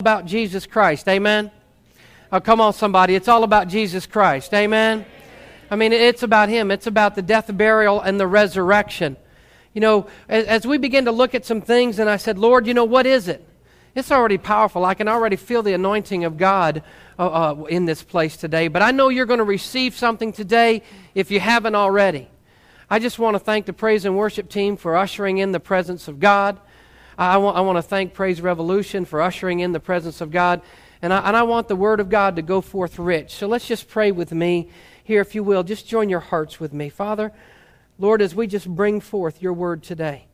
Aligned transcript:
about 0.00 0.26
Jesus 0.26 0.64
Christ. 0.64 1.08
Amen? 1.08 1.50
Oh, 2.30 2.38
come 2.38 2.60
on, 2.60 2.72
somebody. 2.72 3.16
It's 3.16 3.26
all 3.26 3.42
about 3.42 3.66
Jesus 3.66 4.06
Christ. 4.06 4.54
Amen? 4.54 5.04
I 5.72 5.74
mean, 5.74 5.92
it's 5.92 6.22
about 6.22 6.48
Him. 6.48 6.70
It's 6.70 6.86
about 6.86 7.16
the 7.16 7.20
death, 7.20 7.50
burial, 7.56 8.00
and 8.00 8.20
the 8.20 8.28
resurrection. 8.28 9.16
You 9.74 9.80
know, 9.80 10.06
as, 10.28 10.44
as 10.44 10.66
we 10.68 10.78
begin 10.78 11.06
to 11.06 11.10
look 11.10 11.34
at 11.34 11.44
some 11.44 11.60
things, 11.60 11.98
and 11.98 12.08
I 12.08 12.16
said, 12.16 12.38
Lord, 12.38 12.64
you 12.68 12.74
know, 12.74 12.84
what 12.84 13.06
is 13.06 13.26
it? 13.26 13.44
It's 13.96 14.12
already 14.12 14.38
powerful. 14.38 14.84
I 14.84 14.94
can 14.94 15.08
already 15.08 15.34
feel 15.34 15.64
the 15.64 15.72
anointing 15.72 16.22
of 16.22 16.36
God 16.36 16.84
uh, 17.18 17.26
uh, 17.26 17.64
in 17.64 17.84
this 17.84 18.04
place 18.04 18.36
today. 18.36 18.68
But 18.68 18.82
I 18.82 18.92
know 18.92 19.08
you're 19.08 19.26
going 19.26 19.38
to 19.38 19.44
receive 19.44 19.96
something 19.96 20.32
today 20.32 20.84
if 21.16 21.32
you 21.32 21.40
haven't 21.40 21.74
already. 21.74 22.28
I 22.88 23.00
just 23.00 23.18
want 23.18 23.34
to 23.34 23.40
thank 23.40 23.66
the 23.66 23.72
praise 23.72 24.04
and 24.04 24.16
worship 24.16 24.48
team 24.48 24.76
for 24.76 24.96
ushering 24.96 25.38
in 25.38 25.50
the 25.50 25.58
presence 25.58 26.06
of 26.06 26.20
God. 26.20 26.60
I, 27.18 27.36
want, 27.38 27.56
I 27.56 27.62
want 27.62 27.76
to 27.78 27.82
thank 27.82 28.14
Praise 28.14 28.40
Revolution 28.40 29.04
for 29.04 29.20
ushering 29.20 29.58
in 29.58 29.72
the 29.72 29.80
presence 29.80 30.20
of 30.20 30.30
God. 30.30 30.62
And 31.02 31.12
I, 31.12 31.18
and 31.26 31.36
I 31.36 31.42
want 31.42 31.66
the 31.66 31.74
Word 31.74 31.98
of 31.98 32.08
God 32.08 32.36
to 32.36 32.42
go 32.42 32.60
forth 32.60 32.96
rich. 32.96 33.34
So 33.34 33.48
let's 33.48 33.66
just 33.66 33.88
pray 33.88 34.12
with 34.12 34.30
me 34.30 34.70
here, 35.02 35.20
if 35.20 35.34
you 35.34 35.42
will. 35.42 35.64
Just 35.64 35.88
join 35.88 36.08
your 36.08 36.20
hearts 36.20 36.60
with 36.60 36.72
me. 36.72 36.88
Father, 36.88 37.32
Lord, 37.98 38.22
as 38.22 38.36
we 38.36 38.46
just 38.46 38.68
bring 38.68 39.00
forth 39.00 39.42
your 39.42 39.52
Word 39.52 39.82
today, 39.82 40.26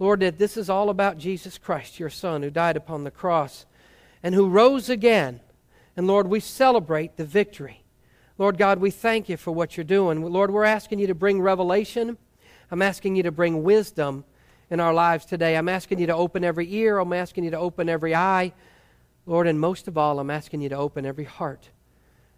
Lord, 0.00 0.18
that 0.18 0.36
this 0.36 0.56
is 0.56 0.68
all 0.68 0.90
about 0.90 1.16
Jesus 1.16 1.58
Christ, 1.58 2.00
your 2.00 2.10
Son, 2.10 2.42
who 2.42 2.50
died 2.50 2.76
upon 2.76 3.04
the 3.04 3.12
cross 3.12 3.64
and 4.20 4.34
who 4.34 4.48
rose 4.48 4.88
again. 4.88 5.38
And 5.96 6.08
Lord, 6.08 6.26
we 6.26 6.40
celebrate 6.40 7.16
the 7.16 7.24
victory. 7.24 7.84
Lord 8.36 8.58
God, 8.58 8.80
we 8.80 8.90
thank 8.90 9.28
you 9.28 9.36
for 9.36 9.52
what 9.52 9.76
you're 9.76 9.84
doing. 9.84 10.24
Lord, 10.24 10.50
we're 10.50 10.64
asking 10.64 10.98
you 10.98 11.06
to 11.06 11.14
bring 11.14 11.40
revelation. 11.40 12.18
I'm 12.72 12.82
asking 12.82 13.14
you 13.14 13.22
to 13.22 13.30
bring 13.30 13.62
wisdom 13.62 14.24
in 14.70 14.80
our 14.80 14.94
lives 14.94 15.24
today. 15.24 15.56
I'm 15.56 15.68
asking 15.68 15.98
you 15.98 16.06
to 16.06 16.14
open 16.14 16.44
every 16.44 16.72
ear. 16.74 16.98
I'm 16.98 17.12
asking 17.12 17.44
you 17.44 17.50
to 17.50 17.58
open 17.58 17.88
every 17.88 18.14
eye. 18.14 18.52
Lord, 19.26 19.46
and 19.46 19.58
most 19.58 19.88
of 19.88 19.96
all, 19.96 20.18
I'm 20.18 20.30
asking 20.30 20.60
you 20.60 20.68
to 20.68 20.76
open 20.76 21.06
every 21.06 21.24
heart. 21.24 21.70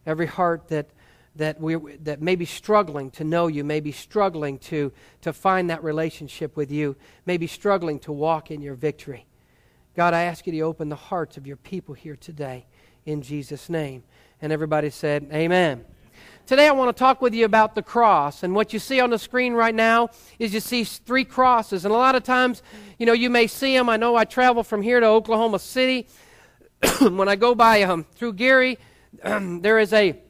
Every 0.05 0.27
heart 0.27 0.69
that, 0.69 0.91
that, 1.37 1.61
we, 1.61 1.77
that 2.03 2.23
may 2.23 2.37
be 2.37 2.45
struggling 2.45 3.11
to 3.13 3.25
know 3.25 3.49
you, 3.49 3.65
may 3.65 3.81
be 3.81 3.93
struggling 3.93 4.59
to, 4.61 4.93
to 5.23 5.33
find 5.33 5.71
that 5.71 5.83
relationship 5.83 6.57
with 6.57 6.71
you, 6.71 6.97
may 7.25 7.37
be 7.37 7.47
struggling 7.47 7.99
to 8.01 8.13
walk 8.13 8.51
in 8.51 8.63
your 8.63 8.75
victory. 8.75 9.27
God, 9.97 10.15
I 10.15 10.25
ask 10.25 10.47
you 10.47 10.53
to 10.53 10.61
open 10.61 10.89
the 10.89 10.97
hearts 10.97 11.37
of 11.37 11.47
your 11.47 11.57
people 11.57 11.95
here 11.95 12.17
today 12.17 12.67
in 13.05 13.23
Jesus' 13.23 13.69
name. 13.69 14.05
And 14.43 14.53
everybody 14.53 14.91
said, 14.91 15.29
Amen. 15.33 15.85
Today 16.47 16.69
I 16.69 16.71
want 16.71 16.97
to 16.97 16.99
talk 16.99 17.21
with 17.21 17.35
you 17.35 17.45
about 17.45 17.75
the 17.75 17.83
cross. 17.83 18.45
And 18.45 18.55
what 18.55 18.73
you 18.73 18.79
see 18.79 19.01
on 19.01 19.11
the 19.11 19.19
screen 19.19 19.55
right 19.55 19.75
now 19.75 20.11
is 20.39 20.55
you 20.55 20.61
see 20.61 20.85
three 20.85 21.25
crosses. 21.25 21.85
And 21.85 21.93
a 21.93 21.97
lot 21.97 22.15
of 22.15 22.23
times, 22.23 22.63
you 23.01 23.07
know, 23.07 23.15
you 23.15 23.29
may 23.31 23.49
see 23.49 23.77
them. 23.77 23.89
I 23.89 23.97
know 23.97 24.15
I 24.15 24.25
travel 24.25 24.63
from 24.63 24.81
here 24.81 25.01
to 25.01 25.07
Oklahoma 25.07 25.59
City. 25.59 26.07
when 27.01 27.29
I 27.29 27.35
go 27.35 27.57
by 27.57 27.83
um, 27.83 28.05
through 28.15 28.35
Gary, 28.35 28.79
there 29.25 29.81
is 29.81 29.93
a 29.93 30.21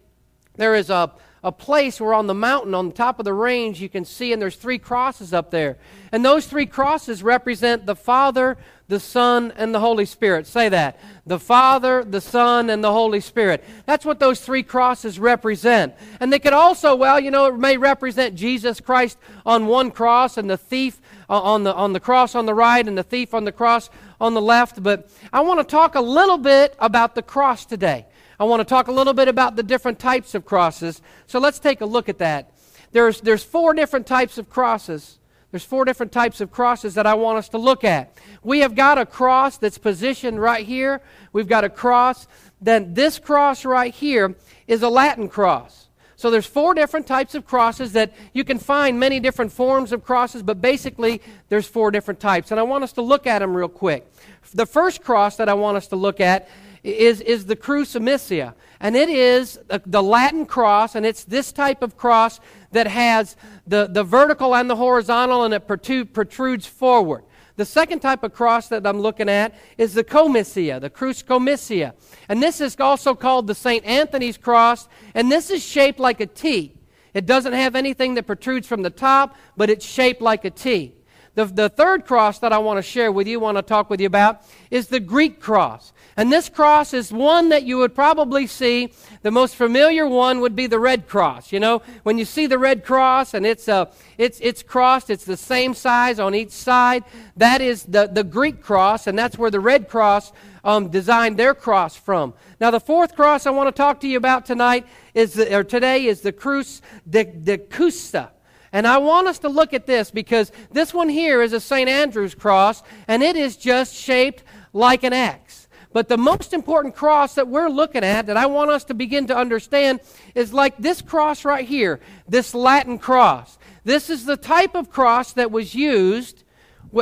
there 0.54 0.74
is 0.74 0.88
a 0.88 1.12
a 1.44 1.52
place 1.52 2.00
where 2.00 2.12
on 2.12 2.26
the 2.26 2.34
mountain, 2.34 2.74
on 2.74 2.88
the 2.88 2.94
top 2.94 3.20
of 3.20 3.24
the 3.24 3.32
range, 3.32 3.80
you 3.80 3.88
can 3.88 4.04
see, 4.04 4.32
and 4.32 4.42
there's 4.42 4.56
three 4.56 4.78
crosses 4.78 5.32
up 5.32 5.52
there. 5.52 5.78
And 6.10 6.24
those 6.24 6.46
three 6.46 6.66
crosses 6.66 7.22
represent 7.22 7.86
the 7.86 7.94
Father, 7.94 8.56
the 8.88 9.00
Son, 9.00 9.52
and 9.56 9.74
the 9.74 9.80
Holy 9.80 10.04
Spirit. 10.04 10.46
Say 10.46 10.68
that. 10.68 11.00
The 11.26 11.40
Father, 11.40 12.04
the 12.04 12.20
Son, 12.20 12.70
and 12.70 12.84
the 12.84 12.92
Holy 12.92 13.20
Spirit. 13.20 13.64
That's 13.84 14.04
what 14.04 14.20
those 14.20 14.40
three 14.40 14.62
crosses 14.62 15.18
represent. 15.18 15.94
And 16.20 16.32
they 16.32 16.38
could 16.38 16.52
also, 16.52 16.94
well, 16.94 17.18
you 17.18 17.32
know, 17.32 17.46
it 17.46 17.58
may 17.58 17.76
represent 17.76 18.36
Jesus 18.36 18.80
Christ 18.80 19.18
on 19.44 19.66
one 19.66 19.90
cross 19.90 20.36
and 20.36 20.48
the 20.48 20.56
thief 20.56 21.00
uh, 21.28 21.40
on 21.40 21.64
the, 21.64 21.74
on 21.74 21.92
the 21.92 22.00
cross 22.00 22.36
on 22.36 22.46
the 22.46 22.54
right 22.54 22.86
and 22.86 22.96
the 22.96 23.02
thief 23.02 23.34
on 23.34 23.44
the 23.44 23.52
cross 23.52 23.90
on 24.20 24.34
the 24.34 24.40
left. 24.40 24.80
But 24.82 25.10
I 25.32 25.40
want 25.40 25.58
to 25.58 25.64
talk 25.64 25.96
a 25.96 26.00
little 26.00 26.38
bit 26.38 26.76
about 26.78 27.16
the 27.16 27.22
cross 27.22 27.66
today. 27.66 28.06
I 28.38 28.44
want 28.44 28.60
to 28.60 28.64
talk 28.64 28.86
a 28.86 28.92
little 28.92 29.14
bit 29.14 29.28
about 29.28 29.56
the 29.56 29.62
different 29.62 29.98
types 29.98 30.34
of 30.34 30.44
crosses. 30.44 31.02
So 31.26 31.40
let's 31.40 31.58
take 31.58 31.80
a 31.80 31.86
look 31.86 32.08
at 32.08 32.18
that. 32.18 32.52
There's, 32.92 33.20
there's 33.20 33.42
four 33.42 33.74
different 33.74 34.06
types 34.06 34.38
of 34.38 34.48
crosses. 34.48 35.18
There's 35.50 35.64
four 35.64 35.84
different 35.84 36.12
types 36.12 36.40
of 36.40 36.50
crosses 36.50 36.94
that 36.94 37.06
I 37.06 37.14
want 37.14 37.38
us 37.38 37.48
to 37.50 37.58
look 37.58 37.84
at. 37.84 38.12
We 38.42 38.60
have 38.60 38.74
got 38.74 38.98
a 38.98 39.06
cross 39.06 39.58
that's 39.58 39.78
positioned 39.78 40.40
right 40.40 40.66
here. 40.66 41.00
We've 41.32 41.48
got 41.48 41.64
a 41.64 41.70
cross. 41.70 42.26
Then 42.60 42.94
this 42.94 43.18
cross 43.18 43.64
right 43.64 43.94
here 43.94 44.34
is 44.66 44.82
a 44.82 44.88
Latin 44.88 45.28
cross. 45.28 45.88
So 46.16 46.30
there's 46.30 46.46
four 46.46 46.72
different 46.72 47.06
types 47.06 47.34
of 47.34 47.46
crosses 47.46 47.92
that 47.92 48.12
you 48.32 48.42
can 48.42 48.58
find 48.58 48.98
many 48.98 49.20
different 49.20 49.52
forms 49.52 49.92
of 49.92 50.02
crosses, 50.02 50.42
but 50.42 50.62
basically 50.62 51.20
there's 51.50 51.66
four 51.66 51.90
different 51.90 52.20
types. 52.20 52.50
And 52.50 52.58
I 52.58 52.62
want 52.62 52.84
us 52.84 52.92
to 52.94 53.02
look 53.02 53.26
at 53.26 53.40
them 53.40 53.54
real 53.54 53.68
quick. 53.68 54.10
The 54.54 54.66
first 54.66 55.02
cross 55.02 55.36
that 55.36 55.48
I 55.48 55.54
want 55.54 55.76
us 55.76 55.88
to 55.88 55.96
look 55.96 56.20
at 56.20 56.48
is, 56.86 57.20
is 57.20 57.46
the 57.46 57.56
crucifixia. 57.56 58.54
And 58.80 58.94
it 58.94 59.08
is 59.08 59.58
the 59.86 60.02
Latin 60.02 60.46
cross, 60.46 60.94
and 60.94 61.04
it's 61.04 61.24
this 61.24 61.50
type 61.52 61.82
of 61.82 61.96
cross 61.96 62.40
that 62.72 62.86
has 62.86 63.36
the, 63.66 63.86
the 63.86 64.04
vertical 64.04 64.54
and 64.54 64.68
the 64.70 64.76
horizontal, 64.76 65.44
and 65.44 65.54
it 65.54 65.66
protrudes 65.66 66.66
forward. 66.66 67.24
The 67.56 67.64
second 67.64 68.00
type 68.00 68.22
of 68.22 68.34
cross 68.34 68.68
that 68.68 68.86
I'm 68.86 69.00
looking 69.00 69.30
at 69.30 69.54
is 69.78 69.94
the 69.94 70.04
comisia, 70.04 70.78
the 70.78 70.90
comisia. 70.90 71.94
And 72.28 72.42
this 72.42 72.60
is 72.60 72.78
also 72.78 73.14
called 73.14 73.46
the 73.46 73.54
St. 73.54 73.84
Anthony's 73.84 74.36
cross, 74.36 74.88
and 75.14 75.32
this 75.32 75.50
is 75.50 75.64
shaped 75.64 75.98
like 75.98 76.20
a 76.20 76.26
T. 76.26 76.74
It 77.14 77.24
doesn't 77.24 77.54
have 77.54 77.74
anything 77.74 78.14
that 78.14 78.26
protrudes 78.26 78.66
from 78.66 78.82
the 78.82 78.90
top, 78.90 79.36
but 79.56 79.70
it's 79.70 79.86
shaped 79.86 80.20
like 80.20 80.44
a 80.44 80.50
T. 80.50 80.95
The, 81.36 81.44
the 81.44 81.68
third 81.68 82.06
cross 82.06 82.38
that 82.38 82.52
I 82.52 82.58
want 82.58 82.78
to 82.78 82.82
share 82.82 83.12
with 83.12 83.28
you, 83.28 83.38
want 83.38 83.58
to 83.58 83.62
talk 83.62 83.90
with 83.90 84.00
you 84.00 84.06
about, 84.06 84.42
is 84.70 84.88
the 84.88 84.98
Greek 85.00 85.38
cross. 85.38 85.92
And 86.16 86.32
this 86.32 86.48
cross 86.48 86.94
is 86.94 87.12
one 87.12 87.50
that 87.50 87.64
you 87.64 87.76
would 87.76 87.94
probably 87.94 88.46
see. 88.46 88.90
The 89.20 89.30
most 89.30 89.54
familiar 89.54 90.08
one 90.08 90.40
would 90.40 90.56
be 90.56 90.66
the 90.66 90.78
red 90.78 91.06
cross. 91.06 91.52
You 91.52 91.60
know, 91.60 91.82
when 92.04 92.16
you 92.16 92.24
see 92.24 92.46
the 92.46 92.58
red 92.58 92.84
cross 92.84 93.34
and 93.34 93.44
it's, 93.44 93.68
uh, 93.68 93.92
it's, 94.16 94.40
it's 94.40 94.62
crossed, 94.62 95.10
it's 95.10 95.26
the 95.26 95.36
same 95.36 95.74
size 95.74 96.18
on 96.18 96.34
each 96.34 96.52
side. 96.52 97.04
That 97.36 97.60
is 97.60 97.84
the, 97.84 98.06
the 98.06 98.24
Greek 98.24 98.62
cross, 98.62 99.06
and 99.06 99.18
that's 99.18 99.36
where 99.36 99.50
the 99.50 99.60
red 99.60 99.90
cross 99.90 100.32
um, 100.64 100.88
designed 100.88 101.36
their 101.36 101.54
cross 101.54 101.96
from. 101.96 102.32
Now, 102.60 102.70
the 102.70 102.80
fourth 102.80 103.14
cross 103.14 103.44
I 103.44 103.50
want 103.50 103.68
to 103.68 103.72
talk 103.72 104.00
to 104.00 104.08
you 104.08 104.16
about 104.16 104.46
tonight 104.46 104.86
is 105.12 105.34
the, 105.34 105.54
or 105.54 105.64
today 105.64 106.06
is 106.06 106.22
the 106.22 106.32
Cruz 106.32 106.80
de, 107.08 107.24
de 107.24 107.58
Custa. 107.58 108.30
And 108.76 108.86
I 108.86 108.98
want 108.98 109.26
us 109.26 109.38
to 109.38 109.48
look 109.48 109.72
at 109.72 109.86
this 109.86 110.10
because 110.10 110.52
this 110.70 110.92
one 110.92 111.08
here 111.08 111.40
is 111.40 111.54
a 111.54 111.60
St. 111.60 111.88
Andrew's 111.88 112.34
cross, 112.34 112.82
and 113.08 113.22
it 113.22 113.34
is 113.34 113.56
just 113.56 113.94
shaped 113.94 114.42
like 114.74 115.02
an 115.02 115.14
X. 115.14 115.66
But 115.94 116.10
the 116.10 116.18
most 116.18 116.52
important 116.52 116.94
cross 116.94 117.36
that 117.36 117.48
we're 117.48 117.70
looking 117.70 118.04
at, 118.04 118.26
that 118.26 118.36
I 118.36 118.44
want 118.44 118.70
us 118.70 118.84
to 118.84 118.94
begin 118.94 119.28
to 119.28 119.34
understand, 119.34 120.00
is 120.34 120.52
like 120.52 120.76
this 120.76 121.00
cross 121.00 121.42
right 121.42 121.66
here, 121.66 122.00
this 122.28 122.54
Latin 122.54 122.98
cross. 122.98 123.56
This 123.84 124.10
is 124.10 124.26
the 124.26 124.36
type 124.36 124.74
of 124.74 124.90
cross 124.90 125.32
that 125.32 125.50
was 125.50 125.74
used 125.74 126.44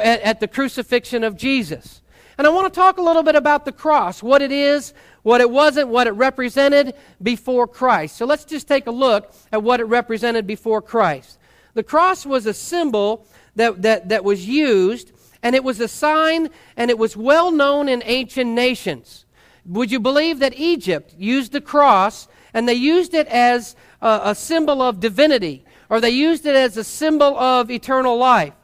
at, 0.01 0.21
at 0.21 0.39
the 0.39 0.47
crucifixion 0.47 1.25
of 1.25 1.37
Jesus. 1.37 2.03
And 2.39 2.47
I 2.47 2.51
want 2.51 2.73
to 2.73 2.79
talk 2.79 2.99
a 2.99 3.03
little 3.03 3.25
bit 3.25 3.35
about 3.35 3.65
the 3.65 3.73
cross, 3.73 4.23
what 4.23 4.43
it 4.43 4.53
is, 4.53 4.95
what 5.25 5.41
it 5.41 5.51
wasn't, 5.51 5.89
what 5.89 6.07
it 6.07 6.13
represented 6.13 6.95
before 7.21 7.67
Christ. 7.67 8.15
So 8.17 8.27
let's 8.27 8.45
just 8.45 8.69
take 8.69 8.87
a 8.87 8.93
look 8.93 9.35
at 9.51 9.65
what 9.65 9.81
it 9.81 9.87
represented 9.87 10.47
before 10.47 10.81
Christ. 10.81 11.41
The 11.75 11.83
cross 11.83 12.25
was 12.25 12.47
a 12.47 12.55
symbol 12.55 13.27
that, 13.57 13.83
that, 13.83 14.09
that 14.09 14.25
was 14.25 14.47
used 14.47 15.13
and 15.43 15.55
it 15.55 15.63
was 15.63 15.79
a 15.81 15.89
sign 15.89 16.49
and 16.77 16.91
it 16.91 16.99
was 16.99 17.17
well 17.17 17.51
known 17.51 17.89
in 17.89 18.03
ancient 18.07 18.51
nations. 18.51 19.25
Would 19.67 19.91
you 19.91 20.01
believe 20.01 20.39
that 20.39 20.59
Egypt 20.59 21.15
used 21.19 21.53
the 21.53 21.61
cross 21.61 22.29
and 22.53 22.69
they 22.69 22.75
used 22.75 23.13
it 23.15 23.27
as 23.29 23.77
a, 24.01 24.21
a 24.25 24.35
symbol 24.35 24.81
of 24.81 25.01
divinity 25.01 25.65
or 25.91 26.01
they 26.01 26.11
used 26.11 26.47
it 26.47 26.57
as 26.57 26.77
a 26.77 26.85
symbol 26.85 27.37
of 27.37 27.71
eternal 27.71 28.17
life? 28.17 28.55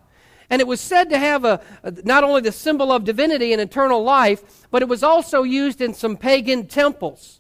And 0.49 0.61
it 0.61 0.67
was 0.67 0.81
said 0.81 1.11
to 1.11 1.19
have 1.19 1.45
a, 1.45 1.61
a, 1.83 1.93
not 2.05 2.25
only 2.25 2.41
the 2.41 2.53
symbol 2.53 2.93
of 2.93 3.05
divinity 3.05 3.53
and 3.53 3.61
eternal 3.61 4.03
life, 4.03 4.67
but 4.71 4.83
it 4.83 4.89
was 4.89 5.03
also 5.03 5.43
used 5.43 5.81
in 5.81 5.95
some 5.95 6.17
pagan 6.17 6.67
temples. 6.67 7.40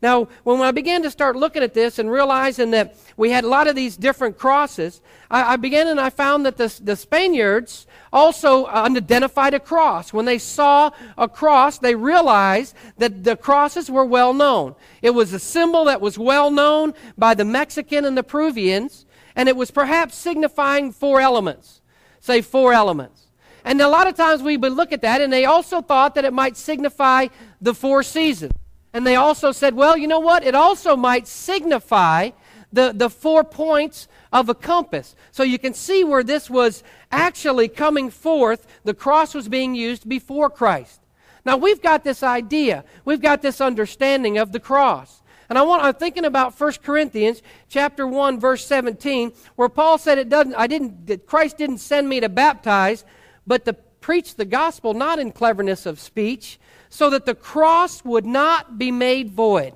Now, 0.00 0.28
when 0.44 0.60
I 0.60 0.70
began 0.70 1.02
to 1.02 1.10
start 1.10 1.34
looking 1.34 1.62
at 1.62 1.74
this 1.74 1.98
and 1.98 2.08
realizing 2.08 2.70
that 2.70 2.96
we 3.16 3.30
had 3.30 3.42
a 3.42 3.48
lot 3.48 3.66
of 3.66 3.74
these 3.74 3.96
different 3.96 4.38
crosses, 4.38 5.00
I, 5.28 5.54
I 5.54 5.56
began 5.56 5.88
and 5.88 6.00
I 6.00 6.10
found 6.10 6.46
that 6.46 6.56
the, 6.56 6.72
the 6.82 6.94
Spaniards 6.94 7.86
also 8.12 8.66
uh, 8.66 8.88
identified 8.94 9.54
a 9.54 9.60
cross. 9.60 10.12
When 10.12 10.24
they 10.24 10.38
saw 10.38 10.90
a 11.16 11.28
cross, 11.28 11.78
they 11.78 11.96
realized 11.96 12.76
that 12.98 13.24
the 13.24 13.36
crosses 13.36 13.90
were 13.90 14.04
well 14.04 14.32
known. 14.32 14.76
It 15.02 15.10
was 15.10 15.32
a 15.32 15.40
symbol 15.40 15.86
that 15.86 16.00
was 16.00 16.16
well 16.16 16.52
known 16.52 16.94
by 17.16 17.34
the 17.34 17.44
Mexican 17.44 18.04
and 18.04 18.16
the 18.16 18.22
Peruvians, 18.22 19.04
and 19.34 19.48
it 19.48 19.56
was 19.56 19.72
perhaps 19.72 20.14
signifying 20.14 20.92
four 20.92 21.20
elements. 21.20 21.80
Say 22.20 22.40
four 22.40 22.72
elements. 22.72 23.26
And 23.64 23.80
a 23.80 23.88
lot 23.88 24.06
of 24.06 24.14
times 24.14 24.42
we 24.42 24.56
would 24.56 24.72
look 24.72 24.92
at 24.92 25.02
that, 25.02 25.20
and 25.20 25.32
they 25.32 25.44
also 25.44 25.82
thought 25.82 26.14
that 26.14 26.24
it 26.24 26.32
might 26.32 26.56
signify 26.56 27.26
the 27.60 27.74
four 27.74 28.04
seasons. 28.04 28.52
And 28.92 29.06
they 29.06 29.16
also 29.16 29.52
said, 29.52 29.74
well, 29.74 29.96
you 29.96 30.06
know 30.06 30.20
what? 30.20 30.44
It 30.44 30.54
also 30.54 30.96
might 30.96 31.28
signify 31.28 32.30
the, 32.72 32.92
the 32.94 33.10
four 33.10 33.44
points 33.44 34.08
of 34.32 34.48
a 34.48 34.54
compass. 34.54 35.14
So 35.30 35.42
you 35.42 35.58
can 35.58 35.74
see 35.74 36.04
where 36.04 36.22
this 36.22 36.50
was 36.50 36.82
actually 37.10 37.68
coming 37.68 38.10
forth. 38.10 38.66
The 38.84 38.94
cross 38.94 39.34
was 39.34 39.48
being 39.48 39.74
used 39.74 40.08
before 40.08 40.50
Christ. 40.50 41.00
Now, 41.44 41.56
we've 41.56 41.80
got 41.80 42.04
this 42.04 42.22
idea, 42.22 42.84
we've 43.04 43.22
got 43.22 43.40
this 43.42 43.60
understanding 43.60 44.38
of 44.38 44.52
the 44.52 44.60
cross. 44.60 45.22
And 45.48 45.56
I 45.56 45.62
want, 45.62 45.82
I'm 45.82 45.94
thinking 45.94 46.26
about 46.26 46.58
1 46.60 46.72
Corinthians 46.82 47.40
chapter 47.70 48.06
1, 48.06 48.38
verse 48.38 48.66
17, 48.66 49.32
where 49.56 49.70
Paul 49.70 49.96
said 49.96 50.18
it 50.18 50.28
doesn't, 50.28 50.54
I 50.54 50.66
didn't, 50.66 51.26
Christ 51.26 51.56
didn't 51.56 51.78
send 51.78 52.06
me 52.06 52.20
to 52.20 52.28
baptize, 52.28 53.04
but 53.46 53.64
to 53.64 53.72
preach 53.72 54.34
the 54.34 54.44
gospel 54.44 54.92
not 54.92 55.18
in 55.18 55.32
cleverness 55.32 55.86
of 55.86 56.00
speech, 56.00 56.58
so 56.88 57.10
that 57.10 57.26
the 57.26 57.34
cross 57.34 58.04
would 58.04 58.26
not 58.26 58.78
be 58.78 58.90
made 58.90 59.30
void. 59.30 59.74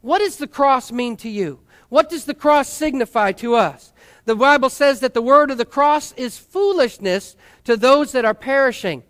What 0.00 0.18
does 0.18 0.36
the 0.36 0.46
cross 0.46 0.90
mean 0.92 1.16
to 1.18 1.28
you? 1.28 1.60
What 1.88 2.08
does 2.08 2.24
the 2.24 2.34
cross 2.34 2.68
signify 2.68 3.32
to 3.32 3.54
us? 3.54 3.92
The 4.24 4.36
Bible 4.36 4.70
says 4.70 5.00
that 5.00 5.14
the 5.14 5.22
word 5.22 5.50
of 5.50 5.58
the 5.58 5.64
cross 5.64 6.12
is 6.12 6.38
foolishness 6.38 7.36
to 7.64 7.76
those 7.76 8.12
that 8.12 8.24
are 8.24 8.34
perishing. 8.34 9.02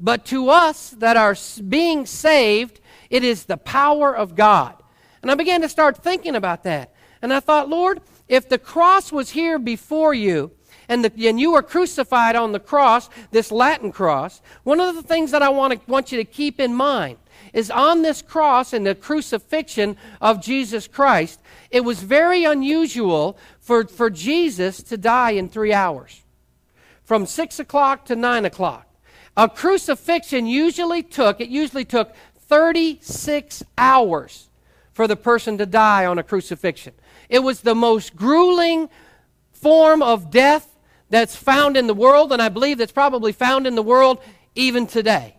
But 0.00 0.24
to 0.26 0.50
us 0.50 0.90
that 0.90 1.16
are 1.16 1.36
being 1.68 2.06
saved, 2.06 2.80
it 3.10 3.24
is 3.24 3.44
the 3.44 3.56
power 3.56 4.14
of 4.14 4.36
God. 4.36 4.74
And 5.22 5.30
I 5.30 5.34
began 5.34 5.62
to 5.62 5.68
start 5.68 5.96
thinking 5.96 6.36
about 6.36 6.62
that. 6.64 6.94
And 7.20 7.32
I 7.32 7.40
thought, 7.40 7.68
Lord, 7.68 8.00
if 8.28 8.48
the 8.48 8.58
cross 8.58 9.10
was 9.10 9.30
here 9.30 9.58
before 9.58 10.14
you, 10.14 10.52
and, 10.88 11.04
the, 11.04 11.28
and 11.28 11.38
you 11.38 11.52
were 11.52 11.62
crucified 11.62 12.34
on 12.34 12.52
the 12.52 12.60
cross, 12.60 13.10
this 13.30 13.52
Latin 13.52 13.92
cross, 13.92 14.40
one 14.64 14.80
of 14.80 14.94
the 14.94 15.02
things 15.02 15.30
that 15.30 15.42
I 15.42 15.50
want, 15.50 15.74
to, 15.74 15.90
want 15.90 16.10
you 16.10 16.18
to 16.18 16.24
keep 16.24 16.58
in 16.58 16.74
mind 16.74 17.18
is 17.52 17.70
on 17.70 18.02
this 18.02 18.22
cross 18.22 18.72
and 18.72 18.86
the 18.86 18.94
crucifixion 18.94 19.96
of 20.20 20.42
Jesus 20.42 20.88
Christ, 20.88 21.40
it 21.70 21.84
was 21.84 22.02
very 22.02 22.44
unusual 22.44 23.38
for, 23.60 23.86
for 23.86 24.10
Jesus 24.10 24.82
to 24.84 24.96
die 24.96 25.32
in 25.32 25.48
three 25.48 25.72
hours, 25.72 26.22
from 27.04 27.26
6 27.26 27.60
o'clock 27.60 28.04
to 28.06 28.16
9 28.16 28.44
o'clock. 28.44 28.86
A 29.36 29.48
crucifixion 29.48 30.46
usually 30.46 31.02
took, 31.02 31.40
it 31.40 31.48
usually 31.48 31.84
took 31.84 32.14
36 32.48 33.62
hours 33.76 34.48
for 34.92 35.06
the 35.06 35.16
person 35.16 35.58
to 35.58 35.66
die 35.66 36.06
on 36.06 36.18
a 36.18 36.22
crucifixion. 36.22 36.92
It 37.28 37.40
was 37.40 37.60
the 37.60 37.74
most 37.74 38.16
grueling 38.16 38.88
form 39.52 40.02
of 40.02 40.30
death 40.30 40.77
that's 41.10 41.36
found 41.36 41.76
in 41.76 41.86
the 41.86 41.94
world, 41.94 42.32
and 42.32 42.40
I 42.40 42.48
believe 42.48 42.78
that's 42.78 42.92
probably 42.92 43.32
found 43.32 43.66
in 43.66 43.74
the 43.74 43.82
world 43.82 44.22
even 44.54 44.86
today. 44.86 45.36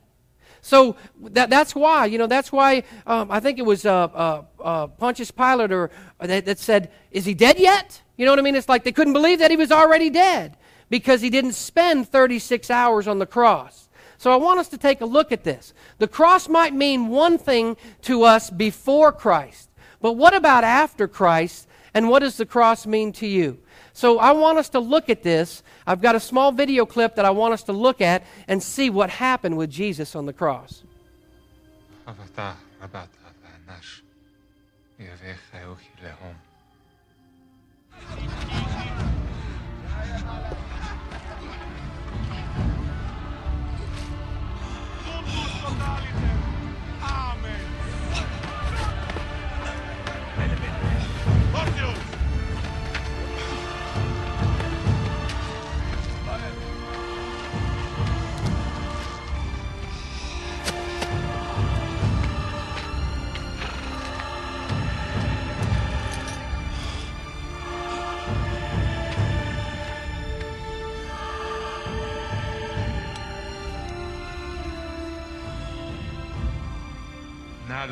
So 0.61 0.97
that, 1.21 1.49
that's 1.49 1.73
why, 1.73 2.05
you 2.05 2.17
know, 2.17 2.27
that's 2.27 2.51
why 2.51 2.83
um, 3.07 3.31
I 3.31 3.39
think 3.39 3.59
it 3.59 3.65
was 3.65 3.85
uh, 3.85 4.03
uh, 4.05 4.43
uh, 4.61 4.87
Pontius 4.87 5.31
Pilate 5.31 5.71
or, 5.71 5.89
uh, 6.19 6.27
that, 6.27 6.45
that 6.45 6.59
said, 6.59 6.91
Is 7.11 7.25
he 7.25 7.33
dead 7.33 7.59
yet? 7.59 8.01
You 8.17 8.25
know 8.25 8.31
what 8.31 8.39
I 8.39 8.41
mean? 8.41 8.55
It's 8.55 8.67
like 8.67 8.83
they 8.83 8.91
couldn't 8.91 9.13
believe 9.13 9.39
that 9.39 9.51
he 9.51 9.57
was 9.57 9.71
already 9.71 10.09
dead 10.09 10.57
because 10.89 11.21
he 11.21 11.29
didn't 11.29 11.53
spend 11.53 12.09
36 12.09 12.69
hours 12.69 13.07
on 13.07 13.19
the 13.19 13.25
cross. 13.25 13.87
So 14.17 14.31
I 14.31 14.35
want 14.35 14.59
us 14.59 14.67
to 14.69 14.77
take 14.77 14.99
a 14.99 15.05
look 15.05 15.31
at 15.31 15.45
this. 15.45 15.73
The 15.97 16.07
cross 16.07 16.49
might 16.49 16.73
mean 16.73 17.07
one 17.07 17.37
thing 17.37 17.77
to 18.01 18.23
us 18.23 18.49
before 18.49 19.13
Christ, 19.13 19.69
but 20.01 20.13
what 20.13 20.33
about 20.33 20.65
after 20.65 21.07
Christ? 21.07 21.67
And 21.93 22.07
what 22.07 22.19
does 22.19 22.37
the 22.37 22.45
cross 22.45 22.85
mean 22.85 23.11
to 23.13 23.25
you? 23.27 23.59
So 23.99 24.17
I 24.17 24.31
want 24.31 24.57
us 24.57 24.69
to 24.69 24.79
look 24.79 25.09
at 25.09 25.23
this. 25.23 25.61
I've 25.85 25.99
got 25.99 26.15
a 26.15 26.21
small 26.21 26.53
video 26.53 26.85
clip 26.85 27.15
that 27.15 27.25
I 27.25 27.31
want 27.31 27.53
us 27.53 27.63
to 27.63 27.73
look 27.73 27.99
at 27.99 28.23
and 28.47 28.63
see 28.63 28.89
what 28.89 29.09
happened 29.09 29.57
with 29.57 29.69
Jesus 29.69 30.15
on 30.15 30.25
the 30.25 30.31
cross. 30.31 30.83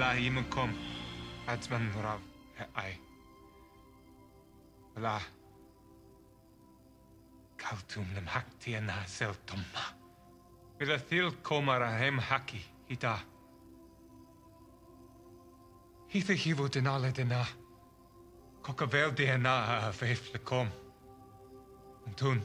Nalahimukum 0.08 0.72
Atzman 1.48 1.92
Rav 2.02 2.22
Ai. 2.76 2.94
Wala. 4.96 5.20
Kautum 7.58 8.06
lemhakti 8.16 8.80
na 8.80 8.94
sel 9.06 9.34
tomma. 9.46 9.84
Ila 10.80 10.98
thil 10.98 11.32
komara 11.44 11.92
hem 12.00 12.20
haki 12.20 12.62
hita. 12.90 13.20
Hitha 16.14 16.34
hivo 16.34 16.70
denale 16.70 17.12
dena. 17.12 17.46
Kokavel 18.62 19.12
dena 19.12 19.92
faith 19.92 20.32
lekom. 20.34 20.70
Antun. 22.08 22.42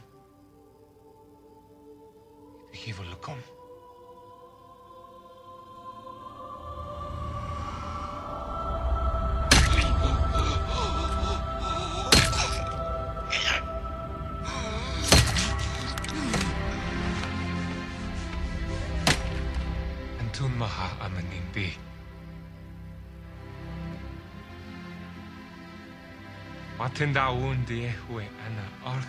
تندعون 27.02 27.64
يهوى 27.70 28.24
أنا 28.46 28.94
أرض 28.94 29.08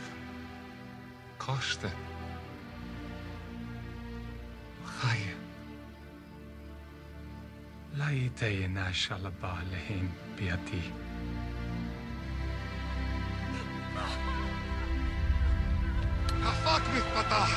قاشتر 1.39 1.89
خايا 4.85 5.35
لا 7.93 8.09
يتينا 8.09 8.91
شلبا 8.91 9.57
لهم 9.71 10.09
بيدي 10.37 10.81
كفاك 16.29 16.81
بالفتح 16.93 17.49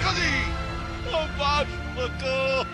كذي 0.00 0.44
وبعد 1.08 1.66
فتح 1.96 2.66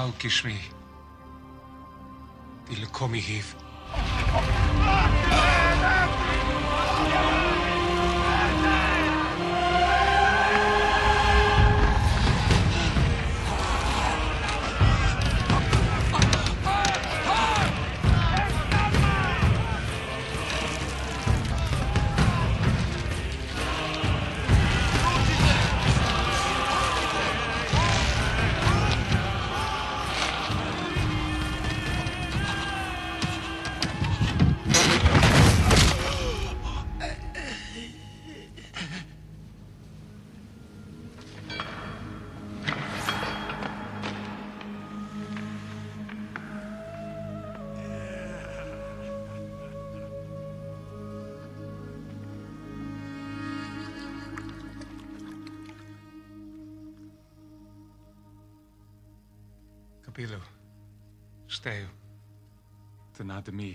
Čau, 0.00 0.12
Kišmi. 0.18 0.56
Willkommen 2.70 3.20
hier 3.20 3.42
Kabilu. 60.20 60.40
Steu. 61.48 61.88
Dyna 63.16 63.40
dy 63.40 63.52
mi. 63.56 63.72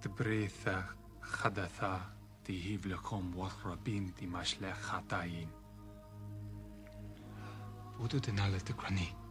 Dy 0.00 0.08
breth 0.08 0.66
a 0.66 0.76
chadatha 1.20 2.00
di 2.42 2.56
hifle 2.56 2.96
chom 2.96 3.34
wathra 3.36 3.76
bin 3.76 4.14
di 4.16 4.26
masle 4.26 4.72
chadain. 4.72 5.50
Bwdw 7.98 8.20
dyna 8.24 8.48
le 8.48 8.64
dy. 8.64 9.21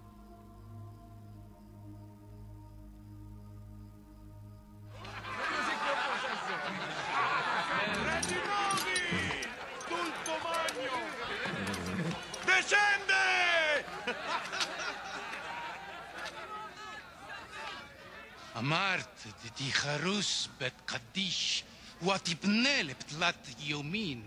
קדיש, 20.92 21.64
ותפנה 22.02 22.84
לפתלת 22.84 23.48
יומין, 23.60 24.22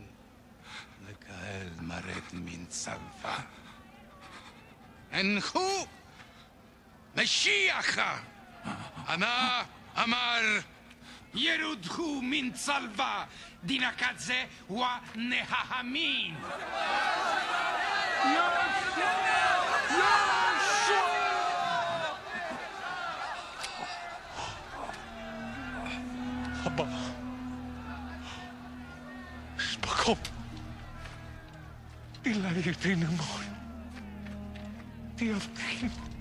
לקהל 1.09 1.68
מרד 1.80 2.23
מן 2.33 2.64
צלווה. 2.66 3.38
הנחו 5.12 5.87
משיח! 7.16 7.99
ענה 9.09 9.62
אמר, 9.99 10.40
ירודו 11.35 12.21
מן 12.23 12.52
צלווה, 12.52 13.25
דינקדזה 13.64 14.44
ונהמין. 14.71 16.37
Abba. 18.25 18.63
della 32.25 32.49
Vergine 32.49 33.04
Moia, 33.04 33.54
Dio 35.14 35.37
primo. 35.52 36.13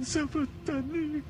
Naman 0.00 1.22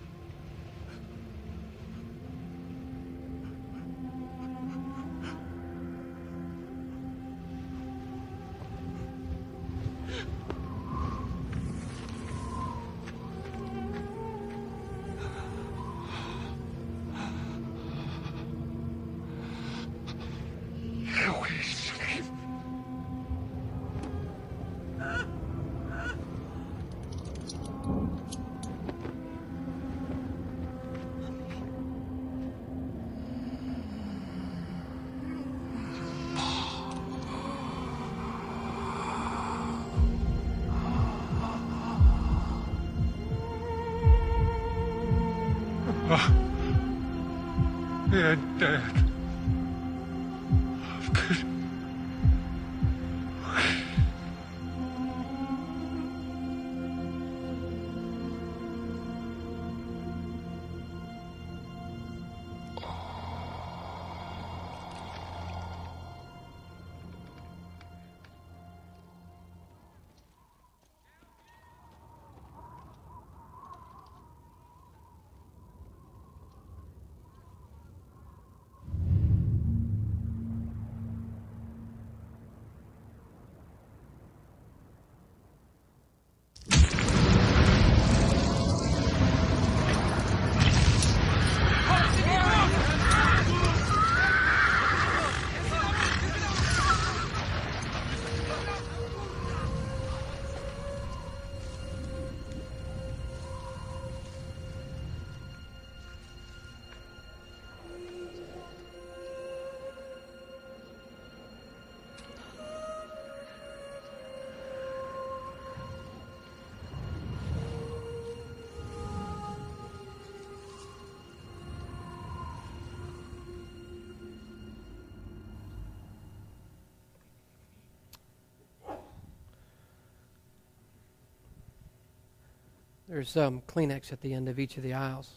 There's 133.11 133.37
um, 133.37 133.61
Kleenex 133.67 134.13
at 134.13 134.21
the 134.21 134.33
end 134.33 134.49
of 134.49 134.61
each 134.61 134.77
of 134.77 134.85
the 134.85 134.93
aisles. 134.93 135.29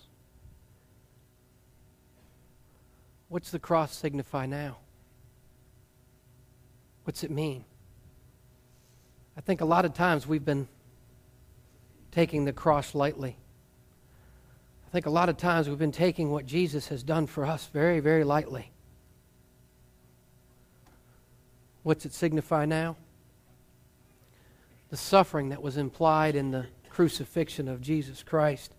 What's 3.30 3.50
the 3.50 3.58
cross 3.58 3.96
signify 3.96 4.46
now? 4.46 4.77
What's 7.03 7.24
it 7.24 7.32
mean? 7.32 7.65
I 9.36 9.42
think 9.42 9.62
a 9.62 9.65
lot 9.65 9.86
of 9.86 9.96
times 9.96 10.27
we've 10.27 10.46
been 10.46 10.68
taking 12.12 12.46
the 12.46 12.53
cross 12.53 12.94
lightly. 12.94 13.38
I 14.88 14.92
think 14.92 15.08
a 15.08 15.10
lot 15.10 15.27
of 15.27 15.38
times 15.38 15.68
we've 15.68 15.80
been 15.80 15.92
taking 15.92 16.30
what 16.30 16.46
Jesus 16.46 16.89
has 16.89 17.01
done 17.01 17.25
for 17.25 17.44
us 17.44 17.65
very, 17.74 18.00
very 18.00 18.24
lightly. 18.24 18.72
What's 21.82 22.06
it 22.06 22.13
signify 22.13 22.65
now? 22.65 22.98
The 24.92 24.98
suffering 24.98 25.50
that 25.50 25.63
was 25.63 25.77
implied 25.77 26.36
in 26.36 26.51
the 26.51 26.68
crucifixion 26.94 27.68
of 27.68 27.82
Jesus 27.82 28.22
Christ 28.22 28.76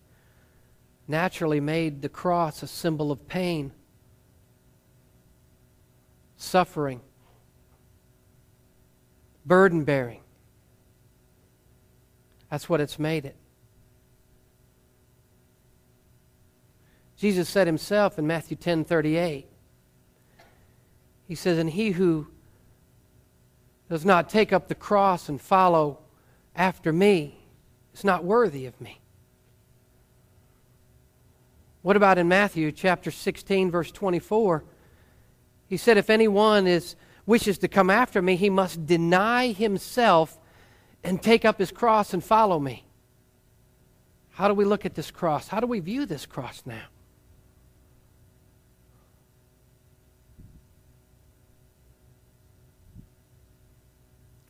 naturally 1.08 1.60
made 1.60 2.00
the 2.00 2.08
cross 2.08 2.62
a 2.62 2.66
symbol 2.68 3.10
of 3.10 3.26
pain, 3.26 3.72
suffering, 6.36 7.00
burden 9.44 9.82
bearing. 9.82 10.20
That's 12.50 12.68
what 12.68 12.80
it's 12.80 13.00
made 13.00 13.24
it. 13.24 13.36
Jesus 17.16 17.48
said 17.48 17.66
himself 17.66 18.16
in 18.16 18.28
Matthew 18.28 18.56
10 18.56 18.84
38, 18.84 19.48
He 21.26 21.34
says, 21.34 21.58
And 21.58 21.70
he 21.70 21.90
who 21.90 22.28
does 23.88 24.04
not 24.04 24.28
take 24.28 24.52
up 24.52 24.68
the 24.68 24.74
cross 24.76 25.28
and 25.28 25.40
follow 25.40 25.98
after 26.54 26.92
me 26.92 27.43
is 27.94 28.04
not 28.04 28.24
worthy 28.24 28.66
of 28.66 28.80
me. 28.80 29.00
What 31.82 31.96
about 31.96 32.18
in 32.18 32.28
Matthew 32.28 32.72
chapter 32.72 33.10
16, 33.10 33.70
verse 33.70 33.90
24? 33.90 34.64
He 35.66 35.76
said, 35.76 35.96
If 35.96 36.10
anyone 36.10 36.66
is, 36.66 36.96
wishes 37.26 37.58
to 37.58 37.68
come 37.68 37.90
after 37.90 38.22
me, 38.22 38.36
he 38.36 38.50
must 38.50 38.86
deny 38.86 39.52
himself 39.52 40.38
and 41.02 41.22
take 41.22 41.44
up 41.44 41.58
his 41.58 41.70
cross 41.70 42.14
and 42.14 42.24
follow 42.24 42.58
me. 42.58 42.86
How 44.30 44.48
do 44.48 44.54
we 44.54 44.64
look 44.64 44.84
at 44.84 44.94
this 44.94 45.10
cross? 45.10 45.48
How 45.48 45.60
do 45.60 45.66
we 45.66 45.80
view 45.80 46.06
this 46.06 46.26
cross 46.26 46.62
now? 46.64 46.86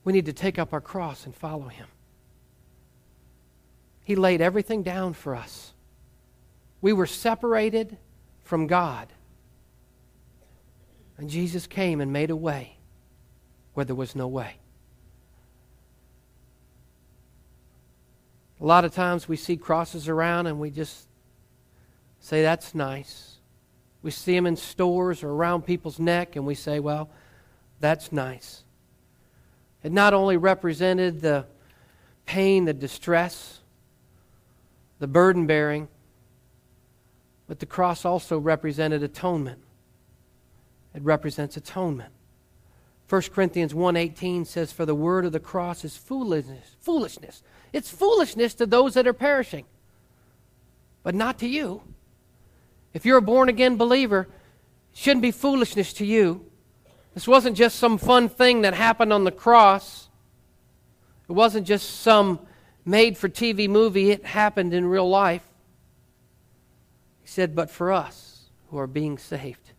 We 0.05 0.13
need 0.13 0.27
to 0.27 0.33
take 0.33 0.59
up 0.59 0.73
our 0.73 0.81
cross 0.81 1.25
and 1.25 1.35
follow 1.35 1.69
him. 1.69 1.87
He 4.05 4.14
laid 4.14 4.40
everything 4.40 4.83
down 4.83 5.14
for 5.14 5.35
us. 5.35 5.73
We 6.81 6.93
were 6.93 7.07
separated 7.07 7.97
from 8.43 8.67
God. 8.67 9.09
And 11.17 11.31
Jesus 11.31 11.67
came 11.67 12.01
and 12.01 12.12
made 12.12 12.31
a 12.31 12.37
way 12.37 12.77
where 13.73 13.85
there 13.85 13.97
was 13.97 14.14
no 14.14 14.29
way. 14.29 14.59
A 18.61 18.64
lot 18.64 18.85
of 18.85 18.95
times 18.95 19.29
we 19.29 19.37
see 19.37 19.57
crosses 19.57 20.09
around 20.09 20.47
and 20.47 20.61
we 20.61 20.71
just 20.71 21.09
say, 22.21 22.43
that's 22.43 22.75
nice. 22.75 23.38
We 24.03 24.11
see 24.11 24.35
them 24.35 24.47
in 24.47 24.57
stores 24.57 25.23
or 25.23 25.31
around 25.31 25.62
people's 25.62 25.99
neck 25.99 26.37
and 26.37 26.47
we 26.47 26.55
say, 26.55 26.79
well, 26.79 27.11
that's 27.81 28.12
nice. 28.12 28.64
It 29.83 29.93
not 29.93 30.14
only 30.14 30.37
represented 30.37 31.21
the 31.21 31.47
pain, 32.27 32.64
the 32.64 32.73
distress, 32.73 33.61
the 34.99 35.07
burden 35.07 35.47
bearing, 35.47 35.89
but 37.47 37.59
the 37.59 37.67
cross 37.67 38.05
also 38.05 38.39
represented 38.39 39.03
atonement. 39.03 39.59
It 40.95 41.03
represents 41.03 41.57
atonement. 41.57 42.13
1 43.09 43.23
Corinthians 43.33 43.75
1:18 43.75 44.45
says 44.47 44.73
for 44.73 44.87
the 44.87 44.95
word 44.95 45.25
of 45.25 45.33
the 45.33 45.41
cross 45.41 45.85
is 45.85 45.97
foolishness, 45.97 46.77
foolishness. 46.81 47.43
It's 47.73 47.91
foolishness 47.91 48.55
to 48.55 48.67
those 48.67 48.95
that 48.95 49.07
are 49.07 49.13
perishing, 49.13 49.67
but 51.03 51.15
not 51.15 51.39
to 51.41 51.49
you. 51.49 51.83
If 52.95 53.05
you're 53.05 53.19
a 53.19 53.23
born 53.23 53.49
again 53.49 53.77
believer, 53.77 54.29
it 54.93 54.99
shouldn't 54.99 55.23
be 55.23 55.33
foolishness 55.33 55.93
to 55.95 56.07
you. 56.07 56.51
This 57.13 57.29
wasn't 57.29 57.57
just 57.57 57.79
some 57.79 57.99
fun 57.99 58.29
thing 58.29 58.63
that 58.63 58.75
happened 58.75 59.13
on 59.13 59.25
the 59.25 59.33
cross. 59.33 60.09
It 61.29 61.33
wasn't 61.33 61.67
just 61.67 62.01
some 62.01 62.41
made 62.85 63.16
for 63.16 63.29
TV 63.29 63.68
movie, 63.68 64.11
it 64.11 64.25
happened 64.25 64.75
in 64.75 64.87
real 64.87 65.09
life. 65.09 65.47
He 67.23 67.29
said, 67.29 67.55
But 67.55 67.70
for 67.70 67.92
us 67.92 68.51
who 68.70 68.79
are 68.79 68.87
being 68.87 69.18
saved, 69.18 69.73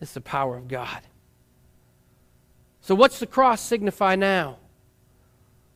it's 0.00 0.14
the 0.14 0.20
power 0.20 0.56
of 0.56 0.68
God. 0.68 1.02
So, 2.80 2.94
what's 2.94 3.18
the 3.18 3.26
cross 3.26 3.60
signify 3.60 4.16
now? 4.16 4.58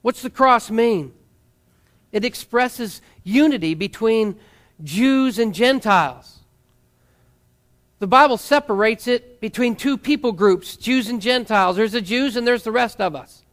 What's 0.03 0.23
the 0.23 0.31
cross 0.31 0.71
mean? 0.71 1.13
It 2.13 2.25
expresses 2.25 3.03
unity 3.25 3.75
between 3.75 4.37
Jews 4.83 5.39
and 5.39 5.55
Gentiles. 5.55 6.39
The 7.99 8.07
Bible 8.07 8.39
separates 8.39 9.07
it 9.07 9.41
between 9.41 9.77
two 9.77 9.99
people 9.99 10.33
groups, 10.33 10.77
Jews 10.77 11.09
and 11.09 11.21
Gentiles. 11.21 11.77
There's 11.77 11.93
the 11.93 12.01
Jews 12.01 12.37
and 12.37 12.47
there's 12.47 12.63
the 12.63 12.73
rest 12.73 13.01
of 13.01 13.15
us. 13.15 13.45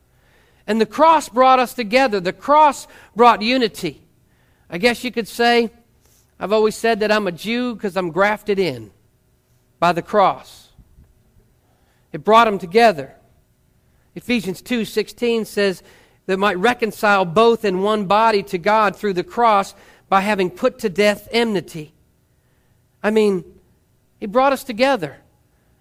And 0.67 0.81
the 0.81 0.85
cross 0.85 1.29
brought 1.29 1.59
us 1.59 1.73
together. 1.73 2.19
The 2.19 2.33
cross 2.33 2.87
brought 3.15 3.41
unity. 3.41 4.01
I 4.69 4.77
guess 4.77 5.03
you 5.03 5.11
could 5.11 5.27
say, 5.27 5.71
I've 6.39 6.51
always 6.51 6.75
said 6.75 6.99
that 6.99 7.11
I'm 7.11 7.25
a 7.25 7.31
Jew 7.31 7.73
because 7.73 7.95
I'm 7.95 8.11
grafted 8.11 8.59
in 8.59 8.91
by 9.79 9.93
the 9.93 10.01
cross. 10.01 10.69
It 12.11 12.23
brought 12.23 12.45
them 12.45 12.59
together. 12.59 13.15
Ephesians 14.15 14.61
2:16 14.61 15.45
says 15.45 15.83
that 16.25 16.37
might 16.37 16.57
reconcile 16.57 17.23
both 17.23 17.63
in 17.63 17.81
one 17.81 18.05
body 18.05 18.43
to 18.43 18.57
God 18.57 18.95
through 18.95 19.13
the 19.13 19.23
cross 19.23 19.73
by 20.09 20.21
having 20.21 20.49
put 20.49 20.79
to 20.79 20.89
death 20.89 21.27
enmity. 21.31 21.93
I 23.01 23.11
mean, 23.11 23.43
he 24.19 24.25
brought 24.25 24.53
us 24.53 24.63
together. 24.63 25.17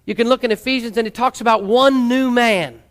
You 0.05 0.15
can 0.15 0.29
look 0.29 0.45
in 0.45 0.53
Ephesians 0.53 0.97
and 0.97 1.07
it 1.07 1.15
talks 1.15 1.41
about 1.41 1.65
one 1.65 2.09
new 2.09 2.31
man, 2.31 2.83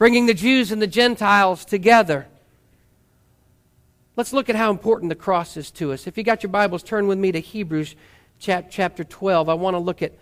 bringing 0.00 0.24
the 0.24 0.32
Jews 0.32 0.72
and 0.72 0.80
the 0.80 0.86
Gentiles 0.86 1.62
together. 1.66 2.26
Let's 4.16 4.32
look 4.32 4.48
at 4.48 4.56
how 4.56 4.70
important 4.70 5.10
the 5.10 5.14
cross 5.14 5.58
is 5.58 5.70
to 5.72 5.92
us. 5.92 6.06
If 6.06 6.16
you 6.16 6.24
got 6.24 6.42
your 6.42 6.48
Bibles, 6.48 6.82
turn 6.82 7.06
with 7.06 7.18
me 7.18 7.32
to 7.32 7.38
Hebrews 7.38 7.96
chapter 8.38 9.04
12. 9.04 9.50
I 9.50 9.52
want 9.52 9.74
to 9.74 9.78
look 9.78 10.00
at 10.00 10.14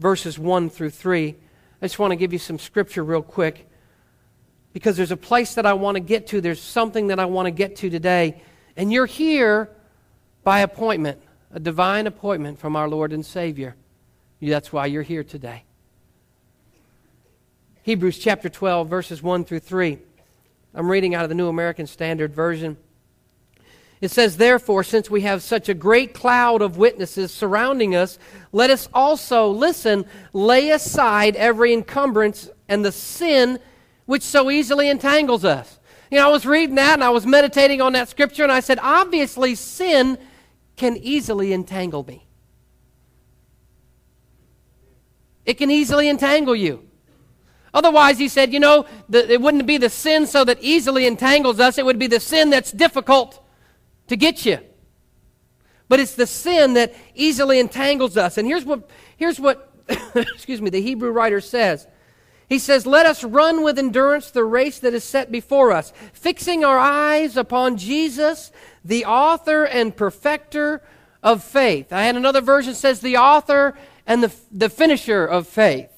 verses 0.00 0.40
1 0.40 0.70
through 0.70 0.90
3. 0.90 1.36
I 1.80 1.84
just 1.84 2.00
want 2.00 2.10
to 2.10 2.16
give 2.16 2.32
you 2.32 2.40
some 2.40 2.58
scripture 2.58 3.04
real 3.04 3.22
quick 3.22 3.68
because 4.72 4.96
there's 4.96 5.12
a 5.12 5.16
place 5.16 5.54
that 5.54 5.66
I 5.66 5.74
want 5.74 5.94
to 5.94 6.00
get 6.00 6.26
to. 6.28 6.40
There's 6.40 6.60
something 6.60 7.06
that 7.06 7.20
I 7.20 7.26
want 7.26 7.46
to 7.46 7.52
get 7.52 7.76
to 7.76 7.90
today. 7.90 8.42
And 8.76 8.92
you're 8.92 9.06
here 9.06 9.70
by 10.42 10.60
appointment 10.60 11.22
a 11.54 11.60
divine 11.60 12.08
appointment 12.08 12.58
from 12.58 12.74
our 12.74 12.88
Lord 12.88 13.12
and 13.12 13.24
Savior. 13.24 13.76
That's 14.40 14.72
why 14.72 14.86
you're 14.86 15.02
here 15.02 15.22
today. 15.22 15.62
Hebrews 17.84 18.18
chapter 18.18 18.48
12, 18.48 18.88
verses 18.88 19.24
1 19.24 19.44
through 19.44 19.58
3. 19.58 19.98
I'm 20.72 20.88
reading 20.88 21.16
out 21.16 21.24
of 21.24 21.28
the 21.28 21.34
New 21.34 21.48
American 21.48 21.88
Standard 21.88 22.32
Version. 22.32 22.76
It 24.00 24.12
says, 24.12 24.36
Therefore, 24.36 24.84
since 24.84 25.10
we 25.10 25.22
have 25.22 25.42
such 25.42 25.68
a 25.68 25.74
great 25.74 26.14
cloud 26.14 26.62
of 26.62 26.76
witnesses 26.76 27.32
surrounding 27.32 27.96
us, 27.96 28.20
let 28.52 28.70
us 28.70 28.88
also, 28.94 29.48
listen, 29.48 30.04
lay 30.32 30.70
aside 30.70 31.34
every 31.34 31.72
encumbrance 31.72 32.48
and 32.68 32.84
the 32.84 32.92
sin 32.92 33.58
which 34.06 34.22
so 34.22 34.48
easily 34.48 34.88
entangles 34.88 35.44
us. 35.44 35.80
You 36.08 36.18
know, 36.18 36.28
I 36.28 36.30
was 36.30 36.46
reading 36.46 36.76
that 36.76 36.94
and 36.94 37.04
I 37.04 37.10
was 37.10 37.26
meditating 37.26 37.80
on 37.80 37.94
that 37.94 38.08
scripture, 38.08 38.44
and 38.44 38.52
I 38.52 38.60
said, 38.60 38.78
obviously, 38.80 39.56
sin 39.56 40.18
can 40.76 40.96
easily 40.98 41.52
entangle 41.52 42.04
me. 42.04 42.28
It 45.44 45.54
can 45.54 45.72
easily 45.72 46.08
entangle 46.08 46.54
you. 46.54 46.88
Otherwise, 47.74 48.18
he 48.18 48.28
said, 48.28 48.52
you 48.52 48.60
know, 48.60 48.84
the, 49.08 49.30
it 49.32 49.40
wouldn't 49.40 49.66
be 49.66 49.78
the 49.78 49.88
sin 49.88 50.26
so 50.26 50.44
that 50.44 50.58
easily 50.60 51.06
entangles 51.06 51.58
us, 51.58 51.78
it 51.78 51.86
would 51.86 51.98
be 51.98 52.06
the 52.06 52.20
sin 52.20 52.50
that's 52.50 52.70
difficult 52.72 53.42
to 54.08 54.16
get 54.16 54.44
you. 54.44 54.58
But 55.88 56.00
it's 56.00 56.14
the 56.14 56.26
sin 56.26 56.74
that 56.74 56.94
easily 57.14 57.58
entangles 57.58 58.16
us. 58.16 58.38
And 58.38 58.46
here's 58.46 58.64
what, 58.64 58.88
here's 59.16 59.40
what 59.40 59.72
excuse 60.14 60.60
me, 60.60 60.70
the 60.70 60.82
Hebrew 60.82 61.10
writer 61.10 61.40
says. 61.40 61.86
He 62.48 62.58
says, 62.58 62.86
Let 62.86 63.06
us 63.06 63.24
run 63.24 63.62
with 63.62 63.78
endurance 63.78 64.30
the 64.30 64.44
race 64.44 64.78
that 64.80 64.94
is 64.94 65.04
set 65.04 65.32
before 65.32 65.72
us, 65.72 65.92
fixing 66.12 66.64
our 66.64 66.78
eyes 66.78 67.36
upon 67.36 67.76
Jesus, 67.76 68.52
the 68.84 69.04
author 69.04 69.64
and 69.64 69.96
perfecter 69.96 70.82
of 71.22 71.42
faith. 71.42 71.92
I 71.92 72.02
had 72.02 72.16
another 72.16 72.40
version 72.40 72.74
says 72.74 73.00
the 73.00 73.16
author 73.16 73.76
and 74.06 74.22
the, 74.22 74.32
the 74.50 74.68
finisher 74.68 75.24
of 75.24 75.46
faith. 75.46 75.91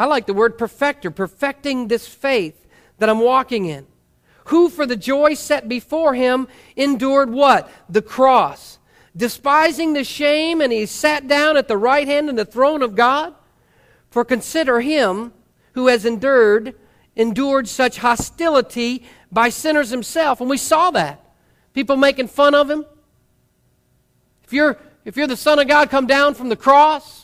I 0.00 0.06
like 0.06 0.24
the 0.24 0.32
word 0.32 0.56
perfecter, 0.56 1.10
perfecting 1.10 1.88
this 1.88 2.08
faith 2.08 2.66
that 2.96 3.10
I'm 3.10 3.18
walking 3.18 3.66
in. 3.66 3.86
who 4.46 4.70
for 4.70 4.86
the 4.86 4.96
joy 4.96 5.34
set 5.34 5.68
before 5.68 6.14
him 6.14 6.48
endured 6.74 7.28
what? 7.28 7.70
The 7.86 8.00
cross. 8.00 8.78
Despising 9.14 9.92
the 9.92 10.02
shame, 10.02 10.62
and 10.62 10.72
he 10.72 10.86
sat 10.86 11.28
down 11.28 11.58
at 11.58 11.68
the 11.68 11.76
right 11.76 12.08
hand 12.08 12.30
in 12.30 12.36
the 12.36 12.46
throne 12.46 12.80
of 12.80 12.96
God. 12.96 13.34
For 14.08 14.24
consider 14.24 14.80
him 14.80 15.34
who 15.74 15.88
has 15.88 16.06
endured 16.06 16.74
endured 17.14 17.68
such 17.68 17.98
hostility 17.98 19.04
by 19.30 19.50
sinners 19.50 19.90
himself. 19.90 20.40
And 20.40 20.48
we 20.48 20.56
saw 20.56 20.90
that. 20.92 21.22
People 21.74 21.96
making 21.96 22.28
fun 22.28 22.54
of 22.54 22.70
him. 22.70 22.86
If 24.44 24.54
you're, 24.54 24.78
if 25.04 25.18
you're 25.18 25.26
the 25.26 25.36
Son 25.36 25.58
of 25.58 25.68
God, 25.68 25.90
come 25.90 26.06
down 26.06 26.32
from 26.32 26.48
the 26.48 26.56
cross. 26.56 27.19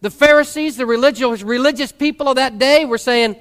The 0.00 0.10
Pharisees, 0.10 0.76
the 0.76 0.86
religious, 0.86 1.42
religious 1.42 1.92
people 1.92 2.28
of 2.28 2.36
that 2.36 2.58
day, 2.58 2.84
were 2.84 2.98
saying, 2.98 3.36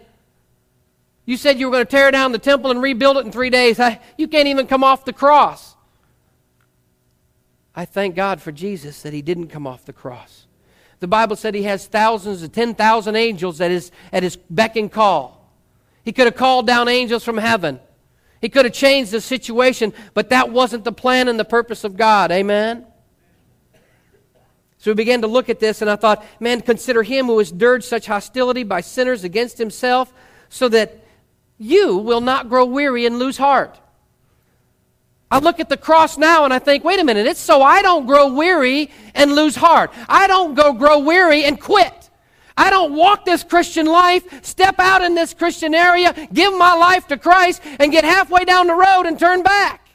You 1.26 1.38
said 1.38 1.60
you 1.60 1.68
were 1.68 1.72
going 1.72 1.86
to 1.86 1.92
tear 1.92 2.12
down 2.12 2.32
the 2.32 2.40
temple 2.40 2.72
and 2.72 2.82
rebuild 2.82 3.18
it 3.18 3.26
in 3.26 3.32
three 3.32 3.50
days. 3.50 3.80
I, 3.80 4.00
you 4.18 4.28
can't 4.28 4.48
even 4.48 4.68
come 4.68 4.84
off 4.84 5.06
the 5.06 5.14
cross. 5.14 5.76
I 7.74 7.86
thank 7.86 8.16
God 8.16 8.42
for 8.42 8.52
Jesus 8.52 9.02
that 9.04 9.14
he 9.14 9.22
didn't 9.22 9.48
come 9.48 9.66
off 9.66 9.86
the 9.86 9.94
cross. 9.94 10.48
The 11.00 11.08
Bible 11.08 11.38
said 11.38 11.56
he 11.56 11.64
has 11.64 11.88
thousands 11.88 12.44
of 12.44 12.52
10,000 12.52 13.16
angels 13.16 13.62
at 13.62 13.72
his, 13.72 13.92
at 14.12 14.22
his 14.24 14.36
beck 14.36 14.76
and 14.76 14.92
call. 14.92 15.50
He 16.04 16.12
could 16.12 16.26
have 16.26 16.36
called 16.36 16.68
down 16.68 16.90
angels 16.90 17.24
from 17.24 17.38
heaven. 17.38 17.80
He 18.42 18.50
could 18.50 18.66
have 18.66 18.74
changed 18.74 19.12
the 19.12 19.22
situation, 19.22 19.94
but 20.14 20.30
that 20.30 20.52
wasn't 20.52 20.84
the 20.84 20.92
plan 20.92 21.28
and 21.28 21.40
the 21.40 21.46
purpose 21.46 21.84
of 21.84 21.96
God. 21.96 22.32
Amen? 22.32 22.86
So 24.80 24.92
we 24.92 24.96
began 24.96 25.22
to 25.22 25.28
look 25.28 25.50
at 25.50 25.60
this, 25.60 25.82
and 25.82 25.92
I 25.92 25.98
thought, 25.98 26.26
man, 26.40 26.62
consider 26.62 27.04
him 27.04 27.28
who 27.28 27.38
has 27.40 27.52
endured 27.52 27.84
such 27.84 28.08
hostility 28.08 28.64
by 28.64 28.82
sinners 28.82 29.26
against 29.26 29.58
himself, 29.58 30.12
so 30.48 30.70
that 30.70 31.04
you 31.58 31.98
will 31.98 32.22
not 32.22 32.48
grow 32.48 32.66
weary 32.66 33.06
and 33.06 33.20
lose 33.20 33.38
heart. 33.38 33.78
I 35.30 35.40
look 35.40 35.60
at 35.60 35.70
the 35.70 35.78
cross 35.78 36.18
now 36.18 36.44
and 36.44 36.54
I 36.54 36.60
think, 36.60 36.84
wait 36.84 37.00
a 37.00 37.04
minute, 37.04 37.28
it's 37.28 37.40
so 37.40 37.62
I 37.62 37.82
don't 37.82 38.08
grow 38.08 38.34
weary 38.34 38.90
and 39.14 39.36
lose 39.36 39.56
heart. 39.56 39.92
I 40.08 40.26
don't 40.26 40.56
go 40.56 40.74
grow 40.74 41.00
weary 41.00 41.44
and 41.44 41.60
quit. 41.60 42.10
I 42.58 42.70
don't 42.70 42.94
walk 42.94 43.26
this 43.26 43.44
Christian 43.44 43.86
life, 43.86 44.44
step 44.44 44.80
out 44.80 45.04
in 45.04 45.14
this 45.14 45.34
Christian 45.34 45.76
area, 45.76 46.14
give 46.34 46.54
my 46.58 46.74
life 46.74 47.08
to 47.08 47.18
Christ, 47.18 47.62
and 47.80 47.92
get 47.92 48.04
halfway 48.04 48.44
down 48.44 48.68
the 48.68 48.74
road 48.74 49.04
and 49.06 49.20
turn 49.20 49.44
back. 49.44 49.89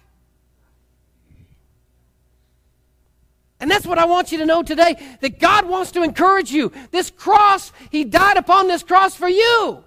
And 3.65 3.71
that's 3.71 3.87
what 3.87 3.99
I 3.99 4.05
want 4.05 4.31
you 4.31 4.37
to 4.37 4.45
know 4.45 4.63
today 4.63 4.95
that 5.23 5.39
God 5.39 5.67
wants 5.67 5.93
to 5.93 6.03
encourage 6.03 6.51
you. 6.51 6.71
This 6.91 7.09
cross, 7.09 7.73
He 7.91 8.05
died 8.05 8.37
upon 8.37 8.69
this 8.69 8.83
cross 8.83 9.17
for 9.17 9.27
you 9.27 9.83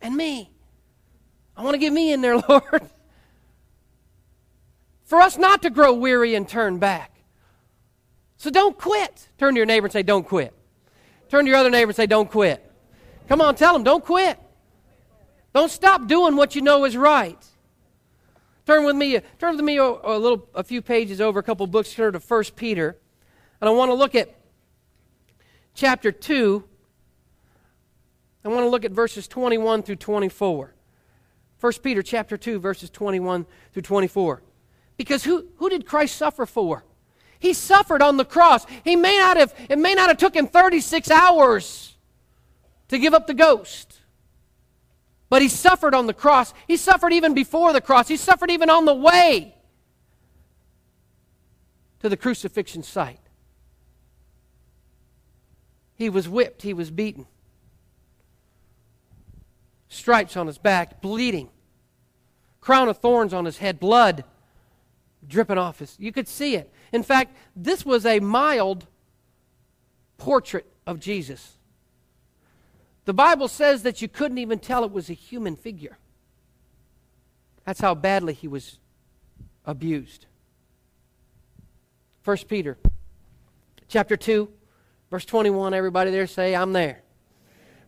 and 0.00 0.16
me. 0.16 0.50
I 1.56 1.62
want 1.62 1.74
to 1.74 1.78
get 1.78 1.92
me 1.92 2.12
in 2.12 2.22
there, 2.22 2.38
Lord. 2.48 2.90
For 5.04 5.20
us 5.20 5.38
not 5.38 5.62
to 5.62 5.70
grow 5.70 5.94
weary 5.94 6.34
and 6.34 6.48
turn 6.48 6.80
back. 6.80 7.20
So 8.36 8.50
don't 8.50 8.76
quit. 8.76 9.28
Turn 9.38 9.54
to 9.54 9.58
your 9.58 9.66
neighbor 9.66 9.86
and 9.86 9.92
say, 9.92 10.02
Don't 10.02 10.26
quit. 10.26 10.52
Turn 11.28 11.44
to 11.44 11.48
your 11.48 11.58
other 11.60 11.70
neighbor 11.70 11.90
and 11.90 11.96
say, 11.96 12.06
Don't 12.06 12.28
quit. 12.28 12.68
Come 13.28 13.40
on, 13.40 13.54
tell 13.54 13.74
them, 13.74 13.84
don't 13.84 14.04
quit. 14.04 14.40
Don't 15.54 15.70
stop 15.70 16.08
doing 16.08 16.34
what 16.34 16.56
you 16.56 16.62
know 16.62 16.84
is 16.84 16.96
right. 16.96 17.38
Turn 18.66 18.84
with 18.84 18.96
me, 18.96 19.20
turn 19.38 19.54
with 19.54 19.64
me 19.64 19.76
a, 19.76 19.84
a 19.84 20.18
little, 20.18 20.48
a 20.52 20.64
few 20.64 20.82
pages 20.82 21.20
over, 21.20 21.38
a 21.38 21.44
couple 21.44 21.64
books, 21.68 21.94
turn 21.94 22.14
to 22.14 22.18
1 22.18 22.44
Peter. 22.56 22.96
And 23.60 23.68
I 23.68 23.72
want 23.72 23.90
to 23.90 23.94
look 23.94 24.14
at 24.14 24.34
chapter 25.74 26.12
2. 26.12 26.64
I 28.44 28.48
want 28.48 28.64
to 28.64 28.68
look 28.68 28.84
at 28.84 28.92
verses 28.92 29.28
21 29.28 29.82
through 29.82 29.96
24. 29.96 30.74
1 31.60 31.72
Peter 31.82 32.02
chapter 32.02 32.38
2, 32.38 32.58
verses 32.58 32.88
21 32.88 33.44
through 33.72 33.82
24. 33.82 34.42
Because 34.96 35.24
who, 35.24 35.46
who 35.56 35.68
did 35.68 35.86
Christ 35.86 36.16
suffer 36.16 36.46
for? 36.46 36.84
He 37.38 37.52
suffered 37.52 38.02
on 38.02 38.16
the 38.16 38.24
cross. 38.24 38.66
He 38.84 38.96
may 38.96 39.18
not 39.18 39.36
have, 39.36 39.54
it 39.68 39.78
may 39.78 39.94
not 39.94 40.08
have 40.08 40.16
took 40.16 40.34
him 40.34 40.46
36 40.46 41.10
hours 41.10 41.96
to 42.88 42.98
give 42.98 43.14
up 43.14 43.26
the 43.26 43.34
ghost. 43.34 44.00
But 45.28 45.42
he 45.42 45.48
suffered 45.48 45.94
on 45.94 46.06
the 46.06 46.14
cross. 46.14 46.52
He 46.66 46.76
suffered 46.76 47.12
even 47.12 47.34
before 47.34 47.72
the 47.72 47.80
cross. 47.80 48.08
He 48.08 48.16
suffered 48.16 48.50
even 48.50 48.68
on 48.68 48.84
the 48.84 48.94
way 48.94 49.54
to 52.00 52.08
the 52.08 52.16
crucifixion 52.16 52.82
site. 52.82 53.29
He 56.00 56.08
was 56.08 56.26
whipped, 56.26 56.62
he 56.62 56.72
was 56.72 56.90
beaten. 56.90 57.26
Stripes 59.90 60.34
on 60.34 60.46
his 60.46 60.56
back, 60.56 61.02
bleeding. 61.02 61.50
Crown 62.62 62.88
of 62.88 62.96
thorns 62.96 63.34
on 63.34 63.44
his 63.44 63.58
head, 63.58 63.78
blood 63.78 64.24
dripping 65.28 65.58
off 65.58 65.80
his. 65.80 65.96
You 65.98 66.10
could 66.10 66.26
see 66.26 66.56
it. 66.56 66.72
In 66.90 67.02
fact, 67.02 67.36
this 67.54 67.84
was 67.84 68.06
a 68.06 68.18
mild 68.18 68.86
portrait 70.16 70.64
of 70.86 71.00
Jesus. 71.00 71.58
The 73.04 73.12
Bible 73.12 73.46
says 73.46 73.82
that 73.82 74.00
you 74.00 74.08
couldn't 74.08 74.38
even 74.38 74.58
tell 74.58 74.84
it 74.84 74.92
was 74.92 75.10
a 75.10 75.12
human 75.12 75.54
figure. 75.54 75.98
That's 77.66 77.80
how 77.82 77.94
badly 77.94 78.32
he 78.32 78.48
was 78.48 78.78
abused. 79.66 80.24
1 82.24 82.38
Peter 82.48 82.78
chapter 83.86 84.16
2, 84.16 84.50
verse 85.10 85.24
21. 85.24 85.74
Everybody 85.74 86.10
there 86.10 86.26
say, 86.26 86.54
I'm 86.54 86.72
there. 86.72 87.02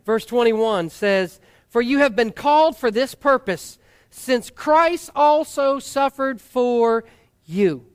Verse 0.04 0.24
21 0.26 0.90
says, 0.90 1.40
For 1.68 1.80
you 1.80 1.98
have 1.98 2.16
been 2.16 2.32
called 2.32 2.76
for 2.76 2.90
this 2.90 3.14
purpose, 3.14 3.78
since 4.10 4.50
Christ 4.50 5.10
also 5.14 5.78
suffered 5.78 6.40
for 6.40 7.04
you 7.44 7.86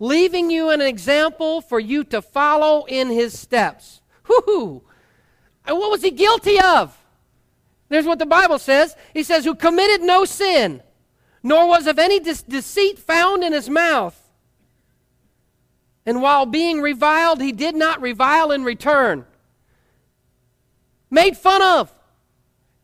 leaving 0.00 0.50
you 0.50 0.70
an 0.70 0.80
example 0.80 1.60
for 1.60 1.78
you 1.78 2.02
to 2.02 2.20
follow 2.20 2.84
in 2.86 3.08
his 3.10 3.38
steps. 3.38 4.00
Whoo! 4.28 4.82
And 5.64 5.78
what 5.78 5.90
was 5.92 6.02
he 6.02 6.10
guilty 6.10 6.58
of? 6.58 6.96
There's 7.88 8.06
what 8.06 8.18
the 8.18 8.26
Bible 8.26 8.58
says. 8.58 8.96
He 9.14 9.22
says, 9.22 9.44
Who 9.44 9.54
committed 9.54 10.00
no 10.00 10.24
sin, 10.24 10.82
nor 11.42 11.68
was 11.68 11.86
of 11.86 11.98
any 11.98 12.18
de- 12.18 12.34
deceit 12.48 12.98
found 12.98 13.44
in 13.44 13.52
his 13.52 13.68
mouth. 13.68 14.19
And 16.10 16.20
while 16.20 16.44
being 16.44 16.80
reviled, 16.80 17.40
he 17.40 17.52
did 17.52 17.76
not 17.76 18.00
revile 18.00 18.50
in 18.50 18.64
return. 18.64 19.26
Made 21.08 21.36
fun 21.36 21.62
of. 21.62 21.94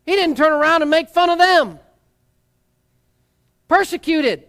He 0.05 0.13
didn't 0.13 0.37
turn 0.37 0.53
around 0.53 0.83
and 0.83 0.91
make 0.93 1.09
fun 1.09 1.31
of 1.31 1.39
them. 1.39 1.81
Persecuted 3.67 4.45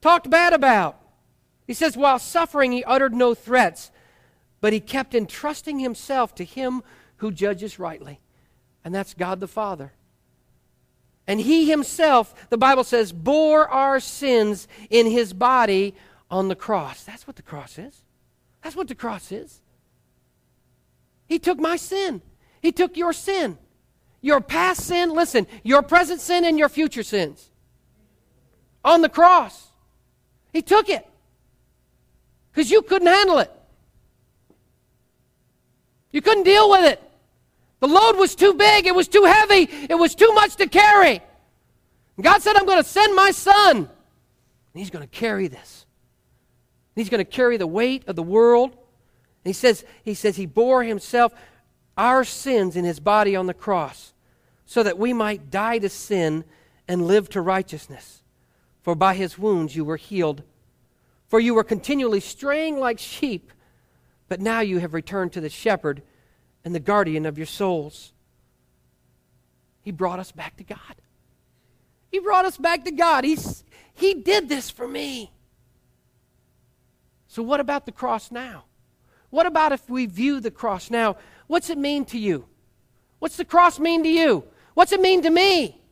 talked 0.00 0.30
bad 0.30 0.54
about. 0.54 0.98
He 1.66 1.74
says, 1.74 1.94
while 1.94 2.18
suffering, 2.18 2.72
he 2.72 2.82
uttered 2.84 3.12
no 3.12 3.34
threats, 3.34 3.90
but 4.62 4.72
he 4.72 4.80
kept 4.80 5.14
entrusting 5.14 5.80
himself 5.80 6.34
to 6.36 6.44
him 6.44 6.82
who 7.16 7.30
judges 7.30 7.78
rightly. 7.78 8.18
And 8.82 8.94
that's 8.94 9.12
God 9.12 9.40
the 9.40 9.46
Father. 9.46 9.92
And 11.26 11.38
he 11.38 11.68
himself, 11.68 12.48
the 12.48 12.56
Bible 12.56 12.82
says, 12.82 13.12
bore 13.12 13.68
our 13.68 14.00
sins 14.00 14.66
in 14.88 15.04
his 15.04 15.34
body 15.34 15.94
on 16.30 16.48
the 16.48 16.56
cross. 16.56 17.04
That's 17.04 17.26
what 17.26 17.36
the 17.36 17.42
cross 17.42 17.78
is. 17.78 18.02
That's 18.62 18.76
what 18.76 18.88
the 18.88 18.94
cross 18.94 19.30
is. 19.30 19.60
He 21.26 21.38
took 21.38 21.58
my 21.58 21.76
sin, 21.76 22.22
he 22.60 22.72
took 22.72 22.96
your 22.96 23.12
sin. 23.12 23.58
Your 24.20 24.40
past 24.40 24.86
sin, 24.86 25.12
listen, 25.12 25.46
your 25.64 25.82
present 25.82 26.18
sin 26.18 26.46
and 26.46 26.58
your 26.58 26.70
future 26.70 27.02
sins 27.02 27.50
on 28.82 29.02
the 29.02 29.10
cross. 29.10 29.68
He 30.50 30.62
took 30.62 30.88
it 30.88 31.06
because 32.50 32.70
you 32.70 32.80
couldn't 32.80 33.08
handle 33.08 33.36
it. 33.36 33.52
You 36.10 36.22
couldn't 36.22 36.44
deal 36.44 36.70
with 36.70 36.90
it. 36.90 37.02
The 37.80 37.88
load 37.88 38.16
was 38.16 38.34
too 38.34 38.54
big, 38.54 38.86
it 38.86 38.94
was 38.94 39.08
too 39.08 39.24
heavy, 39.24 39.68
it 39.90 39.98
was 39.98 40.14
too 40.14 40.32
much 40.32 40.56
to 40.56 40.66
carry. 40.66 41.20
God 42.18 42.40
said, 42.40 42.56
I'm 42.56 42.64
going 42.64 42.82
to 42.82 42.88
send 42.88 43.14
my 43.14 43.30
son, 43.30 43.76
and 43.76 43.88
he's 44.72 44.88
going 44.88 45.04
to 45.04 45.10
carry 45.10 45.48
this. 45.48 45.83
He's 46.94 47.08
going 47.08 47.24
to 47.24 47.30
carry 47.30 47.56
the 47.56 47.66
weight 47.66 48.04
of 48.06 48.16
the 48.16 48.22
world. 48.22 48.70
And 48.72 49.50
he 49.50 49.52
says, 49.52 49.84
he 50.02 50.14
says 50.14 50.36
he 50.36 50.46
bore 50.46 50.84
himself 50.84 51.32
our 51.96 52.24
sins 52.24 52.76
in 52.76 52.84
his 52.84 53.00
body 53.00 53.36
on 53.36 53.46
the 53.46 53.54
cross 53.54 54.14
so 54.66 54.82
that 54.82 54.98
we 54.98 55.12
might 55.12 55.50
die 55.50 55.78
to 55.78 55.88
sin 55.88 56.44
and 56.88 57.06
live 57.06 57.28
to 57.30 57.40
righteousness 57.40 58.22
for 58.84 58.94
by 58.94 59.14
his 59.14 59.38
wounds 59.38 59.74
you 59.74 59.84
were 59.84 59.96
healed. 59.96 60.42
For 61.26 61.40
you 61.40 61.54
were 61.54 61.64
continually 61.64 62.20
straying 62.20 62.78
like 62.78 62.98
sheep, 62.98 63.50
but 64.28 64.40
now 64.40 64.60
you 64.60 64.78
have 64.78 64.92
returned 64.92 65.32
to 65.32 65.40
the 65.40 65.48
shepherd 65.48 66.02
and 66.64 66.74
the 66.74 66.80
guardian 66.80 67.24
of 67.24 67.38
your 67.38 67.46
souls. 67.46 68.12
He 69.80 69.90
brought 69.90 70.18
us 70.18 70.32
back 70.32 70.58
to 70.58 70.64
God. 70.64 70.78
He 72.12 72.18
brought 72.18 72.44
us 72.44 72.58
back 72.58 72.84
to 72.84 72.90
God. 72.90 73.24
He's, 73.24 73.64
he 73.94 74.14
did 74.14 74.50
this 74.50 74.68
for 74.68 74.86
me. 74.86 75.32
So, 77.34 77.42
what 77.42 77.58
about 77.58 77.84
the 77.84 77.90
cross 77.90 78.30
now? 78.30 78.62
What 79.30 79.44
about 79.44 79.72
if 79.72 79.90
we 79.90 80.06
view 80.06 80.38
the 80.38 80.52
cross 80.52 80.88
now? 80.88 81.16
What's 81.48 81.68
it 81.68 81.76
mean 81.76 82.04
to 82.04 82.16
you? 82.16 82.46
What's 83.18 83.36
the 83.36 83.44
cross 83.44 83.80
mean 83.80 84.04
to 84.04 84.08
you? 84.08 84.44
What's 84.74 84.92
it 84.92 85.00
mean 85.00 85.20
to 85.22 85.30
me? 85.30 85.82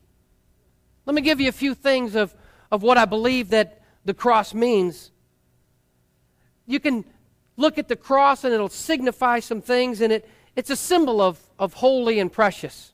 Let 1.05 1.17
me 1.17 1.21
give 1.21 1.41
you 1.41 1.49
a 1.49 1.53
few 1.53 1.75
things 1.75 2.15
of, 2.15 2.33
of 2.71 2.85
what 2.85 2.97
I 2.97 3.07
believe 3.07 3.49
that 3.49 3.83
the 4.05 4.15
cross 4.15 4.55
means. 4.55 5.11
You 6.65 6.79
can 6.79 7.05
look 7.57 7.77
at 7.77 7.89
the 7.89 7.97
cross 7.97 8.45
and 8.45 8.55
it'll 8.55 8.69
signify 8.69 9.41
some 9.41 9.61
things, 9.61 10.01
and 10.01 10.13
it, 10.13 10.29
it's 10.55 10.71
a 10.71 10.77
symbol 10.77 11.21
of, 11.21 11.41
of 11.59 11.73
holy 11.75 12.21
and 12.21 12.33
precious. 12.33 12.93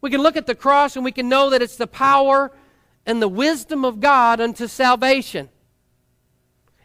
We 0.00 0.08
can 0.08 0.22
look 0.22 0.38
at 0.38 0.46
the 0.46 0.54
cross 0.54 0.96
and 0.96 1.04
we 1.04 1.12
can 1.12 1.28
know 1.28 1.50
that 1.50 1.60
it's 1.60 1.76
the 1.76 1.86
power 1.86 2.50
and 3.04 3.20
the 3.20 3.28
wisdom 3.28 3.84
of 3.84 4.00
God 4.00 4.40
unto 4.40 4.66
salvation. 4.66 5.50